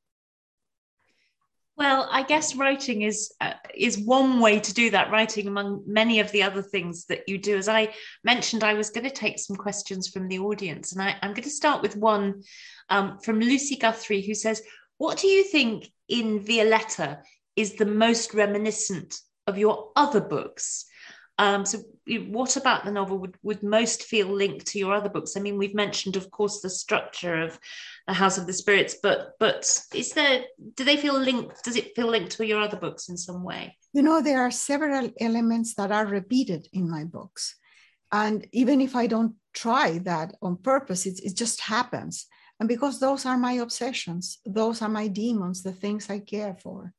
Well, 1.80 2.10
I 2.12 2.24
guess 2.24 2.58
writing 2.58 3.04
is 3.04 3.32
uh, 3.40 3.54
is 3.74 3.98
one 3.98 4.42
way 4.42 4.60
to 4.60 4.74
do 4.74 4.90
that. 4.90 5.12
Writing 5.12 5.48
among 5.48 5.84
many 5.88 6.20
of 6.20 6.30
the 6.34 6.44
other 6.44 6.62
things 6.62 7.06
that 7.06 7.24
you 7.26 7.38
do. 7.38 7.56
As 7.56 7.70
I 7.70 7.94
mentioned, 8.26 8.66
I 8.66 8.74
was 8.74 8.90
going 8.90 9.06
to 9.06 9.10
take 9.10 9.40
some 9.40 9.56
questions 9.56 10.10
from 10.10 10.28
the 10.28 10.40
audience, 10.40 10.92
and 10.92 11.02
I, 11.02 11.16
am 11.22 11.32
going 11.32 11.44
to 11.44 11.50
start 11.50 11.82
with 11.82 11.96
one 11.96 12.44
um, 12.90 13.18
from 13.20 13.40
Lucy 13.40 13.78
Guthrie, 13.78 14.22
who 14.22 14.34
says, 14.34 14.62
What 14.98 15.20
do 15.20 15.28
you 15.28 15.46
think 15.46 15.90
in 16.10 16.44
Violeta 16.44 17.20
is 17.56 17.76
the 17.76 17.86
most 17.86 18.34
reminiscent 18.34 19.18
of 19.48 19.58
your 19.58 19.94
other 19.96 20.20
books? 20.20 20.86
Um, 21.40 21.66
so, 21.66 21.80
what 22.06 22.58
about 22.58 22.84
the 22.84 22.92
novel 22.92 23.18
would, 23.20 23.36
would 23.44 23.64
most 23.64 24.04
feel 24.04 24.28
linked 24.28 24.66
to 24.68 24.80
your 24.80 24.94
other 24.94 25.08
books? 25.08 25.38
I 25.38 25.40
mean, 25.40 25.58
we've 25.58 25.74
mentioned, 25.74 26.18
of 26.18 26.30
course, 26.32 26.60
the 26.60 26.70
structure 26.70 27.42
of 27.42 27.58
the 28.08 28.14
House 28.14 28.38
of 28.38 28.46
the 28.46 28.52
Spirits, 28.52 28.98
but 29.02 29.32
but 29.40 29.62
is 29.96 30.12
there 30.12 30.44
do 30.76 30.84
they 30.84 30.98
feel 30.98 31.18
linked? 31.18 31.64
Does 31.64 31.78
it 31.78 31.96
feel 31.96 32.08
linked 32.08 32.34
to 32.34 32.46
your 32.46 32.60
other 32.60 32.76
books 32.76 33.08
in 33.08 33.16
some 33.16 33.42
way? 33.42 33.78
You 33.94 34.02
know, 34.02 34.22
there 34.22 34.42
are 34.42 34.52
several 34.52 35.12
elements 35.22 35.76
that 35.76 35.94
are 35.94 36.06
repeated 36.06 36.68
in 36.74 36.92
my 36.92 37.06
books, 37.06 37.56
and 38.12 38.46
even 38.52 38.82
if 38.82 38.94
I 38.94 39.08
don't 39.08 39.36
try 39.54 40.00
that 40.00 40.36
on 40.42 40.58
purpose, 40.58 41.06
it, 41.06 41.22
it 41.24 41.38
just 41.38 41.62
happens. 41.62 42.28
And 42.60 42.68
because 42.68 43.00
those 43.00 43.26
are 43.26 43.38
my 43.38 43.54
obsessions, 43.54 44.40
those 44.46 44.82
are 44.82 44.90
my 44.90 45.08
demons, 45.08 45.64
the 45.64 45.72
things 45.72 46.10
I 46.10 46.20
care 46.20 46.58
for. 46.62 46.94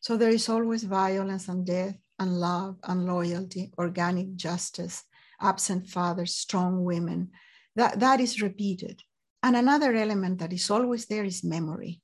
So 0.00 0.16
there 0.16 0.30
is 0.30 0.48
always 0.48 0.84
violence 0.84 1.48
and 1.48 1.66
death 1.66 1.96
and 2.22 2.40
love 2.40 2.76
and 2.84 3.06
loyalty, 3.14 3.72
organic 3.78 4.28
justice, 4.36 4.96
absent 5.40 5.88
fathers, 5.88 6.34
strong 6.46 6.84
women. 6.84 7.30
That, 7.76 8.00
that 8.00 8.20
is 8.20 8.42
repeated. 8.42 9.02
And 9.42 9.56
another 9.56 9.92
element 9.94 10.38
that 10.38 10.52
is 10.52 10.70
always 10.70 11.06
there 11.06 11.24
is 11.24 11.42
memory. 11.56 12.00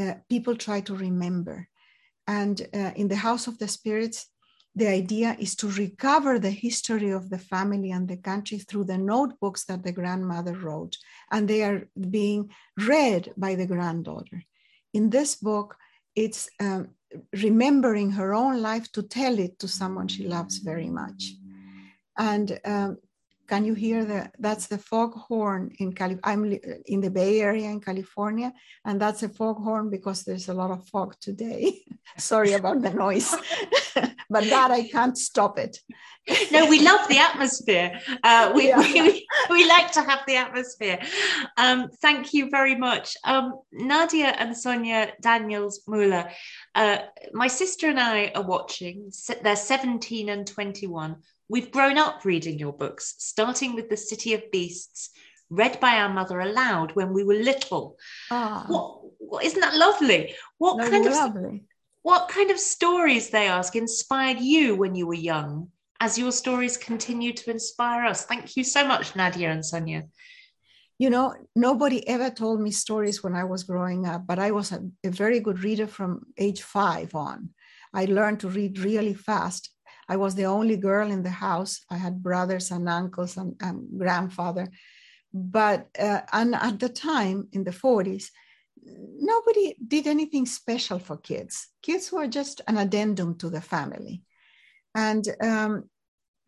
Uh, 0.00 0.14
people 0.28 0.56
try 0.56 0.80
to 0.82 0.94
remember. 0.94 1.68
And 2.26 2.56
uh, 2.74 2.92
in 2.96 3.08
the 3.08 3.22
House 3.28 3.46
of 3.46 3.58
the 3.58 3.68
Spirits, 3.68 4.26
the 4.74 4.88
idea 4.88 5.36
is 5.38 5.56
to 5.56 5.70
recover 5.70 6.38
the 6.38 6.50
history 6.50 7.10
of 7.10 7.30
the 7.30 7.38
family 7.38 7.90
and 7.92 8.06
the 8.06 8.18
country 8.18 8.58
through 8.58 8.84
the 8.84 8.98
notebooks 8.98 9.64
that 9.64 9.82
the 9.82 9.92
grandmother 9.92 10.52
wrote, 10.52 10.96
and 11.32 11.48
they 11.48 11.62
are 11.62 11.88
being 12.10 12.50
read 12.76 13.32
by 13.36 13.54
the 13.54 13.66
granddaughter. 13.66 14.42
In 14.92 15.08
this 15.08 15.36
book, 15.36 15.76
it's 16.14 16.50
um, 16.60 16.88
remembering 17.42 18.10
her 18.12 18.34
own 18.34 18.60
life 18.62 18.90
to 18.92 19.02
tell 19.02 19.38
it 19.38 19.58
to 19.58 19.68
someone 19.68 20.08
she 20.08 20.26
loves 20.26 20.58
very 20.58 20.90
much. 20.90 21.32
And 22.18 22.58
um, 22.64 22.98
can 23.46 23.64
you 23.64 23.74
hear 23.74 24.04
the 24.04 24.30
that's 24.38 24.66
the 24.66 24.78
foghorn 24.78 25.70
in 25.78 25.92
Cali- 25.92 26.18
I'm 26.24 26.44
in 26.86 27.00
the 27.00 27.10
Bay 27.10 27.40
Area 27.40 27.68
in 27.68 27.80
California, 27.80 28.52
and 28.84 29.00
that's 29.00 29.22
a 29.22 29.28
foghorn 29.28 29.90
because 29.90 30.24
there's 30.24 30.48
a 30.48 30.54
lot 30.54 30.70
of 30.70 30.86
fog 30.88 31.14
today. 31.20 31.82
Sorry 32.18 32.52
about 32.52 32.82
the 32.82 32.90
noise, 32.90 33.34
but 34.30 34.44
that 34.44 34.70
I 34.70 34.88
can't 34.88 35.16
stop 35.16 35.58
it. 35.58 35.78
no, 36.50 36.68
we 36.68 36.80
love 36.80 37.08
the 37.08 37.18
atmosphere. 37.18 38.00
Uh, 38.22 38.52
we, 38.54 38.68
yeah. 38.68 38.78
we, 38.92 39.26
we, 39.50 39.68
like 39.68 39.92
to 39.92 40.02
have 40.02 40.20
the 40.26 40.36
atmosphere. 40.36 40.98
Um, 41.56 41.88
thank 42.02 42.34
you 42.34 42.50
very 42.50 42.74
much. 42.74 43.16
Um, 43.24 43.60
Nadia 43.72 44.28
and 44.38 44.56
Sonia 44.56 45.12
Daniels 45.20 45.82
Muller, 45.86 46.28
uh, 46.74 46.98
my 47.32 47.46
sister 47.46 47.88
and 47.88 48.00
I 48.00 48.32
are 48.34 48.42
watching. 48.42 49.12
They're 49.42 49.56
17 49.56 50.28
and 50.28 50.46
21 50.46 51.16
We've 51.48 51.70
grown 51.70 51.96
up 51.96 52.24
reading 52.24 52.58
your 52.58 52.72
books, 52.72 53.14
starting 53.18 53.74
with 53.74 53.88
The 53.88 53.96
City 53.96 54.34
of 54.34 54.50
Beasts, 54.50 55.10
read 55.48 55.78
by 55.78 55.98
our 55.98 56.12
mother 56.12 56.40
aloud 56.40 56.92
when 56.96 57.12
we 57.12 57.22
were 57.22 57.34
little. 57.34 57.98
Ah. 58.30 58.64
What, 58.66 59.00
what, 59.18 59.44
isn't 59.44 59.60
that 59.60 59.76
lovely? 59.76 60.34
What 60.58 60.78
kind 60.90 61.06
of 61.06 61.12
lovely. 61.12 61.64
what 62.02 62.28
kind 62.28 62.50
of 62.50 62.58
stories 62.58 63.30
they 63.30 63.46
ask 63.46 63.76
inspired 63.76 64.40
you 64.40 64.74
when 64.74 64.94
you 64.96 65.06
were 65.06 65.14
young? 65.14 65.68
As 66.00 66.18
your 66.18 66.32
stories 66.32 66.76
continue 66.76 67.32
to 67.32 67.50
inspire 67.50 68.04
us. 68.04 68.26
Thank 68.26 68.56
you 68.56 68.64
so 68.64 68.86
much, 68.86 69.16
Nadia 69.16 69.50
and 69.50 69.64
Sonia. 69.64 70.04
You 70.98 71.10
know, 71.10 71.34
nobody 71.54 72.06
ever 72.08 72.28
told 72.28 72.60
me 72.60 72.70
stories 72.70 73.22
when 73.22 73.34
I 73.34 73.44
was 73.44 73.64
growing 73.64 74.06
up, 74.06 74.26
but 74.26 74.38
I 74.38 74.50
was 74.50 74.72
a, 74.72 74.80
a 75.04 75.10
very 75.10 75.40
good 75.40 75.62
reader 75.62 75.86
from 75.86 76.22
age 76.38 76.62
five 76.62 77.14
on. 77.14 77.50
I 77.94 78.06
learned 78.06 78.40
to 78.40 78.48
read 78.48 78.78
really 78.78 79.14
fast 79.14 79.70
I 80.08 80.16
was 80.16 80.34
the 80.34 80.44
only 80.44 80.76
girl 80.76 81.10
in 81.10 81.22
the 81.22 81.30
house. 81.30 81.80
I 81.90 81.96
had 81.96 82.22
brothers 82.22 82.70
and 82.70 82.88
uncles 82.88 83.36
and, 83.36 83.56
and 83.60 83.86
grandfather. 83.98 84.68
But 85.32 85.88
uh, 85.98 86.20
and 86.32 86.54
at 86.54 86.78
the 86.78 86.88
time 86.88 87.48
in 87.52 87.64
the 87.64 87.72
40s, 87.72 88.26
nobody 89.18 89.76
did 89.86 90.06
anything 90.06 90.46
special 90.46 90.98
for 90.98 91.16
kids. 91.16 91.68
Kids 91.82 92.12
were 92.12 92.26
just 92.26 92.60
an 92.68 92.78
addendum 92.78 93.36
to 93.38 93.50
the 93.50 93.60
family. 93.60 94.22
And 94.94 95.26
um, 95.42 95.90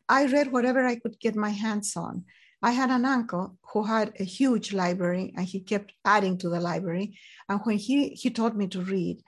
I 0.09 0.27
read 0.27 0.53
whatever 0.53 0.87
I 0.87 0.97
could 0.97 1.19
get 1.21 1.37
my 1.37 1.51
hands 1.51 1.97
on. 1.97 2.25
I 2.63 2.73
had 2.73 2.91
an 2.91 3.05
uncle 3.05 3.57
who 3.73 3.85
had 3.85 4.15
a 4.19 4.25
huge 4.25 4.73
library 4.73 5.33
and 5.37 5.47
he 5.47 5.61
kept 5.61 5.93
adding 6.05 6.39
to 6.39 6.49
the 6.49 6.61
library. 6.61 7.19
And 7.49 7.61
when 7.65 7.77
he, 7.79 8.11
he 8.11 8.31
taught 8.31 8.57
me 8.57 8.69
to 8.69 8.81
read, 8.81 9.23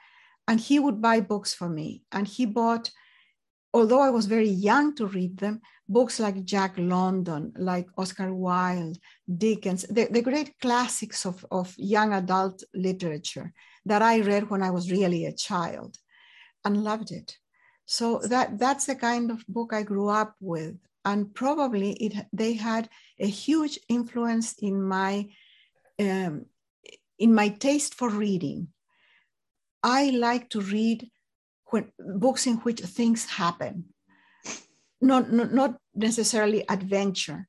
and 0.49 0.59
he 0.59 0.81
would 0.81 1.01
buy 1.01 1.20
books 1.20 1.55
for 1.55 1.68
me, 1.68 2.03
and 2.11 2.26
he 2.26 2.45
bought 2.45 2.91
although 3.73 4.01
I 4.01 4.11
was 4.11 4.27
very 4.27 4.49
young 4.49 4.95
to 4.97 5.07
read 5.07 5.39
them, 5.39 5.61
books 5.89 6.21
like 6.21 6.45
Jack 6.45 6.75
London, 6.77 7.53
like 7.57 7.87
Oscar 7.97 8.35
Wilde, 8.35 8.99
Dickens, 9.37 9.83
the, 9.89 10.09
the 10.11 10.23
great 10.23 10.59
classics 10.61 11.25
of, 11.27 11.45
of 11.51 11.75
young 11.77 12.12
adult 12.12 12.62
literature 12.75 13.53
that 13.87 14.03
I 14.03 14.21
read 14.21 14.51
when 14.51 14.62
I 14.62 14.71
was 14.71 14.91
really 14.91 15.27
a 15.27 15.33
child 15.33 15.97
and 16.64 16.85
loved 16.85 17.11
it. 17.12 17.37
So 17.87 18.21
that, 18.25 18.59
that's 18.59 18.87
the 18.87 18.95
kind 18.95 19.31
of 19.31 19.45
book 19.49 19.73
I 19.73 19.83
grew 19.83 20.09
up 20.09 20.35
with. 20.41 20.77
And 21.05 21.35
probably 21.35 21.93
it, 21.93 22.27
they 22.33 22.55
had 22.55 22.89
a 23.18 23.27
huge 23.27 23.79
influence 23.89 24.55
in 24.61 24.83
my, 24.83 25.29
um, 25.99 26.47
in 27.18 27.35
my 27.35 27.49
taste 27.49 27.95
for 27.95 28.11
reading. 28.11 28.68
I 29.83 30.11
like 30.11 30.51
to 30.51 30.61
read 30.61 31.11
when, 31.71 31.93
books 31.99 32.47
in 32.47 32.57
which 32.59 32.81
things 32.81 33.25
happen, 33.27 33.85
not, 35.01 35.33
not, 35.33 35.53
not 35.53 35.77
necessarily 35.95 36.64
adventure, 36.68 37.49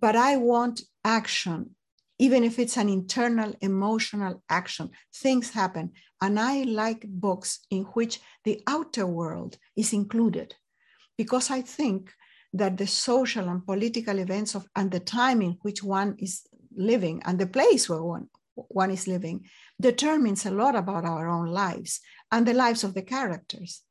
but 0.00 0.16
I 0.16 0.36
want 0.36 0.82
action, 1.04 1.74
even 2.18 2.44
if 2.44 2.58
it's 2.58 2.76
an 2.76 2.88
internal 2.88 3.54
emotional 3.60 4.42
action. 4.48 4.90
Things 5.14 5.50
happen. 5.50 5.92
And 6.20 6.38
I 6.38 6.62
like 6.62 7.04
books 7.06 7.60
in 7.70 7.84
which 7.94 8.20
the 8.44 8.62
outer 8.66 9.06
world 9.06 9.58
is 9.76 9.92
included 9.92 10.54
because 11.18 11.50
I 11.50 11.62
think 11.62 12.10
that 12.54 12.76
the 12.76 12.86
social 12.86 13.48
and 13.48 13.64
political 13.64 14.18
events 14.18 14.54
of 14.54 14.66
and 14.76 14.90
the 14.90 15.00
time 15.00 15.42
in 15.42 15.58
which 15.62 15.82
one 15.82 16.16
is 16.18 16.42
living 16.76 17.22
and 17.24 17.38
the 17.38 17.46
place 17.46 17.88
where 17.88 18.02
one, 18.02 18.28
one 18.54 18.90
is 18.90 19.08
living 19.08 19.46
determines 19.82 20.46
a 20.46 20.50
lot 20.50 20.74
about 20.74 21.04
our 21.04 21.28
own 21.28 21.48
lives 21.48 22.00
and 22.30 22.46
the 22.46 22.54
lives 22.54 22.82
of 22.84 22.94
the 22.94 23.02
characters. 23.02 23.82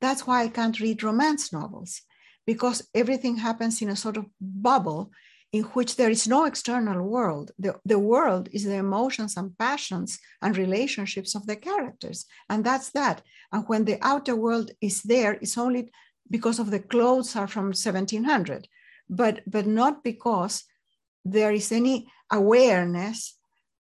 That's 0.00 0.26
why 0.26 0.42
I 0.42 0.48
can't 0.48 0.80
read 0.80 1.02
romance 1.02 1.52
novels, 1.52 2.00
because 2.46 2.88
everything 2.94 3.36
happens 3.36 3.82
in 3.82 3.90
a 3.90 3.96
sort 3.96 4.16
of 4.16 4.26
bubble 4.40 5.10
in 5.52 5.64
which 5.74 5.96
there 5.96 6.10
is 6.10 6.28
no 6.28 6.44
external 6.44 7.02
world. 7.02 7.50
The, 7.58 7.74
the 7.84 7.98
world 7.98 8.48
is 8.52 8.64
the 8.64 8.76
emotions 8.76 9.36
and 9.36 9.56
passions 9.58 10.18
and 10.40 10.56
relationships 10.56 11.34
of 11.34 11.46
the 11.46 11.56
characters. 11.56 12.26
And 12.48 12.64
that's 12.64 12.90
that. 12.90 13.22
And 13.52 13.64
when 13.66 13.84
the 13.84 13.98
outer 14.00 14.36
world 14.36 14.70
is 14.80 15.02
there, 15.02 15.32
it's 15.32 15.58
only 15.58 15.90
because 16.30 16.60
of 16.60 16.70
the 16.70 16.78
clothes 16.78 17.34
are 17.34 17.48
from 17.48 17.66
1700, 17.66 18.68
but, 19.08 19.40
but 19.46 19.66
not 19.66 20.04
because 20.04 20.64
there 21.24 21.52
is 21.52 21.72
any 21.72 22.08
awareness 22.30 23.36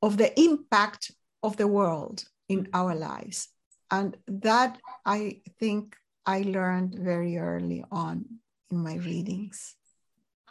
of 0.02 0.18
the 0.18 0.38
impact 0.38 1.10
of 1.44 1.56
the 1.56 1.68
world 1.68 2.24
in 2.48 2.68
our 2.72 2.94
lives. 2.94 3.48
And 3.90 4.16
that 4.26 4.78
I 5.04 5.42
think 5.60 5.96
I 6.26 6.42
learned 6.42 6.94
very 6.94 7.38
early 7.38 7.84
on 7.92 8.24
in 8.70 8.78
my 8.82 8.96
readings. 8.96 9.76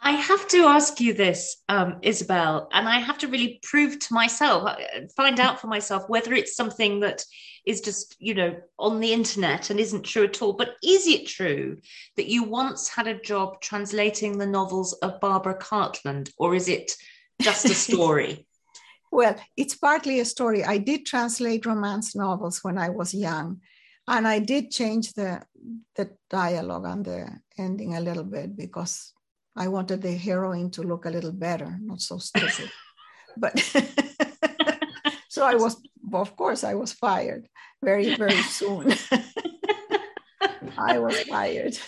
I 0.06 0.12
have 0.12 0.46
to 0.48 0.66
ask 0.66 1.00
you 1.00 1.14
this, 1.14 1.62
um, 1.68 1.96
Isabel, 2.02 2.68
and 2.72 2.86
I 2.86 3.00
have 3.00 3.16
to 3.18 3.28
really 3.28 3.58
prove 3.62 3.98
to 3.98 4.14
myself, 4.14 4.68
uh, 4.68 4.76
find 5.16 5.40
out 5.40 5.60
for 5.60 5.66
myself 5.66 6.04
whether 6.08 6.34
it's 6.34 6.54
something 6.54 7.00
that 7.00 7.24
is 7.64 7.80
just, 7.80 8.14
you 8.18 8.34
know, 8.34 8.54
on 8.78 9.00
the 9.00 9.14
internet 9.14 9.70
and 9.70 9.80
isn't 9.80 10.02
true 10.02 10.24
at 10.24 10.42
all. 10.42 10.52
But 10.52 10.74
is 10.82 11.06
it 11.06 11.26
true 11.26 11.78
that 12.16 12.28
you 12.28 12.44
once 12.44 12.86
had 12.88 13.06
a 13.06 13.18
job 13.20 13.62
translating 13.62 14.36
the 14.36 14.46
novels 14.46 14.92
of 14.92 15.20
Barbara 15.20 15.58
Cartland, 15.58 16.30
or 16.36 16.54
is 16.54 16.68
it 16.68 16.94
just 17.40 17.64
a 17.64 17.74
story? 17.86 18.46
Well, 19.14 19.36
it's 19.56 19.76
partly 19.76 20.18
a 20.18 20.24
story. 20.24 20.64
I 20.64 20.78
did 20.78 21.06
translate 21.06 21.66
romance 21.66 22.16
novels 22.16 22.64
when 22.64 22.76
I 22.76 22.88
was 22.88 23.14
young, 23.14 23.60
and 24.08 24.26
I 24.26 24.40
did 24.40 24.72
change 24.72 25.12
the 25.12 25.40
the 25.94 26.10
dialogue 26.28 26.84
and 26.84 27.04
the 27.04 27.28
ending 27.56 27.94
a 27.94 28.00
little 28.00 28.24
bit 28.24 28.56
because 28.56 29.14
I 29.54 29.68
wanted 29.68 30.02
the 30.02 30.16
heroine 30.16 30.70
to 30.72 30.82
look 30.82 31.06
a 31.06 31.10
little 31.10 31.30
better, 31.30 31.78
not 31.80 32.00
so 32.00 32.18
stupid. 32.18 32.72
but 33.36 33.56
so 35.28 35.46
I 35.46 35.54
was, 35.54 35.80
of 36.12 36.34
course, 36.34 36.64
I 36.64 36.74
was 36.74 36.92
fired 36.92 37.46
very, 37.84 38.16
very 38.16 38.42
soon. 38.42 38.94
I 40.76 40.98
was 40.98 41.20
fired. 41.20 41.78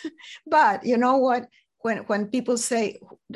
But 0.47 0.87
you 0.87 0.97
know 0.97 1.17
what? 1.17 1.49
When 1.87 1.99
when 2.11 2.27
people 2.37 2.57
say 2.59 2.83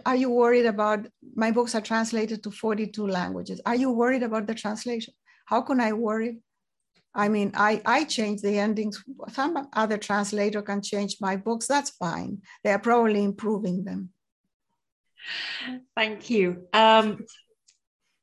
are 0.05 0.18
you 0.22 0.30
worried 0.42 0.66
about 0.66 1.07
my 1.42 1.51
books 1.57 1.74
are 1.74 1.86
translated 1.92 2.42
to 2.42 2.51
42 2.51 3.07
languages 3.07 3.61
are 3.64 3.78
you 3.82 3.90
worried 4.03 4.24
about 4.28 4.46
the 4.46 4.57
translation 4.62 5.14
how 5.53 5.61
can 5.62 5.80
i 5.88 5.92
worry 5.92 6.32
I 7.12 7.28
mean, 7.28 7.51
I, 7.55 7.82
I 7.84 8.05
change 8.05 8.40
the 8.40 8.57
endings. 8.59 9.03
Some 9.32 9.68
other 9.72 9.98
translator 9.98 10.62
can 10.62 10.80
change 10.80 11.16
my 11.20 11.34
books. 11.36 11.66
That's 11.66 11.90
fine. 11.90 12.38
They 12.62 12.70
are 12.70 12.78
probably 12.78 13.24
improving 13.24 13.82
them. 13.82 14.11
Thank 15.96 16.30
you. 16.30 16.68
Um, 16.72 17.26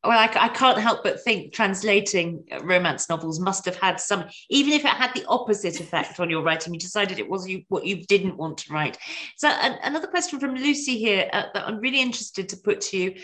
well, 0.08 0.18
I, 0.18 0.32
I, 0.46 0.48
can't 0.48 0.78
help 0.78 1.04
but 1.04 1.22
think 1.22 1.52
translating 1.52 2.46
romance 2.62 3.10
novels 3.10 3.42
must 3.42 3.66
have 3.66 3.76
had 3.76 4.00
some, 4.00 4.24
even 4.50 4.72
if 4.72 4.86
it 4.86 4.92
had 4.92 5.14
the 5.14 5.26
opposite 5.28 5.82
effect 5.82 6.20
on 6.22 6.30
your 6.30 6.44
writing, 6.44 6.74
you 6.74 6.80
decided 6.80 7.20
it 7.20 7.30
was 7.30 7.48
you, 7.48 7.64
what 7.68 7.86
you 7.86 8.06
didn't 8.06 8.38
want 8.38 8.60
to 8.60 8.74
write. 8.74 8.98
So, 9.36 9.50
an, 9.50 9.78
another 9.84 10.08
question 10.08 10.40
from 10.40 10.56
Lucy 10.56 10.98
here 10.98 11.30
uh, 11.34 11.44
that 11.54 11.68
I'm 11.68 11.80
really 11.82 12.02
interested 12.02 12.48
to 12.50 12.58
put 12.58 12.80
to 12.82 12.98
you. 12.98 13.16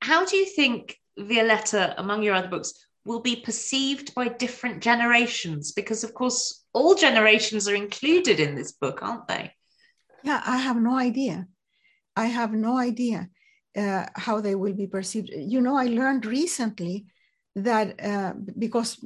How 0.00 0.24
do 0.24 0.36
you 0.36 0.46
think 0.46 0.96
Violeta, 1.18 1.94
among 1.98 2.22
your 2.22 2.34
other 2.34 2.48
books, 2.48 2.72
will 3.04 3.20
be 3.20 3.36
perceived 3.36 4.14
by 4.14 4.28
different 4.28 4.82
generations? 4.82 5.72
Because, 5.72 6.04
of 6.04 6.14
course, 6.14 6.64
all 6.72 6.94
generations 6.94 7.68
are 7.68 7.74
included 7.74 8.40
in 8.40 8.54
this 8.54 8.72
book, 8.72 9.02
aren't 9.02 9.28
they? 9.28 9.52
Yeah, 10.22 10.42
I 10.46 10.56
have 10.56 10.80
no 10.80 10.96
idea. 10.96 11.48
I 12.16 12.26
have 12.26 12.52
no 12.52 12.78
idea 12.78 13.28
uh, 13.76 14.06
how 14.14 14.40
they 14.40 14.54
will 14.54 14.74
be 14.74 14.86
perceived. 14.86 15.30
You 15.34 15.60
know, 15.60 15.76
I 15.76 15.86
learned 15.86 16.26
recently 16.26 17.06
that 17.56 18.02
uh, 18.04 18.34
because 18.58 18.98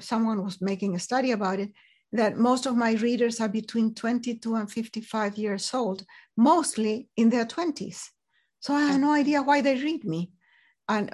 someone 0.00 0.42
was 0.42 0.60
making 0.60 0.94
a 0.94 0.98
study 0.98 1.32
about 1.32 1.60
it, 1.60 1.70
that 2.12 2.38
most 2.38 2.66
of 2.66 2.76
my 2.76 2.92
readers 2.94 3.40
are 3.40 3.48
between 3.48 3.94
22 3.94 4.54
and 4.54 4.70
55 4.70 5.36
years 5.36 5.72
old, 5.72 6.04
mostly 6.36 7.08
in 7.16 7.30
their 7.30 7.44
20s. 7.46 8.08
So 8.58 8.74
I 8.74 8.82
have 8.82 9.00
no 9.00 9.12
idea 9.12 9.42
why 9.42 9.60
they 9.60 9.76
read 9.76 10.04
me 10.04 10.32
and 10.90 11.10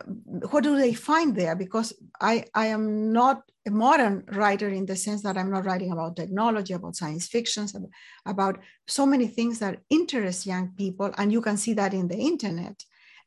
what 0.50 0.64
do 0.64 0.76
they 0.76 0.94
find 0.94 1.36
there 1.36 1.54
because 1.54 1.92
I, 2.20 2.44
I 2.54 2.66
am 2.66 3.12
not 3.12 3.42
a 3.66 3.70
modern 3.70 4.24
writer 4.28 4.68
in 4.68 4.86
the 4.86 4.96
sense 4.96 5.22
that 5.22 5.36
i'm 5.36 5.50
not 5.50 5.64
writing 5.64 5.92
about 5.92 6.16
technology 6.16 6.72
about 6.72 6.96
science 6.96 7.26
fictions 7.26 7.76
about 8.24 8.58
so 8.86 9.04
many 9.04 9.26
things 9.26 9.58
that 9.58 9.80
interest 9.90 10.46
young 10.46 10.68
people 10.76 11.10
and 11.18 11.32
you 11.32 11.40
can 11.40 11.56
see 11.56 11.74
that 11.74 11.92
in 11.92 12.08
the 12.08 12.16
internet 12.16 12.76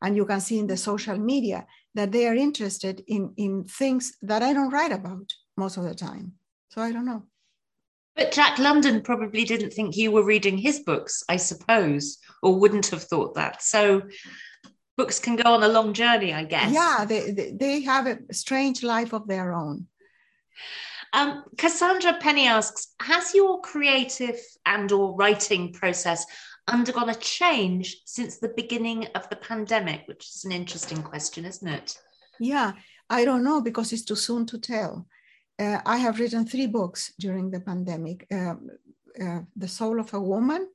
and 0.02 0.16
you 0.16 0.24
can 0.24 0.40
see 0.40 0.58
in 0.58 0.66
the 0.66 0.76
social 0.76 1.18
media 1.18 1.66
that 1.94 2.12
they 2.12 2.26
are 2.26 2.34
interested 2.34 3.02
in 3.06 3.32
in 3.36 3.64
things 3.64 4.16
that 4.22 4.42
i 4.42 4.52
don't 4.52 4.72
write 4.72 4.92
about 4.92 5.32
most 5.56 5.76
of 5.76 5.84
the 5.84 5.94
time 5.94 6.32
so 6.68 6.80
i 6.80 6.92
don't 6.92 7.06
know 7.06 7.22
but 8.16 8.32
Jack 8.32 8.58
London 8.58 9.00
probably 9.00 9.44
didn't 9.44 9.72
think 9.72 9.96
you 9.96 10.10
were 10.10 10.24
reading 10.24 10.58
his 10.58 10.80
books, 10.80 11.22
I 11.28 11.36
suppose, 11.36 12.18
or 12.42 12.58
wouldn't 12.58 12.88
have 12.88 13.04
thought 13.04 13.34
that. 13.36 13.62
So 13.62 14.02
books 14.96 15.18
can 15.18 15.36
go 15.36 15.54
on 15.54 15.62
a 15.62 15.68
long 15.68 15.94
journey, 15.94 16.34
I 16.34 16.44
guess. 16.44 16.72
Yeah, 16.72 17.06
they, 17.06 17.52
they 17.54 17.80
have 17.82 18.06
a 18.06 18.18
strange 18.32 18.82
life 18.82 19.14
of 19.14 19.26
their 19.26 19.54
own. 19.54 19.86
Um, 21.12 21.44
Cassandra 21.56 22.18
Penny 22.20 22.46
asks, 22.46 22.88
has 23.00 23.34
your 23.34 23.60
creative 23.62 24.38
and 24.66 24.92
or 24.92 25.16
writing 25.16 25.72
process 25.72 26.26
undergone 26.70 27.10
a 27.10 27.14
change 27.14 28.02
since 28.04 28.38
the 28.38 28.52
beginning 28.56 29.06
of 29.14 29.28
the 29.28 29.36
pandemic? 29.36 30.02
Which 30.06 30.28
is 30.28 30.44
an 30.44 30.52
interesting 30.52 31.02
question, 31.02 31.44
isn't 31.44 31.68
it? 31.68 31.98
Yeah, 32.38 32.72
I 33.08 33.24
don't 33.24 33.44
know 33.44 33.60
because 33.60 33.92
it's 33.92 34.04
too 34.04 34.16
soon 34.16 34.46
to 34.46 34.58
tell. 34.58 35.06
Uh, 35.58 35.80
I 35.84 35.98
have 35.98 36.18
written 36.18 36.46
three 36.46 36.66
books 36.66 37.12
during 37.18 37.50
the 37.50 37.60
pandemic. 37.60 38.26
Uh, 38.32 38.54
uh, 39.22 39.40
the 39.56 39.68
Soul 39.68 40.00
of 40.00 40.14
a 40.14 40.20
Woman, 40.20 40.68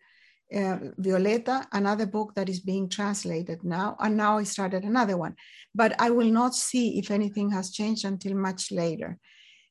uh, 0.53 0.77
Violeta, 0.99 1.65
another 1.71 2.05
book 2.05 2.35
that 2.35 2.49
is 2.49 2.59
being 2.59 2.87
translated 2.89 3.63
now, 3.63 3.95
and 3.99 4.15
now 4.15 4.37
I 4.37 4.43
started 4.43 4.83
another 4.83 5.17
one. 5.17 5.35
But 5.73 5.99
I 5.99 6.11
will 6.11 6.29
not 6.29 6.53
see 6.53 6.99
if 6.99 7.09
anything 7.09 7.49
has 7.51 7.71
changed 7.71 8.05
until 8.05 8.35
much 8.35 8.71
later. 8.71 9.17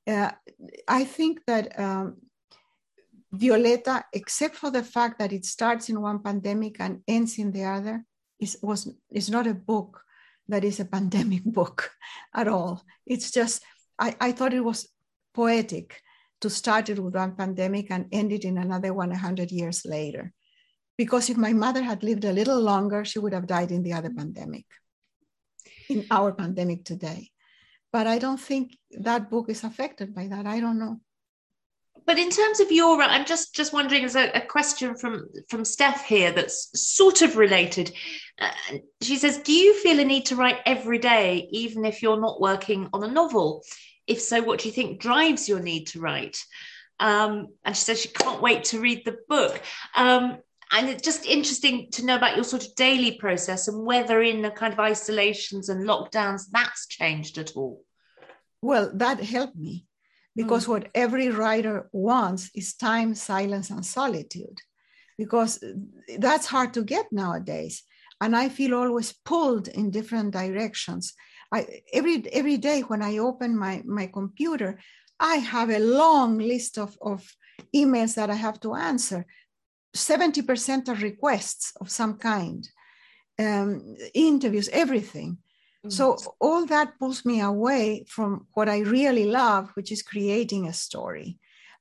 Uh, 0.07 0.33
I 0.89 1.05
think 1.05 1.41
that 1.47 1.79
um, 1.79 2.17
Violeta, 3.39 4.03
except 4.13 4.57
for 4.57 4.71
the 4.71 4.83
fact 4.83 5.19
that 5.19 5.33
it 5.33 5.45
starts 5.45 5.89
in 5.89 6.01
one 6.01 6.23
pandemic 6.23 6.77
and 6.81 7.01
ends 7.07 7.39
in 7.39 7.53
the 7.53 7.65
other, 7.65 8.05
is 8.41 8.59
was 8.63 8.89
is 9.11 9.31
not 9.31 9.47
a 9.47 9.55
book 9.55 10.03
that 10.49 10.65
is 10.65 10.81
a 10.81 10.85
pandemic 10.85 11.45
book 11.59 11.91
at 12.35 12.49
all. 12.49 12.83
It's 13.07 13.31
just 13.31 13.63
I, 13.99 14.17
I 14.21 14.33
thought 14.33 14.55
it 14.55 14.65
was 14.65 14.89
poetic 15.33 16.01
to 16.41 16.51
start 16.51 16.89
it 16.91 16.99
with 16.99 17.15
one 17.15 17.37
pandemic 17.37 17.91
and 17.91 18.07
end 18.13 18.33
it 18.33 18.45
in 18.45 18.59
another 18.59 18.93
hundred 19.15 19.51
years 19.51 19.85
later 19.85 20.33
because 20.97 21.31
if 21.31 21.37
my 21.37 21.53
mother 21.53 21.83
had 21.83 22.03
lived 22.03 22.25
a 22.25 22.33
little 22.33 22.61
longer, 22.61 23.05
she 23.05 23.19
would 23.19 23.33
have 23.33 23.47
died 23.47 23.73
in 23.73 23.83
the 23.83 23.93
other 23.93 24.11
pandemic, 24.11 24.67
in 25.89 26.07
our 26.11 26.33
pandemic 26.33 26.85
today. 26.85 27.31
But 27.93 28.07
I 28.07 28.19
don't 28.19 28.41
think 28.41 28.77
that 28.91 29.31
book 29.31 29.49
is 29.49 29.65
affected 29.65 30.15
by 30.15 30.29
that. 30.29 30.47
I 30.47 30.61
don't 30.61 30.79
know. 30.79 31.01
But 32.07 32.19
in 32.19 32.31
terms 32.31 32.61
of 32.61 32.71
your, 32.71 33.01
I'm 33.01 33.25
just 33.25 33.55
just 33.55 33.73
wondering 33.73 34.05
as 34.05 34.17
a, 34.17 34.31
a 34.31 34.41
question 34.41 34.95
from 34.95 35.29
from 35.49 35.65
Steph 35.65 36.05
here 36.05 36.33
that's 36.33 36.69
sort 36.79 37.23
of 37.23 37.37
related. 37.37 37.93
Uh, 38.39 38.51
she 39.01 39.17
says, 39.17 39.39
"Do 39.39 39.53
you 39.53 39.75
feel 39.81 40.01
a 40.01 40.05
need 40.05 40.27
to 40.27 40.37
write 40.37 40.61
every 40.67 40.99
day, 40.99 41.49
even 41.51 41.85
if 41.85 42.03
you're 42.03 42.21
not 42.21 42.41
working 42.41 42.89
on 42.93 43.05
a 43.05 43.09
novel? 43.09 43.63
If 44.07 44.21
so, 44.21 44.43
what 44.43 44.61
do 44.61 44.69
you 44.69 44.75
think 44.75 45.01
drives 45.01 45.49
your 45.49 45.61
need 45.61 45.87
to 45.89 46.01
write?" 46.01 46.39
Um, 47.01 47.49
and 47.65 47.77
she 47.77 47.83
says 47.83 48.01
she 48.01 48.09
can't 48.09 48.43
wait 48.43 48.65
to 48.65 48.81
read 48.81 49.05
the 49.05 49.19
book. 49.29 49.61
Um, 49.97 50.39
and 50.73 50.89
it's 50.89 51.03
just 51.03 51.25
interesting 51.25 51.91
to 51.93 52.05
know 52.05 52.17
about 52.17 52.35
your 52.35 52.45
sort 52.45 52.67
of 52.67 52.75
daily 52.75 53.13
process 53.13 53.69
and 53.69 53.87
whether 53.87 54.23
in 54.23 54.43
the 54.43 54.51
kind 54.51 54.73
of 54.73 54.81
isolations 54.81 55.69
and 55.69 55.87
lockdowns 55.87 56.45
that's 56.51 56.87
changed 56.87 57.39
at 57.39 57.53
all 57.55 57.83
well 58.63 58.91
that 58.95 59.21
helped 59.21 59.57
me 59.57 59.87
because 60.37 60.67
mm. 60.67 60.69
what 60.69 60.89
every 60.95 61.29
writer 61.29 61.89
wants 61.93 62.51
is 62.55 62.75
time 62.75 63.15
silence 63.15 63.71
and 63.71 63.85
solitude. 63.85 64.59
Because 65.17 65.63
that's 66.19 66.47
hard 66.47 66.75
to 66.75 66.83
get 66.83 67.07
nowadays. 67.13 67.85
And 68.21 68.37
i 68.37 68.49
feel 68.49 68.75
always 68.75 69.13
pulled 69.25 69.69
in 69.69 69.91
different 69.91 70.33
directions. 70.33 71.15
I, 71.53 71.83
every 71.93 72.25
every 72.33 72.57
day 72.57 72.81
when 72.81 73.03
i 73.03 73.19
open 73.19 73.57
my 73.57 73.83
my 73.85 74.07
computer 74.07 74.81
i 75.21 75.37
have 75.37 75.71
a 75.71 75.79
long 75.79 76.39
list 76.39 76.79
of, 76.79 76.97
of 77.01 77.21
emails 77.75 78.15
that 78.15 78.31
i 78.31 78.35
have 78.35 78.59
to 78.61 78.75
answer. 78.75 79.27
70% 79.95 80.89
are 80.89 80.95
requests 80.97 81.73
of 81.81 81.89
some 81.89 82.15
kind, 82.19 82.69
um, 83.39 83.97
interviews, 84.13 84.69
everything. 84.73 85.39
Mm-hmm. 85.85 85.91
So 85.91 86.17
all 86.41 86.65
that 86.67 86.99
pulls 86.99 87.27
me 87.27 87.43
away 87.43 88.07
from 88.09 88.47
what 88.55 88.71
I 88.71 88.79
really 88.81 89.27
love, 89.27 89.71
which 89.75 89.93
is 89.93 90.03
creating 90.03 90.67
a 90.67 90.73
story. 90.73 91.39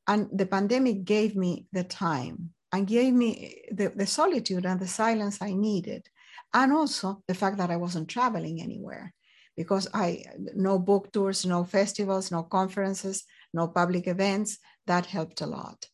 And 0.08 0.28
the 0.34 0.46
pandemic 0.46 1.06
gave 1.06 1.38
me 1.38 1.68
the 1.72 1.86
time 1.86 2.50
and 2.74 2.86
gave 2.86 3.14
me 3.14 3.62
the, 3.72 3.94
the 3.96 4.06
solitude 4.06 4.66
and 4.66 4.80
the 4.80 4.88
silence 4.88 5.42
I 5.42 5.54
needed. 5.54 6.10
And 6.54 6.74
also 6.74 7.24
the 7.28 7.34
fact 7.34 7.58
that 7.58 7.72
I 7.72 7.78
wasn't 7.78 8.10
traveling 8.10 8.62
anywhere 8.62 9.14
because 9.56 9.88
I 9.94 10.26
no 10.54 10.80
book 10.80 11.14
tours, 11.14 11.46
no 11.46 11.64
festivals, 11.64 12.30
no 12.30 12.44
conferences, 12.44 13.24
no 13.54 13.68
public 13.70 14.08
events. 14.08 14.58
That 14.86 15.06
helped 15.06 15.40
a 15.40 15.48
lot. 15.48 15.88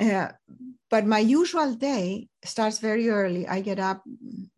Uh, 0.00 0.28
but 0.90 1.06
my 1.06 1.18
usual 1.18 1.74
day 1.74 2.28
starts 2.44 2.78
very 2.78 3.08
early. 3.10 3.46
I 3.46 3.60
get 3.60 3.78
up 3.78 4.02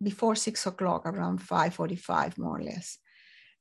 before 0.01 0.37
six 0.37 0.67
o'clock, 0.67 1.05
around 1.05 1.41
5:45, 1.41 2.39
more 2.39 2.59
or 2.59 2.63
less. 2.63 2.99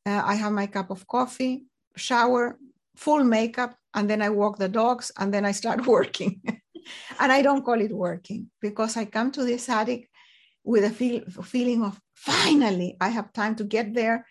Uh, 0.05 0.21
I 0.23 0.35
have 0.35 0.53
my 0.53 0.67
cup 0.67 0.89
of 0.91 1.07
coffee, 1.07 1.65
shower, 1.95 2.57
full 2.95 3.23
makeup, 3.23 3.75
and 3.93 4.09
then 4.09 4.21
I 4.21 4.29
walk 4.29 4.57
the 4.57 4.69
dogs, 4.69 5.11
and 5.17 5.33
then 5.33 5.45
I 5.45 5.51
start 5.51 5.85
working. 5.97 6.41
and 7.19 7.31
I 7.31 7.41
don't 7.41 7.65
call 7.65 7.81
it 7.81 7.91
working 7.91 8.49
because 8.61 8.95
I 8.95 9.05
come 9.05 9.31
to 9.31 9.43
this 9.43 9.67
attic 9.69 10.09
with 10.63 10.83
a 10.83 10.91
feel, 10.91 11.23
feeling 11.43 11.83
of 11.83 11.99
finally 12.15 12.95
I 13.01 13.09
have 13.09 13.33
time 13.33 13.55
to 13.55 13.63
get 13.63 13.93
there, 13.93 14.25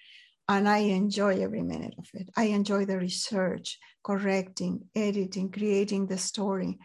and 0.48 0.68
I 0.68 0.78
enjoy 0.78 1.42
every 1.42 1.62
minute 1.62 1.94
of 1.98 2.08
it. 2.14 2.30
I 2.36 2.44
enjoy 2.44 2.84
the 2.84 2.98
research, 2.98 3.78
correcting, 4.02 4.88
editing, 4.94 5.50
creating 5.50 6.06
the 6.06 6.18
story 6.18 6.78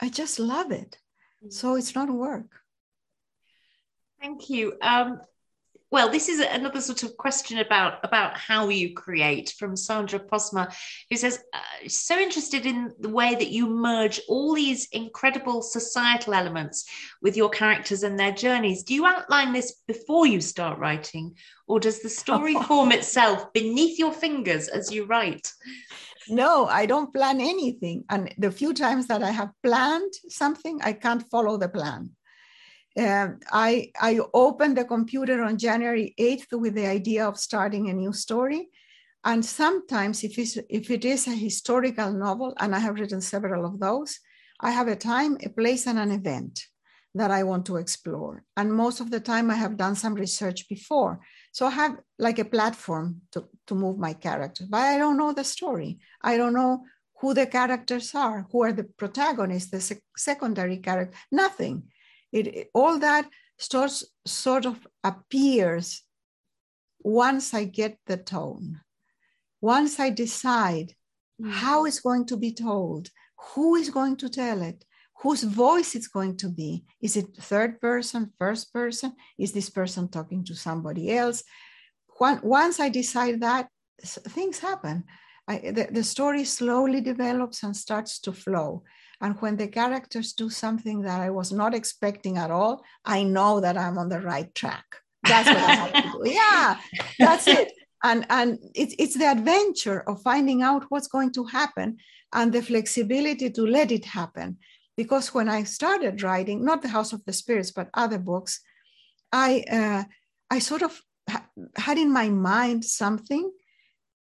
I 0.00 0.08
just 0.08 0.38
love 0.38 0.72
it. 0.72 0.98
Mm. 1.44 1.52
So 1.52 1.76
it's 1.76 1.94
not 1.94 2.10
work. 2.10 2.50
Thank 4.20 4.50
you. 4.50 4.74
Um, 4.80 5.20
well, 5.92 6.10
this 6.10 6.28
is 6.28 6.40
another 6.40 6.80
sort 6.80 7.04
of 7.04 7.16
question 7.16 7.58
about 7.58 8.04
about 8.04 8.36
how 8.36 8.68
you 8.68 8.92
create 8.92 9.54
from 9.56 9.76
Sandra 9.76 10.18
Posma, 10.18 10.74
who 11.08 11.16
says, 11.16 11.38
uh, 11.52 11.88
so 11.88 12.18
interested 12.18 12.66
in 12.66 12.92
the 12.98 13.08
way 13.08 13.36
that 13.36 13.50
you 13.50 13.68
merge 13.68 14.20
all 14.28 14.54
these 14.54 14.88
incredible 14.90 15.62
societal 15.62 16.34
elements 16.34 16.86
with 17.22 17.36
your 17.36 17.50
characters 17.50 18.02
and 18.02 18.18
their 18.18 18.32
journeys. 18.32 18.82
Do 18.82 18.94
you 18.94 19.06
outline 19.06 19.52
this 19.52 19.82
before 19.86 20.26
you 20.26 20.40
start 20.40 20.80
writing, 20.80 21.36
or 21.68 21.78
does 21.78 22.02
the 22.02 22.08
story 22.08 22.54
form 22.64 22.90
itself 22.90 23.52
beneath 23.52 23.96
your 23.96 24.12
fingers 24.12 24.66
as 24.66 24.92
you 24.92 25.06
write? 25.06 25.52
No, 26.28 26.66
I 26.66 26.86
don't 26.86 27.12
plan 27.12 27.40
anything. 27.40 28.04
And 28.10 28.32
the 28.38 28.50
few 28.50 28.72
times 28.74 29.06
that 29.08 29.22
I 29.22 29.30
have 29.30 29.50
planned 29.62 30.12
something, 30.28 30.80
I 30.82 30.92
can't 30.92 31.28
follow 31.30 31.56
the 31.56 31.68
plan. 31.68 32.10
Um, 32.98 33.40
I, 33.52 33.92
I 34.00 34.20
opened 34.32 34.76
the 34.76 34.84
computer 34.84 35.42
on 35.42 35.58
January 35.58 36.14
8th 36.18 36.58
with 36.58 36.74
the 36.74 36.86
idea 36.86 37.28
of 37.28 37.38
starting 37.38 37.90
a 37.90 37.94
new 37.94 38.12
story. 38.12 38.68
And 39.24 39.44
sometimes, 39.44 40.24
if, 40.24 40.38
it's, 40.38 40.56
if 40.70 40.90
it 40.90 41.04
is 41.04 41.26
a 41.26 41.32
historical 41.32 42.12
novel, 42.12 42.54
and 42.58 42.74
I 42.74 42.78
have 42.78 42.94
written 42.94 43.20
several 43.20 43.66
of 43.66 43.80
those, 43.80 44.18
I 44.60 44.70
have 44.70 44.88
a 44.88 44.96
time, 44.96 45.36
a 45.44 45.50
place, 45.50 45.86
and 45.86 45.98
an 45.98 46.10
event 46.10 46.62
that 47.14 47.30
I 47.30 47.42
want 47.42 47.66
to 47.66 47.76
explore. 47.76 48.44
And 48.56 48.72
most 48.72 49.00
of 49.00 49.10
the 49.10 49.20
time, 49.20 49.50
I 49.50 49.54
have 49.54 49.76
done 49.76 49.94
some 49.94 50.14
research 50.14 50.68
before. 50.68 51.20
So 51.56 51.64
I 51.64 51.70
have 51.70 51.96
like 52.18 52.38
a 52.38 52.44
platform 52.44 53.22
to, 53.32 53.48
to 53.68 53.74
move 53.74 53.96
my 53.96 54.12
characters, 54.12 54.66
but 54.66 54.82
I 54.82 54.98
don't 54.98 55.16
know 55.16 55.32
the 55.32 55.42
story. 55.42 55.98
I 56.20 56.36
don't 56.36 56.52
know 56.52 56.84
who 57.18 57.32
the 57.32 57.46
characters 57.46 58.14
are, 58.14 58.46
who 58.52 58.62
are 58.62 58.74
the 58.74 58.84
protagonists, 58.84 59.70
the 59.70 59.80
sec- 59.80 60.02
secondary 60.18 60.76
character, 60.76 61.16
nothing. 61.32 61.84
It, 62.30 62.46
it, 62.48 62.70
all 62.74 62.98
that 62.98 63.30
starts 63.56 64.04
sort 64.26 64.66
of 64.66 64.86
appears 65.02 66.02
once 67.00 67.54
I 67.54 67.64
get 67.64 67.96
the 68.04 68.18
tone, 68.18 68.82
once 69.62 69.98
I 69.98 70.10
decide 70.10 70.92
mm-hmm. 71.40 71.52
how 71.52 71.86
it's 71.86 72.00
going 72.00 72.26
to 72.26 72.36
be 72.36 72.52
told, 72.52 73.08
who 73.54 73.76
is 73.76 73.88
going 73.88 74.16
to 74.16 74.28
tell 74.28 74.60
it, 74.60 74.84
whose 75.22 75.42
voice 75.42 75.94
it's 75.94 76.08
going 76.08 76.36
to 76.36 76.48
be. 76.48 76.84
Is 77.00 77.16
it 77.16 77.36
third 77.38 77.80
person, 77.80 78.32
first 78.38 78.72
person? 78.72 79.14
Is 79.38 79.52
this 79.52 79.70
person 79.70 80.08
talking 80.08 80.44
to 80.44 80.54
somebody 80.54 81.12
else? 81.16 81.42
Once 82.20 82.80
I 82.80 82.88
decide 82.88 83.40
that, 83.40 83.68
things 84.02 84.58
happen. 84.58 85.04
I, 85.48 85.58
the, 85.58 85.88
the 85.90 86.04
story 86.04 86.44
slowly 86.44 87.00
develops 87.00 87.62
and 87.62 87.76
starts 87.76 88.18
to 88.20 88.32
flow. 88.32 88.82
And 89.20 89.40
when 89.40 89.56
the 89.56 89.68
characters 89.68 90.32
do 90.32 90.50
something 90.50 91.02
that 91.02 91.20
I 91.20 91.30
was 91.30 91.52
not 91.52 91.74
expecting 91.74 92.36
at 92.36 92.50
all, 92.50 92.82
I 93.04 93.22
know 93.22 93.60
that 93.60 93.78
I'm 93.78 93.96
on 93.96 94.08
the 94.08 94.20
right 94.20 94.54
track. 94.54 94.84
That's 95.26 95.48
what 95.48 95.56
I 95.56 95.74
have 95.74 95.92
to 95.92 96.02
do. 96.02 96.22
Yeah, 96.30 96.78
that's 97.18 97.46
it. 97.46 97.72
And, 98.04 98.26
and 98.28 98.58
it's, 98.74 98.94
it's 98.98 99.16
the 99.16 99.30
adventure 99.30 100.00
of 100.08 100.22
finding 100.22 100.62
out 100.62 100.84
what's 100.90 101.08
going 101.08 101.32
to 101.32 101.44
happen 101.44 101.96
and 102.32 102.52
the 102.52 102.62
flexibility 102.62 103.50
to 103.50 103.62
let 103.66 103.90
it 103.90 104.04
happen. 104.04 104.58
Because 104.96 105.34
when 105.34 105.48
I 105.48 105.64
started 105.64 106.22
writing, 106.22 106.64
not 106.64 106.82
the 106.82 106.88
House 106.88 107.12
of 107.12 107.24
the 107.24 107.32
Spirits, 107.32 107.70
but 107.70 107.90
other 107.94 108.18
books, 108.18 108.60
I, 109.32 109.64
uh, 109.70 110.04
I 110.50 110.58
sort 110.58 110.82
of 110.82 111.00
ha- 111.28 111.46
had 111.76 111.98
in 111.98 112.12
my 112.12 112.28
mind 112.28 112.84
something 112.84 113.50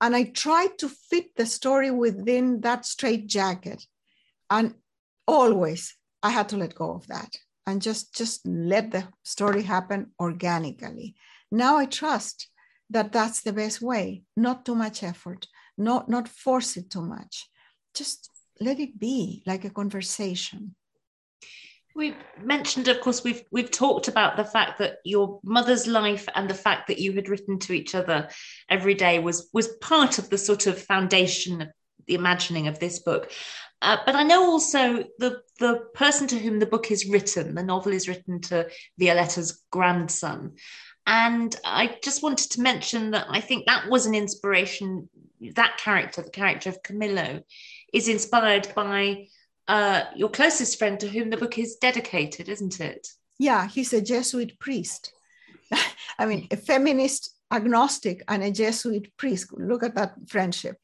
and 0.02 0.16
I 0.16 0.24
tried 0.24 0.78
to 0.80 0.90
fit 0.90 1.36
the 1.36 1.46
story 1.46 1.92
within 1.92 2.62
that 2.62 2.86
straight 2.86 3.28
jacket. 3.28 3.86
And 4.50 4.76
always 5.28 5.96
I 6.24 6.32
had 6.32 6.50
to 6.50 6.58
let 6.58 6.76
go 6.76 6.92
of 6.92 7.08
that 7.08 7.32
and 7.68 7.82
just, 7.82 8.16
just 8.16 8.46
let 8.46 8.92
the 8.92 9.08
story 9.24 9.62
happen 9.62 10.12
organically. 10.20 11.16
Now 11.52 11.78
I 11.78 11.86
trust 11.86 12.50
that 12.90 13.12
that's 13.12 13.42
the 13.42 13.54
best 13.54 13.82
way, 13.82 14.24
not 14.36 14.66
too 14.66 14.76
much 14.76 15.04
effort, 15.04 15.48
not, 15.78 16.10
not 16.10 16.28
force 16.28 16.78
it 16.78 16.90
too 16.90 17.04
much. 17.04 17.48
Just 17.94 18.31
let 18.62 18.80
it 18.80 19.00
be 19.00 19.44
like 19.46 19.66
a 19.66 19.70
conversation. 19.70 20.76
We've 21.94 22.16
mentioned, 22.42 22.88
of 22.88 23.02
course, 23.02 23.24
we've 23.24 23.44
we've 23.52 23.72
talked 23.72 24.08
about 24.08 24.38
the 24.38 24.46
fact 24.46 24.80
that 24.80 25.00
your 25.04 25.42
mother's 25.44 25.88
life 25.88 26.26
and 26.36 26.50
the 26.50 26.54
fact 26.54 26.88
that 26.88 27.00
you 27.00 27.12
had 27.12 27.28
written 27.28 27.60
to 27.60 27.74
each 27.74 27.96
other 27.96 28.30
every 28.70 28.94
day 28.94 29.20
was 29.20 29.50
was 29.52 29.68
part 29.82 30.18
of 30.18 30.30
the 30.30 30.38
sort 30.38 30.68
of 30.68 30.82
foundation 30.82 31.62
of 31.62 31.70
the 32.08 32.16
imagining 32.16 32.68
of 32.68 32.80
this 32.80 33.00
book. 33.00 33.32
Uh, 33.82 33.98
but 34.06 34.16
I 34.16 34.24
know 34.24 34.46
also 34.46 35.04
the 35.18 35.42
the 35.60 35.82
person 35.94 36.28
to 36.28 36.40
whom 36.40 36.60
the 36.60 36.66
book 36.66 36.92
is 36.92 37.08
written, 37.08 37.56
the 37.56 37.64
novel 37.64 37.92
is 37.92 38.08
written 38.08 38.40
to 38.42 38.70
Violeta's 38.98 39.62
grandson. 39.72 40.54
And 41.08 41.54
I 41.66 41.98
just 42.04 42.24
wanted 42.24 42.52
to 42.52 42.62
mention 42.62 43.12
that 43.12 43.28
I 43.30 43.42
think 43.42 43.66
that 43.66 43.90
was 43.90 44.06
an 44.06 44.16
inspiration. 44.16 45.10
That 45.56 45.78
character, 45.78 46.22
the 46.22 46.30
character 46.30 46.70
of 46.70 46.84
Camilo, 46.84 47.42
is 47.92 48.08
inspired 48.08 48.68
by 48.76 49.28
uh, 49.68 50.04
your 50.16 50.30
closest 50.30 50.78
friend 50.78 51.00
to 51.00 51.08
whom 51.08 51.30
the 51.30 51.38
book 51.38 51.58
is 51.58 51.76
dedicated, 51.76 52.50
isn't 52.50 52.80
it? 52.80 53.08
Yeah, 53.40 53.68
he's 53.68 53.94
a 53.94 54.02
Jesuit 54.02 54.60
priest. 54.60 55.14
I 56.20 56.26
mean, 56.26 56.48
a 56.52 56.58
feminist 56.58 57.34
agnostic 57.52 58.24
and 58.28 58.44
a 58.44 58.52
Jesuit 58.52 59.16
priest. 59.18 59.52
Look 59.54 59.84
at 59.84 59.96
that 59.96 60.14
friendship. 60.28 60.78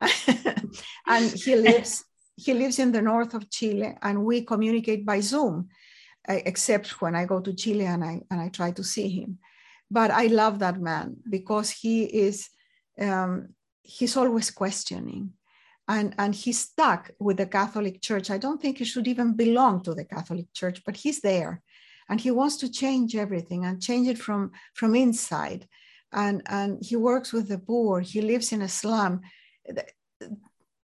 and 1.06 1.32
he 1.32 1.56
lives 1.68 2.04
he 2.38 2.52
lives 2.52 2.78
in 2.78 2.92
the 2.92 3.00
north 3.00 3.32
of 3.32 3.48
Chile, 3.50 3.96
and 4.02 4.26
we 4.26 4.42
communicate 4.42 5.06
by 5.06 5.20
Zoom, 5.20 5.70
except 6.28 7.00
when 7.00 7.14
I 7.14 7.24
go 7.24 7.40
to 7.40 7.54
Chile 7.54 7.86
and 7.86 8.04
I 8.04 8.20
and 8.30 8.40
I 8.40 8.50
try 8.50 8.72
to 8.72 8.84
see 8.84 9.08
him. 9.08 9.38
But 9.90 10.10
I 10.10 10.26
love 10.26 10.58
that 10.58 10.78
man 10.78 11.16
because 11.28 11.70
he 11.70 12.04
is 12.04 12.50
um, 13.00 13.54
he's 13.82 14.16
always 14.16 14.50
questioning 14.50 15.32
and, 15.88 16.14
and 16.18 16.34
he's 16.34 16.58
stuck 16.58 17.10
with 17.18 17.36
the 17.36 17.46
Catholic 17.46 18.00
Church. 18.00 18.30
I 18.30 18.38
don't 18.38 18.60
think 18.60 18.78
he 18.78 18.84
should 18.84 19.06
even 19.06 19.34
belong 19.34 19.82
to 19.82 19.94
the 19.94 20.04
Catholic 20.04 20.52
Church, 20.52 20.82
but 20.84 20.96
he's 20.96 21.20
there. 21.20 21.62
And 22.08 22.20
he 22.20 22.30
wants 22.30 22.56
to 22.58 22.70
change 22.70 23.16
everything 23.16 23.64
and 23.64 23.82
change 23.82 24.08
it 24.08 24.18
from, 24.18 24.52
from 24.74 24.94
inside. 24.94 25.66
And, 26.12 26.42
and 26.46 26.78
he 26.82 26.96
works 26.96 27.32
with 27.32 27.48
the 27.48 27.58
poor, 27.58 28.00
he 28.00 28.20
lives 28.20 28.52
in 28.52 28.62
a 28.62 28.68
slum. 28.68 29.20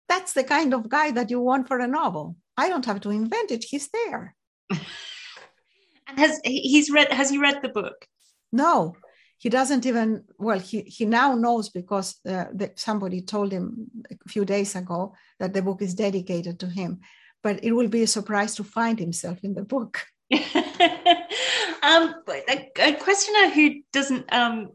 That's 0.07 0.33
the 0.33 0.43
kind 0.43 0.73
of 0.73 0.89
guy 0.89 1.11
that 1.11 1.29
you 1.29 1.39
want 1.39 1.67
for 1.67 1.79
a 1.79 1.87
novel. 1.87 2.35
I 2.57 2.69
don't 2.69 2.85
have 2.85 3.01
to 3.01 3.09
invent 3.09 3.51
it, 3.51 3.63
he's 3.63 3.89
there. 3.89 4.35
and 4.71 6.17
has 6.17 6.39
he's 6.43 6.89
read 6.89 7.11
has 7.11 7.29
he 7.29 7.37
read 7.37 7.61
the 7.61 7.69
book? 7.69 8.05
No, 8.51 8.95
he 9.39 9.49
doesn't 9.49 9.85
even 9.85 10.23
well 10.37 10.59
he, 10.59 10.81
he 10.81 11.05
now 11.05 11.33
knows 11.33 11.69
because 11.69 12.15
uh, 12.27 12.45
the, 12.53 12.71
somebody 12.75 13.21
told 13.21 13.51
him 13.51 13.89
a 14.11 14.29
few 14.29 14.45
days 14.45 14.75
ago 14.75 15.15
that 15.39 15.53
the 15.53 15.61
book 15.61 15.81
is 15.81 15.95
dedicated 15.95 16.59
to 16.59 16.67
him. 16.67 16.99
But 17.41 17.63
it 17.63 17.71
will 17.71 17.87
be 17.87 18.03
a 18.03 18.07
surprise 18.07 18.53
to 18.55 18.65
find 18.65 18.99
himself 18.99 19.39
in 19.43 19.53
the 19.53 19.63
book. 19.63 20.05
Um, 21.81 22.15
a, 22.27 22.69
a, 22.77 22.93
questioner 22.95 23.49
who 23.51 23.81
doesn't 23.93 24.31
um, 24.33 24.71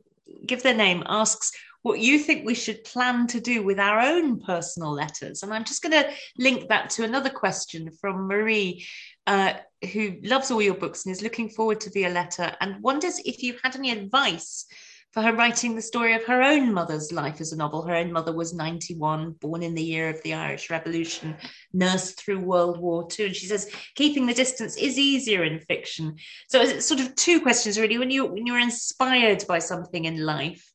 give 0.47 0.63
their 0.63 0.75
name 0.75 1.03
asks 1.07 1.53
what 1.85 2.01
you 2.01 2.19
think 2.19 2.45
we 2.45 2.55
should 2.55 2.83
plan 2.83 3.27
to 3.27 3.41
do 3.41 3.63
with 3.63 3.79
our 3.79 4.01
own 4.01 4.41
personal 4.41 4.93
letters 4.93 5.43
and 5.43 5.53
i'm 5.53 5.65
just 5.65 5.83
going 5.83 5.93
to 5.93 6.11
link 6.39 6.69
that 6.69 6.91
to 6.91 7.05
another 7.05 7.31
question 7.31 7.91
from 8.01 8.27
marie 8.27 8.85
uh, 9.27 9.53
who 9.93 10.17
loves 10.23 10.51
all 10.51 10.63
your 10.63 10.75
books 10.75 11.05
and 11.05 11.13
is 11.15 11.23
looking 11.23 11.49
forward 11.49 11.81
to 11.81 11.91
Violeta 11.91 12.55
and 12.61 12.83
wonders 12.83 13.21
if 13.25 13.43
you 13.43 13.55
had 13.63 13.75
any 13.77 13.91
advice 13.91 14.67
for 15.15 15.23
her 15.23 15.33
writing 15.33 15.77
the 15.77 15.81
story 15.81 16.13
of 16.15 16.25
her 16.25 16.43
own 16.43 16.75
mother's 16.75 17.13
life 17.13 17.41
as 17.41 17.53
a 17.53 17.57
novel. 17.57 17.83
Her 17.83 17.95
own 17.95 18.13
mother 18.13 18.33
was 18.33 18.53
91, 18.53 19.37
born 19.41 19.63
in 19.63 19.73
the 19.73 19.83
year 19.83 20.11
of 20.11 20.21
the 20.25 20.35
Irish 20.35 20.71
Revolution, 20.71 21.37
nursed 21.73 22.19
through 22.19 22.41
World 22.41 22.81
War 22.81 23.07
II. 23.17 23.27
And 23.27 23.37
she 23.37 23.47
says 23.47 23.71
keeping 23.95 24.27
the 24.27 24.35
distance 24.35 24.77
is 24.77 24.99
easier 24.99 25.45
in 25.45 25.61
fiction. 25.61 26.17
So 26.49 26.61
it's 26.61 26.87
sort 26.87 26.99
of 26.99 27.15
two 27.15 27.41
questions 27.41 27.79
really. 27.79 27.97
When 27.97 28.11
you 28.11 28.27
when 28.27 28.45
you're 28.45 28.59
inspired 28.59 29.45
by 29.47 29.61
something 29.61 30.05
in 30.05 30.27
life, 30.27 30.69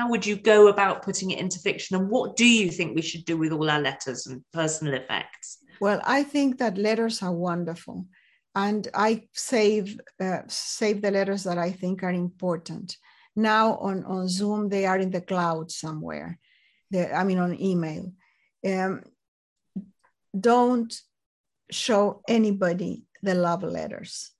how 0.00 0.08
would 0.08 0.24
you 0.24 0.36
go 0.36 0.68
about 0.68 1.02
putting 1.02 1.30
it 1.30 1.38
into 1.38 1.58
fiction? 1.58 1.96
And 1.96 2.08
what 2.08 2.34
do 2.34 2.46
you 2.46 2.70
think 2.70 2.94
we 2.94 3.02
should 3.02 3.26
do 3.26 3.36
with 3.36 3.52
all 3.52 3.70
our 3.70 3.80
letters 3.80 4.26
and 4.26 4.42
personal 4.52 4.94
effects? 4.94 5.58
Well, 5.80 6.00
I 6.04 6.22
think 6.22 6.58
that 6.58 6.78
letters 6.78 7.22
are 7.22 7.32
wonderful, 7.32 8.06
and 8.54 8.88
I 8.94 9.28
save 9.34 10.00
uh, 10.18 10.42
save 10.48 11.02
the 11.02 11.10
letters 11.10 11.44
that 11.44 11.58
I 11.58 11.70
think 11.70 12.02
are 12.02 12.12
important. 12.12 12.96
Now 13.36 13.76
on 13.76 14.04
on 14.04 14.28
Zoom, 14.28 14.68
they 14.68 14.86
are 14.86 14.98
in 14.98 15.10
the 15.10 15.20
cloud 15.20 15.70
somewhere. 15.70 16.38
They're, 16.90 17.14
I 17.14 17.24
mean, 17.24 17.38
on 17.38 17.60
email. 17.60 18.12
Um, 18.66 19.02
don't 20.38 20.92
show 21.70 22.22
anybody 22.28 23.04
the 23.22 23.34
love 23.34 23.62
letters 23.62 24.32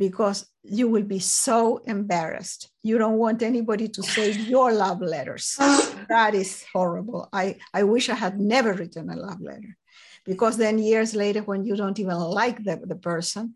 because 0.00 0.46
you 0.62 0.88
will 0.88 1.02
be 1.02 1.18
so 1.18 1.76
embarrassed. 1.84 2.70
You 2.82 2.96
don't 2.96 3.18
want 3.18 3.42
anybody 3.42 3.86
to 3.88 4.02
save 4.02 4.48
your 4.48 4.72
love 4.72 5.02
letters. 5.02 5.56
that 6.08 6.34
is 6.34 6.64
horrible. 6.72 7.28
I, 7.34 7.56
I 7.74 7.82
wish 7.82 8.08
I 8.08 8.14
had 8.14 8.40
never 8.40 8.72
written 8.72 9.10
a 9.10 9.16
love 9.16 9.42
letter 9.42 9.76
because 10.24 10.56
then 10.56 10.78
years 10.78 11.14
later 11.14 11.42
when 11.42 11.66
you 11.66 11.76
don't 11.76 11.98
even 11.98 12.16
like 12.16 12.64
the, 12.64 12.80
the 12.82 12.96
person 12.96 13.52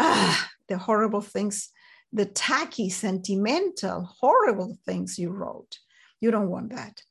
ah, 0.00 0.50
the 0.68 0.76
horrible 0.76 1.20
things 1.20 1.70
the 2.12 2.26
tacky 2.26 2.88
sentimental 2.88 4.08
horrible 4.20 4.76
things 4.86 5.18
you 5.18 5.30
wrote 5.30 5.78
you 6.20 6.30
don't 6.30 6.50
want 6.50 6.70
that 6.70 7.02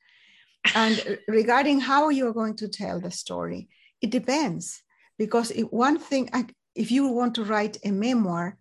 and 0.75 1.19
regarding 1.27 1.79
how 1.79 2.09
you're 2.09 2.33
going 2.33 2.55
to 2.55 2.67
tell 2.69 3.01
the 3.01 3.11
story 3.11 3.67
it 4.01 4.11
depends 4.11 4.81
because 5.17 5.51
if 5.51 5.67
one 5.71 5.99
thing 5.99 6.29
if 6.75 6.91
you 6.91 7.07
want 7.07 7.35
to 7.35 7.43
write 7.43 7.77
a 7.85 7.91
memoir 7.91 8.57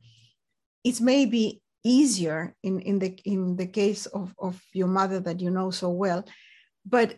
it's 0.84 1.00
maybe 1.00 1.60
easier 1.84 2.54
in, 2.62 2.80
in 2.80 2.98
the 2.98 3.18
in 3.24 3.56
the 3.56 3.66
case 3.66 4.06
of, 4.06 4.34
of 4.38 4.60
your 4.72 4.86
mother 4.86 5.18
that 5.20 5.40
you 5.40 5.50
know 5.50 5.70
so 5.70 5.90
well 5.90 6.24
but 6.84 7.16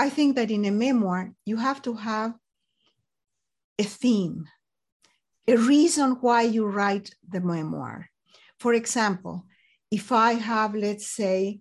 I 0.00 0.08
think 0.08 0.36
that 0.36 0.50
in 0.50 0.64
a 0.64 0.70
memoir, 0.70 1.32
you 1.44 1.58
have 1.58 1.82
to 1.82 1.92
have 1.92 2.32
a 3.78 3.82
theme, 3.82 4.48
a 5.46 5.56
reason 5.56 6.12
why 6.22 6.40
you 6.42 6.66
write 6.66 7.14
the 7.28 7.42
memoir. 7.42 8.08
For 8.58 8.72
example, 8.72 9.44
if 9.90 10.10
I 10.10 10.32
have, 10.32 10.74
let's 10.74 11.06
say, 11.06 11.60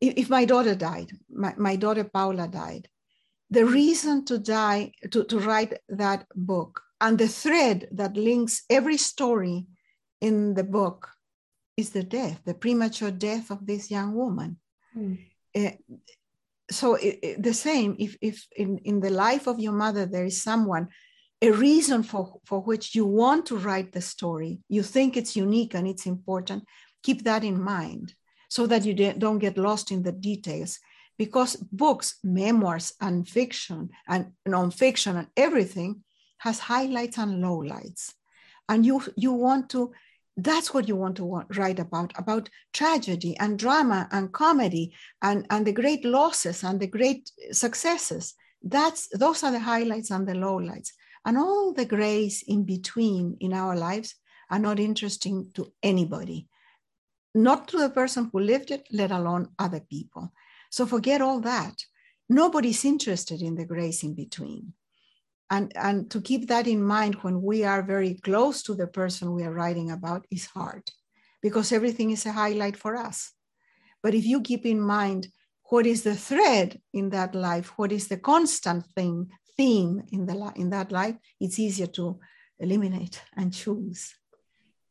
if 0.00 0.28
my 0.28 0.44
daughter 0.44 0.74
died, 0.74 1.12
my, 1.30 1.54
my 1.56 1.76
daughter 1.76 2.04
Paula 2.04 2.46
died, 2.46 2.88
the 3.50 3.64
reason 3.64 4.26
to 4.26 4.38
die, 4.38 4.92
to, 5.10 5.24
to 5.24 5.38
write 5.38 5.78
that 5.88 6.26
book, 6.34 6.82
and 7.00 7.18
the 7.18 7.28
thread 7.28 7.88
that 7.92 8.16
links 8.16 8.62
every 8.68 8.96
story 8.96 9.66
in 10.20 10.54
the 10.54 10.64
book 10.64 11.08
is 11.76 11.90
the 11.90 12.02
death, 12.02 12.40
the 12.44 12.54
premature 12.54 13.10
death 13.10 13.50
of 13.50 13.66
this 13.66 13.90
young 13.90 14.14
woman. 14.14 14.58
Mm. 14.96 15.18
Uh, 15.56 15.70
so 16.70 16.96
it, 16.96 17.18
it, 17.22 17.42
the 17.42 17.54
same, 17.54 17.96
if, 17.98 18.16
if 18.20 18.46
in, 18.56 18.78
in 18.78 19.00
the 19.00 19.10
life 19.10 19.46
of 19.46 19.60
your 19.60 19.72
mother 19.72 20.04
there 20.04 20.24
is 20.24 20.42
someone, 20.42 20.88
a 21.40 21.52
reason 21.52 22.02
for, 22.02 22.40
for 22.44 22.60
which 22.60 22.94
you 22.96 23.06
want 23.06 23.46
to 23.46 23.56
write 23.56 23.92
the 23.92 24.00
story, 24.00 24.58
you 24.68 24.82
think 24.82 25.16
it's 25.16 25.36
unique 25.36 25.74
and 25.74 25.86
it's 25.86 26.06
important, 26.06 26.64
keep 27.02 27.22
that 27.24 27.44
in 27.44 27.60
mind 27.60 28.12
so 28.48 28.66
that 28.66 28.84
you 28.84 28.94
don't 28.94 29.38
get 29.38 29.56
lost 29.56 29.92
in 29.92 30.02
the 30.02 30.12
details. 30.12 30.80
Because 31.16 31.56
books, 31.56 32.18
memoirs, 32.22 32.92
and 33.00 33.28
fiction 33.28 33.90
and 34.08 34.32
nonfiction 34.46 35.16
and 35.16 35.28
everything 35.36 36.02
has 36.38 36.58
highlights 36.58 37.18
and 37.18 37.42
lowlights. 37.42 38.12
And 38.68 38.84
you, 38.84 39.02
you 39.16 39.32
want 39.32 39.70
to, 39.70 39.92
that's 40.36 40.72
what 40.72 40.88
you 40.88 40.96
want 40.96 41.16
to 41.16 41.24
want, 41.24 41.56
write 41.56 41.78
about, 41.78 42.12
about 42.16 42.48
tragedy 42.72 43.36
and 43.38 43.58
drama 43.58 44.08
and 44.12 44.32
comedy 44.32 44.94
and, 45.22 45.46
and 45.50 45.66
the 45.66 45.72
great 45.72 46.04
losses 46.04 46.62
and 46.62 46.78
the 46.78 46.86
great 46.86 47.30
successes. 47.52 48.34
That's, 48.62 49.08
those 49.16 49.42
are 49.42 49.52
the 49.52 49.60
highlights 49.60 50.10
and 50.10 50.26
the 50.26 50.34
lowlights. 50.34 50.90
And 51.24 51.36
all 51.36 51.72
the 51.72 51.84
grays 51.84 52.44
in 52.46 52.64
between 52.64 53.36
in 53.40 53.52
our 53.52 53.76
lives 53.76 54.14
are 54.50 54.58
not 54.58 54.78
interesting 54.78 55.50
to 55.54 55.72
anybody 55.82 56.48
not 57.34 57.68
to 57.68 57.78
the 57.78 57.90
person 57.90 58.30
who 58.32 58.40
lived 58.40 58.70
it, 58.70 58.86
let 58.90 59.10
alone 59.10 59.48
other 59.58 59.80
people. 59.80 60.32
So 60.70 60.86
forget 60.86 61.20
all 61.20 61.40
that. 61.40 61.74
Nobody's 62.28 62.84
interested 62.84 63.40
in 63.42 63.54
the 63.54 63.64
grace 63.64 64.02
in 64.02 64.14
between. 64.14 64.74
And, 65.50 65.72
and 65.76 66.10
to 66.10 66.20
keep 66.20 66.48
that 66.48 66.66
in 66.66 66.82
mind 66.82 67.16
when 67.22 67.42
we 67.42 67.64
are 67.64 67.82
very 67.82 68.14
close 68.14 68.62
to 68.64 68.74
the 68.74 68.86
person 68.86 69.32
we 69.32 69.44
are 69.44 69.52
writing 69.52 69.90
about 69.90 70.26
is 70.30 70.46
hard 70.46 70.82
because 71.40 71.72
everything 71.72 72.10
is 72.10 72.26
a 72.26 72.32
highlight 72.32 72.76
for 72.76 72.96
us. 72.96 73.32
But 74.02 74.14
if 74.14 74.24
you 74.24 74.42
keep 74.42 74.66
in 74.66 74.80
mind 74.80 75.28
what 75.64 75.86
is 75.86 76.02
the 76.02 76.14
thread 76.14 76.80
in 76.92 77.10
that 77.10 77.34
life, 77.34 77.72
what 77.76 77.92
is 77.92 78.08
the 78.08 78.16
constant 78.18 78.86
thing, 78.94 79.30
theme 79.56 80.02
in, 80.12 80.26
the, 80.26 80.52
in 80.56 80.70
that 80.70 80.92
life, 80.92 81.16
it's 81.40 81.58
easier 81.58 81.86
to 81.88 82.18
eliminate 82.58 83.22
and 83.36 83.52
choose. 83.52 84.14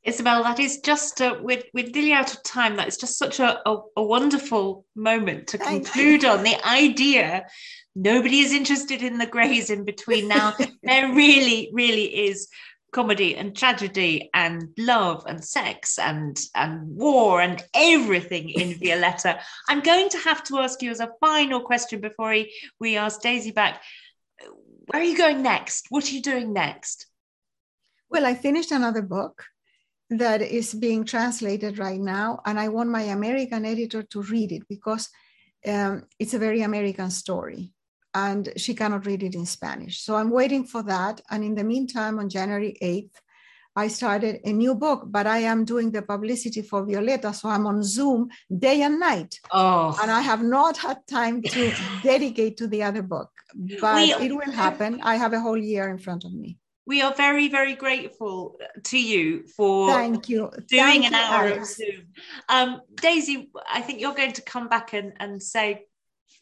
Isabel, 0.07 0.41
that 0.43 0.57
is 0.57 0.79
just 0.79 1.19
uh, 1.19 1.35
we're, 1.41 1.61
we're 1.73 1.89
nearly 1.89 2.13
out 2.13 2.33
of 2.33 2.41
time. 2.41 2.77
That 2.77 2.87
is 2.87 2.95
just 2.95 3.17
such 3.17 3.41
a, 3.41 3.59
a, 3.69 3.77
a 3.97 4.01
wonderful 4.03 4.85
moment 4.95 5.47
to 5.47 5.57
conclude 5.57 6.23
on 6.23 6.43
the 6.43 6.55
idea. 6.65 7.45
Nobody 7.93 8.39
is 8.39 8.53
interested 8.53 9.03
in 9.03 9.17
the 9.17 9.25
greys 9.25 9.69
in 9.69 9.83
between 9.83 10.29
now. 10.29 10.53
there 10.83 11.13
really, 11.13 11.71
really 11.73 12.05
is 12.05 12.47
comedy 12.93 13.35
and 13.35 13.53
tragedy 13.53 14.29
and 14.33 14.69
love 14.77 15.25
and 15.27 15.43
sex 15.43 15.99
and 15.99 16.39
and 16.55 16.87
war 16.87 17.41
and 17.41 17.61
everything 17.73 18.49
in 18.51 18.79
Violeta. 18.79 19.41
I'm 19.67 19.81
going 19.81 20.07
to 20.07 20.19
have 20.19 20.41
to 20.45 20.59
ask 20.59 20.81
you 20.81 20.89
as 20.89 21.01
a 21.01 21.11
final 21.19 21.59
question 21.59 21.99
before 21.99 22.29
we, 22.29 22.53
we 22.79 22.95
ask 22.95 23.21
Daisy 23.21 23.51
back. 23.51 23.83
Where 24.85 25.01
are 25.01 25.05
you 25.05 25.17
going 25.17 25.43
next? 25.43 25.87
What 25.89 26.09
are 26.09 26.15
you 26.15 26.21
doing 26.21 26.53
next? 26.53 27.07
Well, 28.09 28.25
I 28.25 28.35
finished 28.35 28.71
another 28.71 29.01
book 29.01 29.43
that 30.09 30.41
is 30.41 30.73
being 30.73 31.03
translated 31.03 31.79
right 31.79 31.99
now, 31.99 32.39
and 32.45 32.59
I 32.59 32.69
want 32.69 32.89
my 32.89 33.03
American 33.03 33.65
editor 33.65 34.03
to 34.03 34.21
read 34.21 34.51
it 34.51 34.67
because 34.69 35.09
um, 35.67 36.05
it's 36.19 36.33
a 36.33 36.39
very 36.39 36.61
American 36.61 37.11
story 37.11 37.73
and 38.13 38.49
she 38.57 38.73
cannot 38.73 39.05
read 39.05 39.21
it 39.21 39.35
in 39.35 39.45
Spanish. 39.45 40.01
So 40.01 40.15
I'm 40.15 40.31
waiting 40.31 40.63
for 40.63 40.81
that. 40.83 41.21
And 41.29 41.43
in 41.43 41.53
the 41.55 41.63
meantime, 41.63 42.17
on 42.19 42.29
January 42.29 42.75
8th, 42.81 43.15
I 43.75 43.87
started 43.89 44.39
a 44.43 44.51
new 44.51 44.73
book, 44.73 45.03
but 45.05 45.27
I 45.27 45.39
am 45.39 45.63
doing 45.63 45.91
the 45.91 46.01
publicity 46.01 46.63
for 46.63 46.83
Violeta. 46.83 47.35
So 47.35 47.49
I'm 47.49 47.67
on 47.67 47.83
Zoom 47.83 48.29
day 48.65 48.81
and 48.81 48.99
night. 48.99 49.39
Oh. 49.51 49.95
And 50.01 50.09
I 50.09 50.21
have 50.21 50.41
not 50.41 50.77
had 50.77 51.05
time 51.05 51.43
to 51.43 51.71
dedicate 52.03 52.57
to 52.57 52.67
the 52.67 52.81
other 52.81 53.03
book, 53.03 53.29
but 53.79 54.19
we, 54.19 54.25
it 54.25 54.35
will 54.35 54.51
happen. 54.51 54.99
I 55.03 55.15
have 55.17 55.33
a 55.33 55.39
whole 55.39 55.57
year 55.57 55.89
in 55.89 55.99
front 55.99 56.23
of 56.23 56.33
me 56.33 56.57
we 56.87 57.01
are 57.01 57.13
very 57.13 57.49
very 57.49 57.75
grateful 57.75 58.57
to 58.83 58.97
you 58.97 59.45
for 59.55 59.91
thank 59.91 60.29
you. 60.29 60.49
doing 60.67 60.83
thank 60.83 61.05
an 61.05 61.11
you, 61.11 61.17
hour 61.19 61.45
Alex. 61.47 61.71
of 61.71 61.75
zoom. 61.75 62.07
Um, 62.49 62.81
daisy 62.95 63.51
i 63.69 63.81
think 63.81 63.99
you're 63.99 64.15
going 64.15 64.33
to 64.33 64.41
come 64.41 64.69
back 64.69 64.93
and, 64.93 65.13
and 65.19 65.43
say 65.43 65.85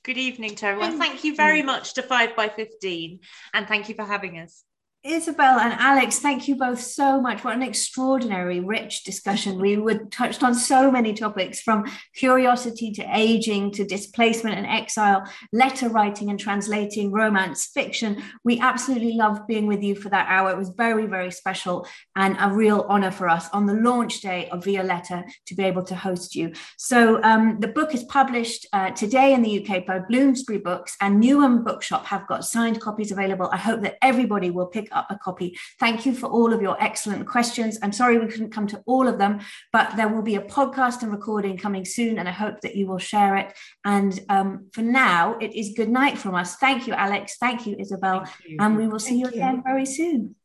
good 0.03 0.17
evening 0.19 0.53
to 0.53 0.67
everyone. 0.67 0.99
Thank, 0.99 1.03
thank 1.03 1.23
you 1.23 1.35
very 1.35 1.63
much 1.63 1.95
to 1.95 2.03
5 2.03 2.35
by 2.35 2.47
15 2.47 3.19
and 3.55 3.67
thank 3.67 3.89
you 3.89 3.95
for 3.95 4.05
having 4.05 4.39
us 4.39 4.63
Isabel 5.05 5.59
and 5.59 5.73
Alex, 5.73 6.17
thank 6.17 6.47
you 6.47 6.55
both 6.55 6.81
so 6.81 7.21
much. 7.21 7.43
What 7.43 7.55
an 7.55 7.61
extraordinary, 7.61 8.59
rich 8.59 9.03
discussion. 9.03 9.61
We 9.61 9.77
would 9.77 10.11
touched 10.11 10.41
on 10.41 10.55
so 10.55 10.89
many 10.89 11.13
topics 11.13 11.61
from 11.61 11.85
curiosity 12.15 12.91
to 12.93 13.05
aging 13.15 13.69
to 13.73 13.85
displacement 13.85 14.57
and 14.57 14.65
exile, 14.65 15.23
letter 15.53 15.89
writing 15.89 16.31
and 16.31 16.39
translating, 16.39 17.11
romance, 17.11 17.67
fiction. 17.67 18.23
We 18.43 18.59
absolutely 18.59 19.13
loved 19.13 19.45
being 19.45 19.67
with 19.67 19.83
you 19.83 19.93
for 19.93 20.09
that 20.09 20.25
hour. 20.27 20.49
It 20.49 20.57
was 20.57 20.69
very, 20.69 21.05
very 21.05 21.29
special 21.29 21.87
and 22.15 22.35
a 22.39 22.51
real 22.51 22.87
honor 22.89 23.11
for 23.11 23.29
us 23.29 23.47
on 23.53 23.67
the 23.67 23.75
launch 23.75 24.21
day 24.21 24.49
of 24.49 24.63
Violeta 24.63 25.23
to 25.45 25.53
be 25.53 25.65
able 25.65 25.83
to 25.83 25.95
host 25.95 26.33
you. 26.33 26.51
So 26.77 27.21
um, 27.21 27.59
the 27.59 27.67
book 27.67 27.93
is 27.93 28.03
published 28.05 28.65
uh, 28.73 28.89
today 28.89 29.35
in 29.35 29.43
the 29.43 29.63
UK 29.63 29.85
by 29.85 29.99
Bloomsbury 29.99 30.57
Books 30.57 30.97
and 30.99 31.23
Newham 31.23 31.63
Bookshop 31.63 32.07
have 32.07 32.25
got 32.25 32.43
signed 32.43 32.81
copies 32.81 33.11
available. 33.11 33.49
I 33.53 33.57
hope 33.57 33.83
that 33.83 33.97
everybody 34.01 34.49
will 34.49 34.65
pick 34.65 34.94
up 34.95 35.07
a 35.09 35.17
copy. 35.17 35.57
Thank 35.79 36.05
you 36.05 36.13
for 36.13 36.27
all 36.27 36.53
of 36.53 36.61
your 36.61 36.81
excellent 36.81 37.27
questions. 37.27 37.77
I'm 37.81 37.91
sorry 37.91 38.17
we 38.17 38.27
couldn't 38.27 38.51
come 38.51 38.67
to 38.67 38.81
all 38.85 39.07
of 39.07 39.17
them, 39.17 39.41
but 39.71 39.95
there 39.95 40.07
will 40.07 40.21
be 40.21 40.35
a 40.35 40.41
podcast 40.41 41.03
and 41.03 41.11
recording 41.11 41.57
coming 41.57 41.85
soon, 41.85 42.17
and 42.17 42.27
I 42.27 42.31
hope 42.31 42.61
that 42.61 42.75
you 42.75 42.87
will 42.87 42.97
share 42.97 43.35
it. 43.35 43.53
And 43.83 44.19
um, 44.29 44.67
for 44.71 44.81
now, 44.81 45.37
it 45.39 45.53
is 45.55 45.73
good 45.75 45.89
night 45.89 46.17
from 46.17 46.35
us. 46.35 46.55
Thank 46.55 46.87
you, 46.87 46.93
Alex. 46.93 47.37
Thank 47.39 47.67
you, 47.67 47.75
Isabel. 47.77 48.25
Thank 48.25 48.49
you. 48.49 48.57
And 48.59 48.77
we 48.77 48.87
will 48.87 48.99
see 48.99 49.19
you, 49.19 49.27
you 49.27 49.33
again 49.33 49.61
very 49.63 49.85
soon. 49.85 50.35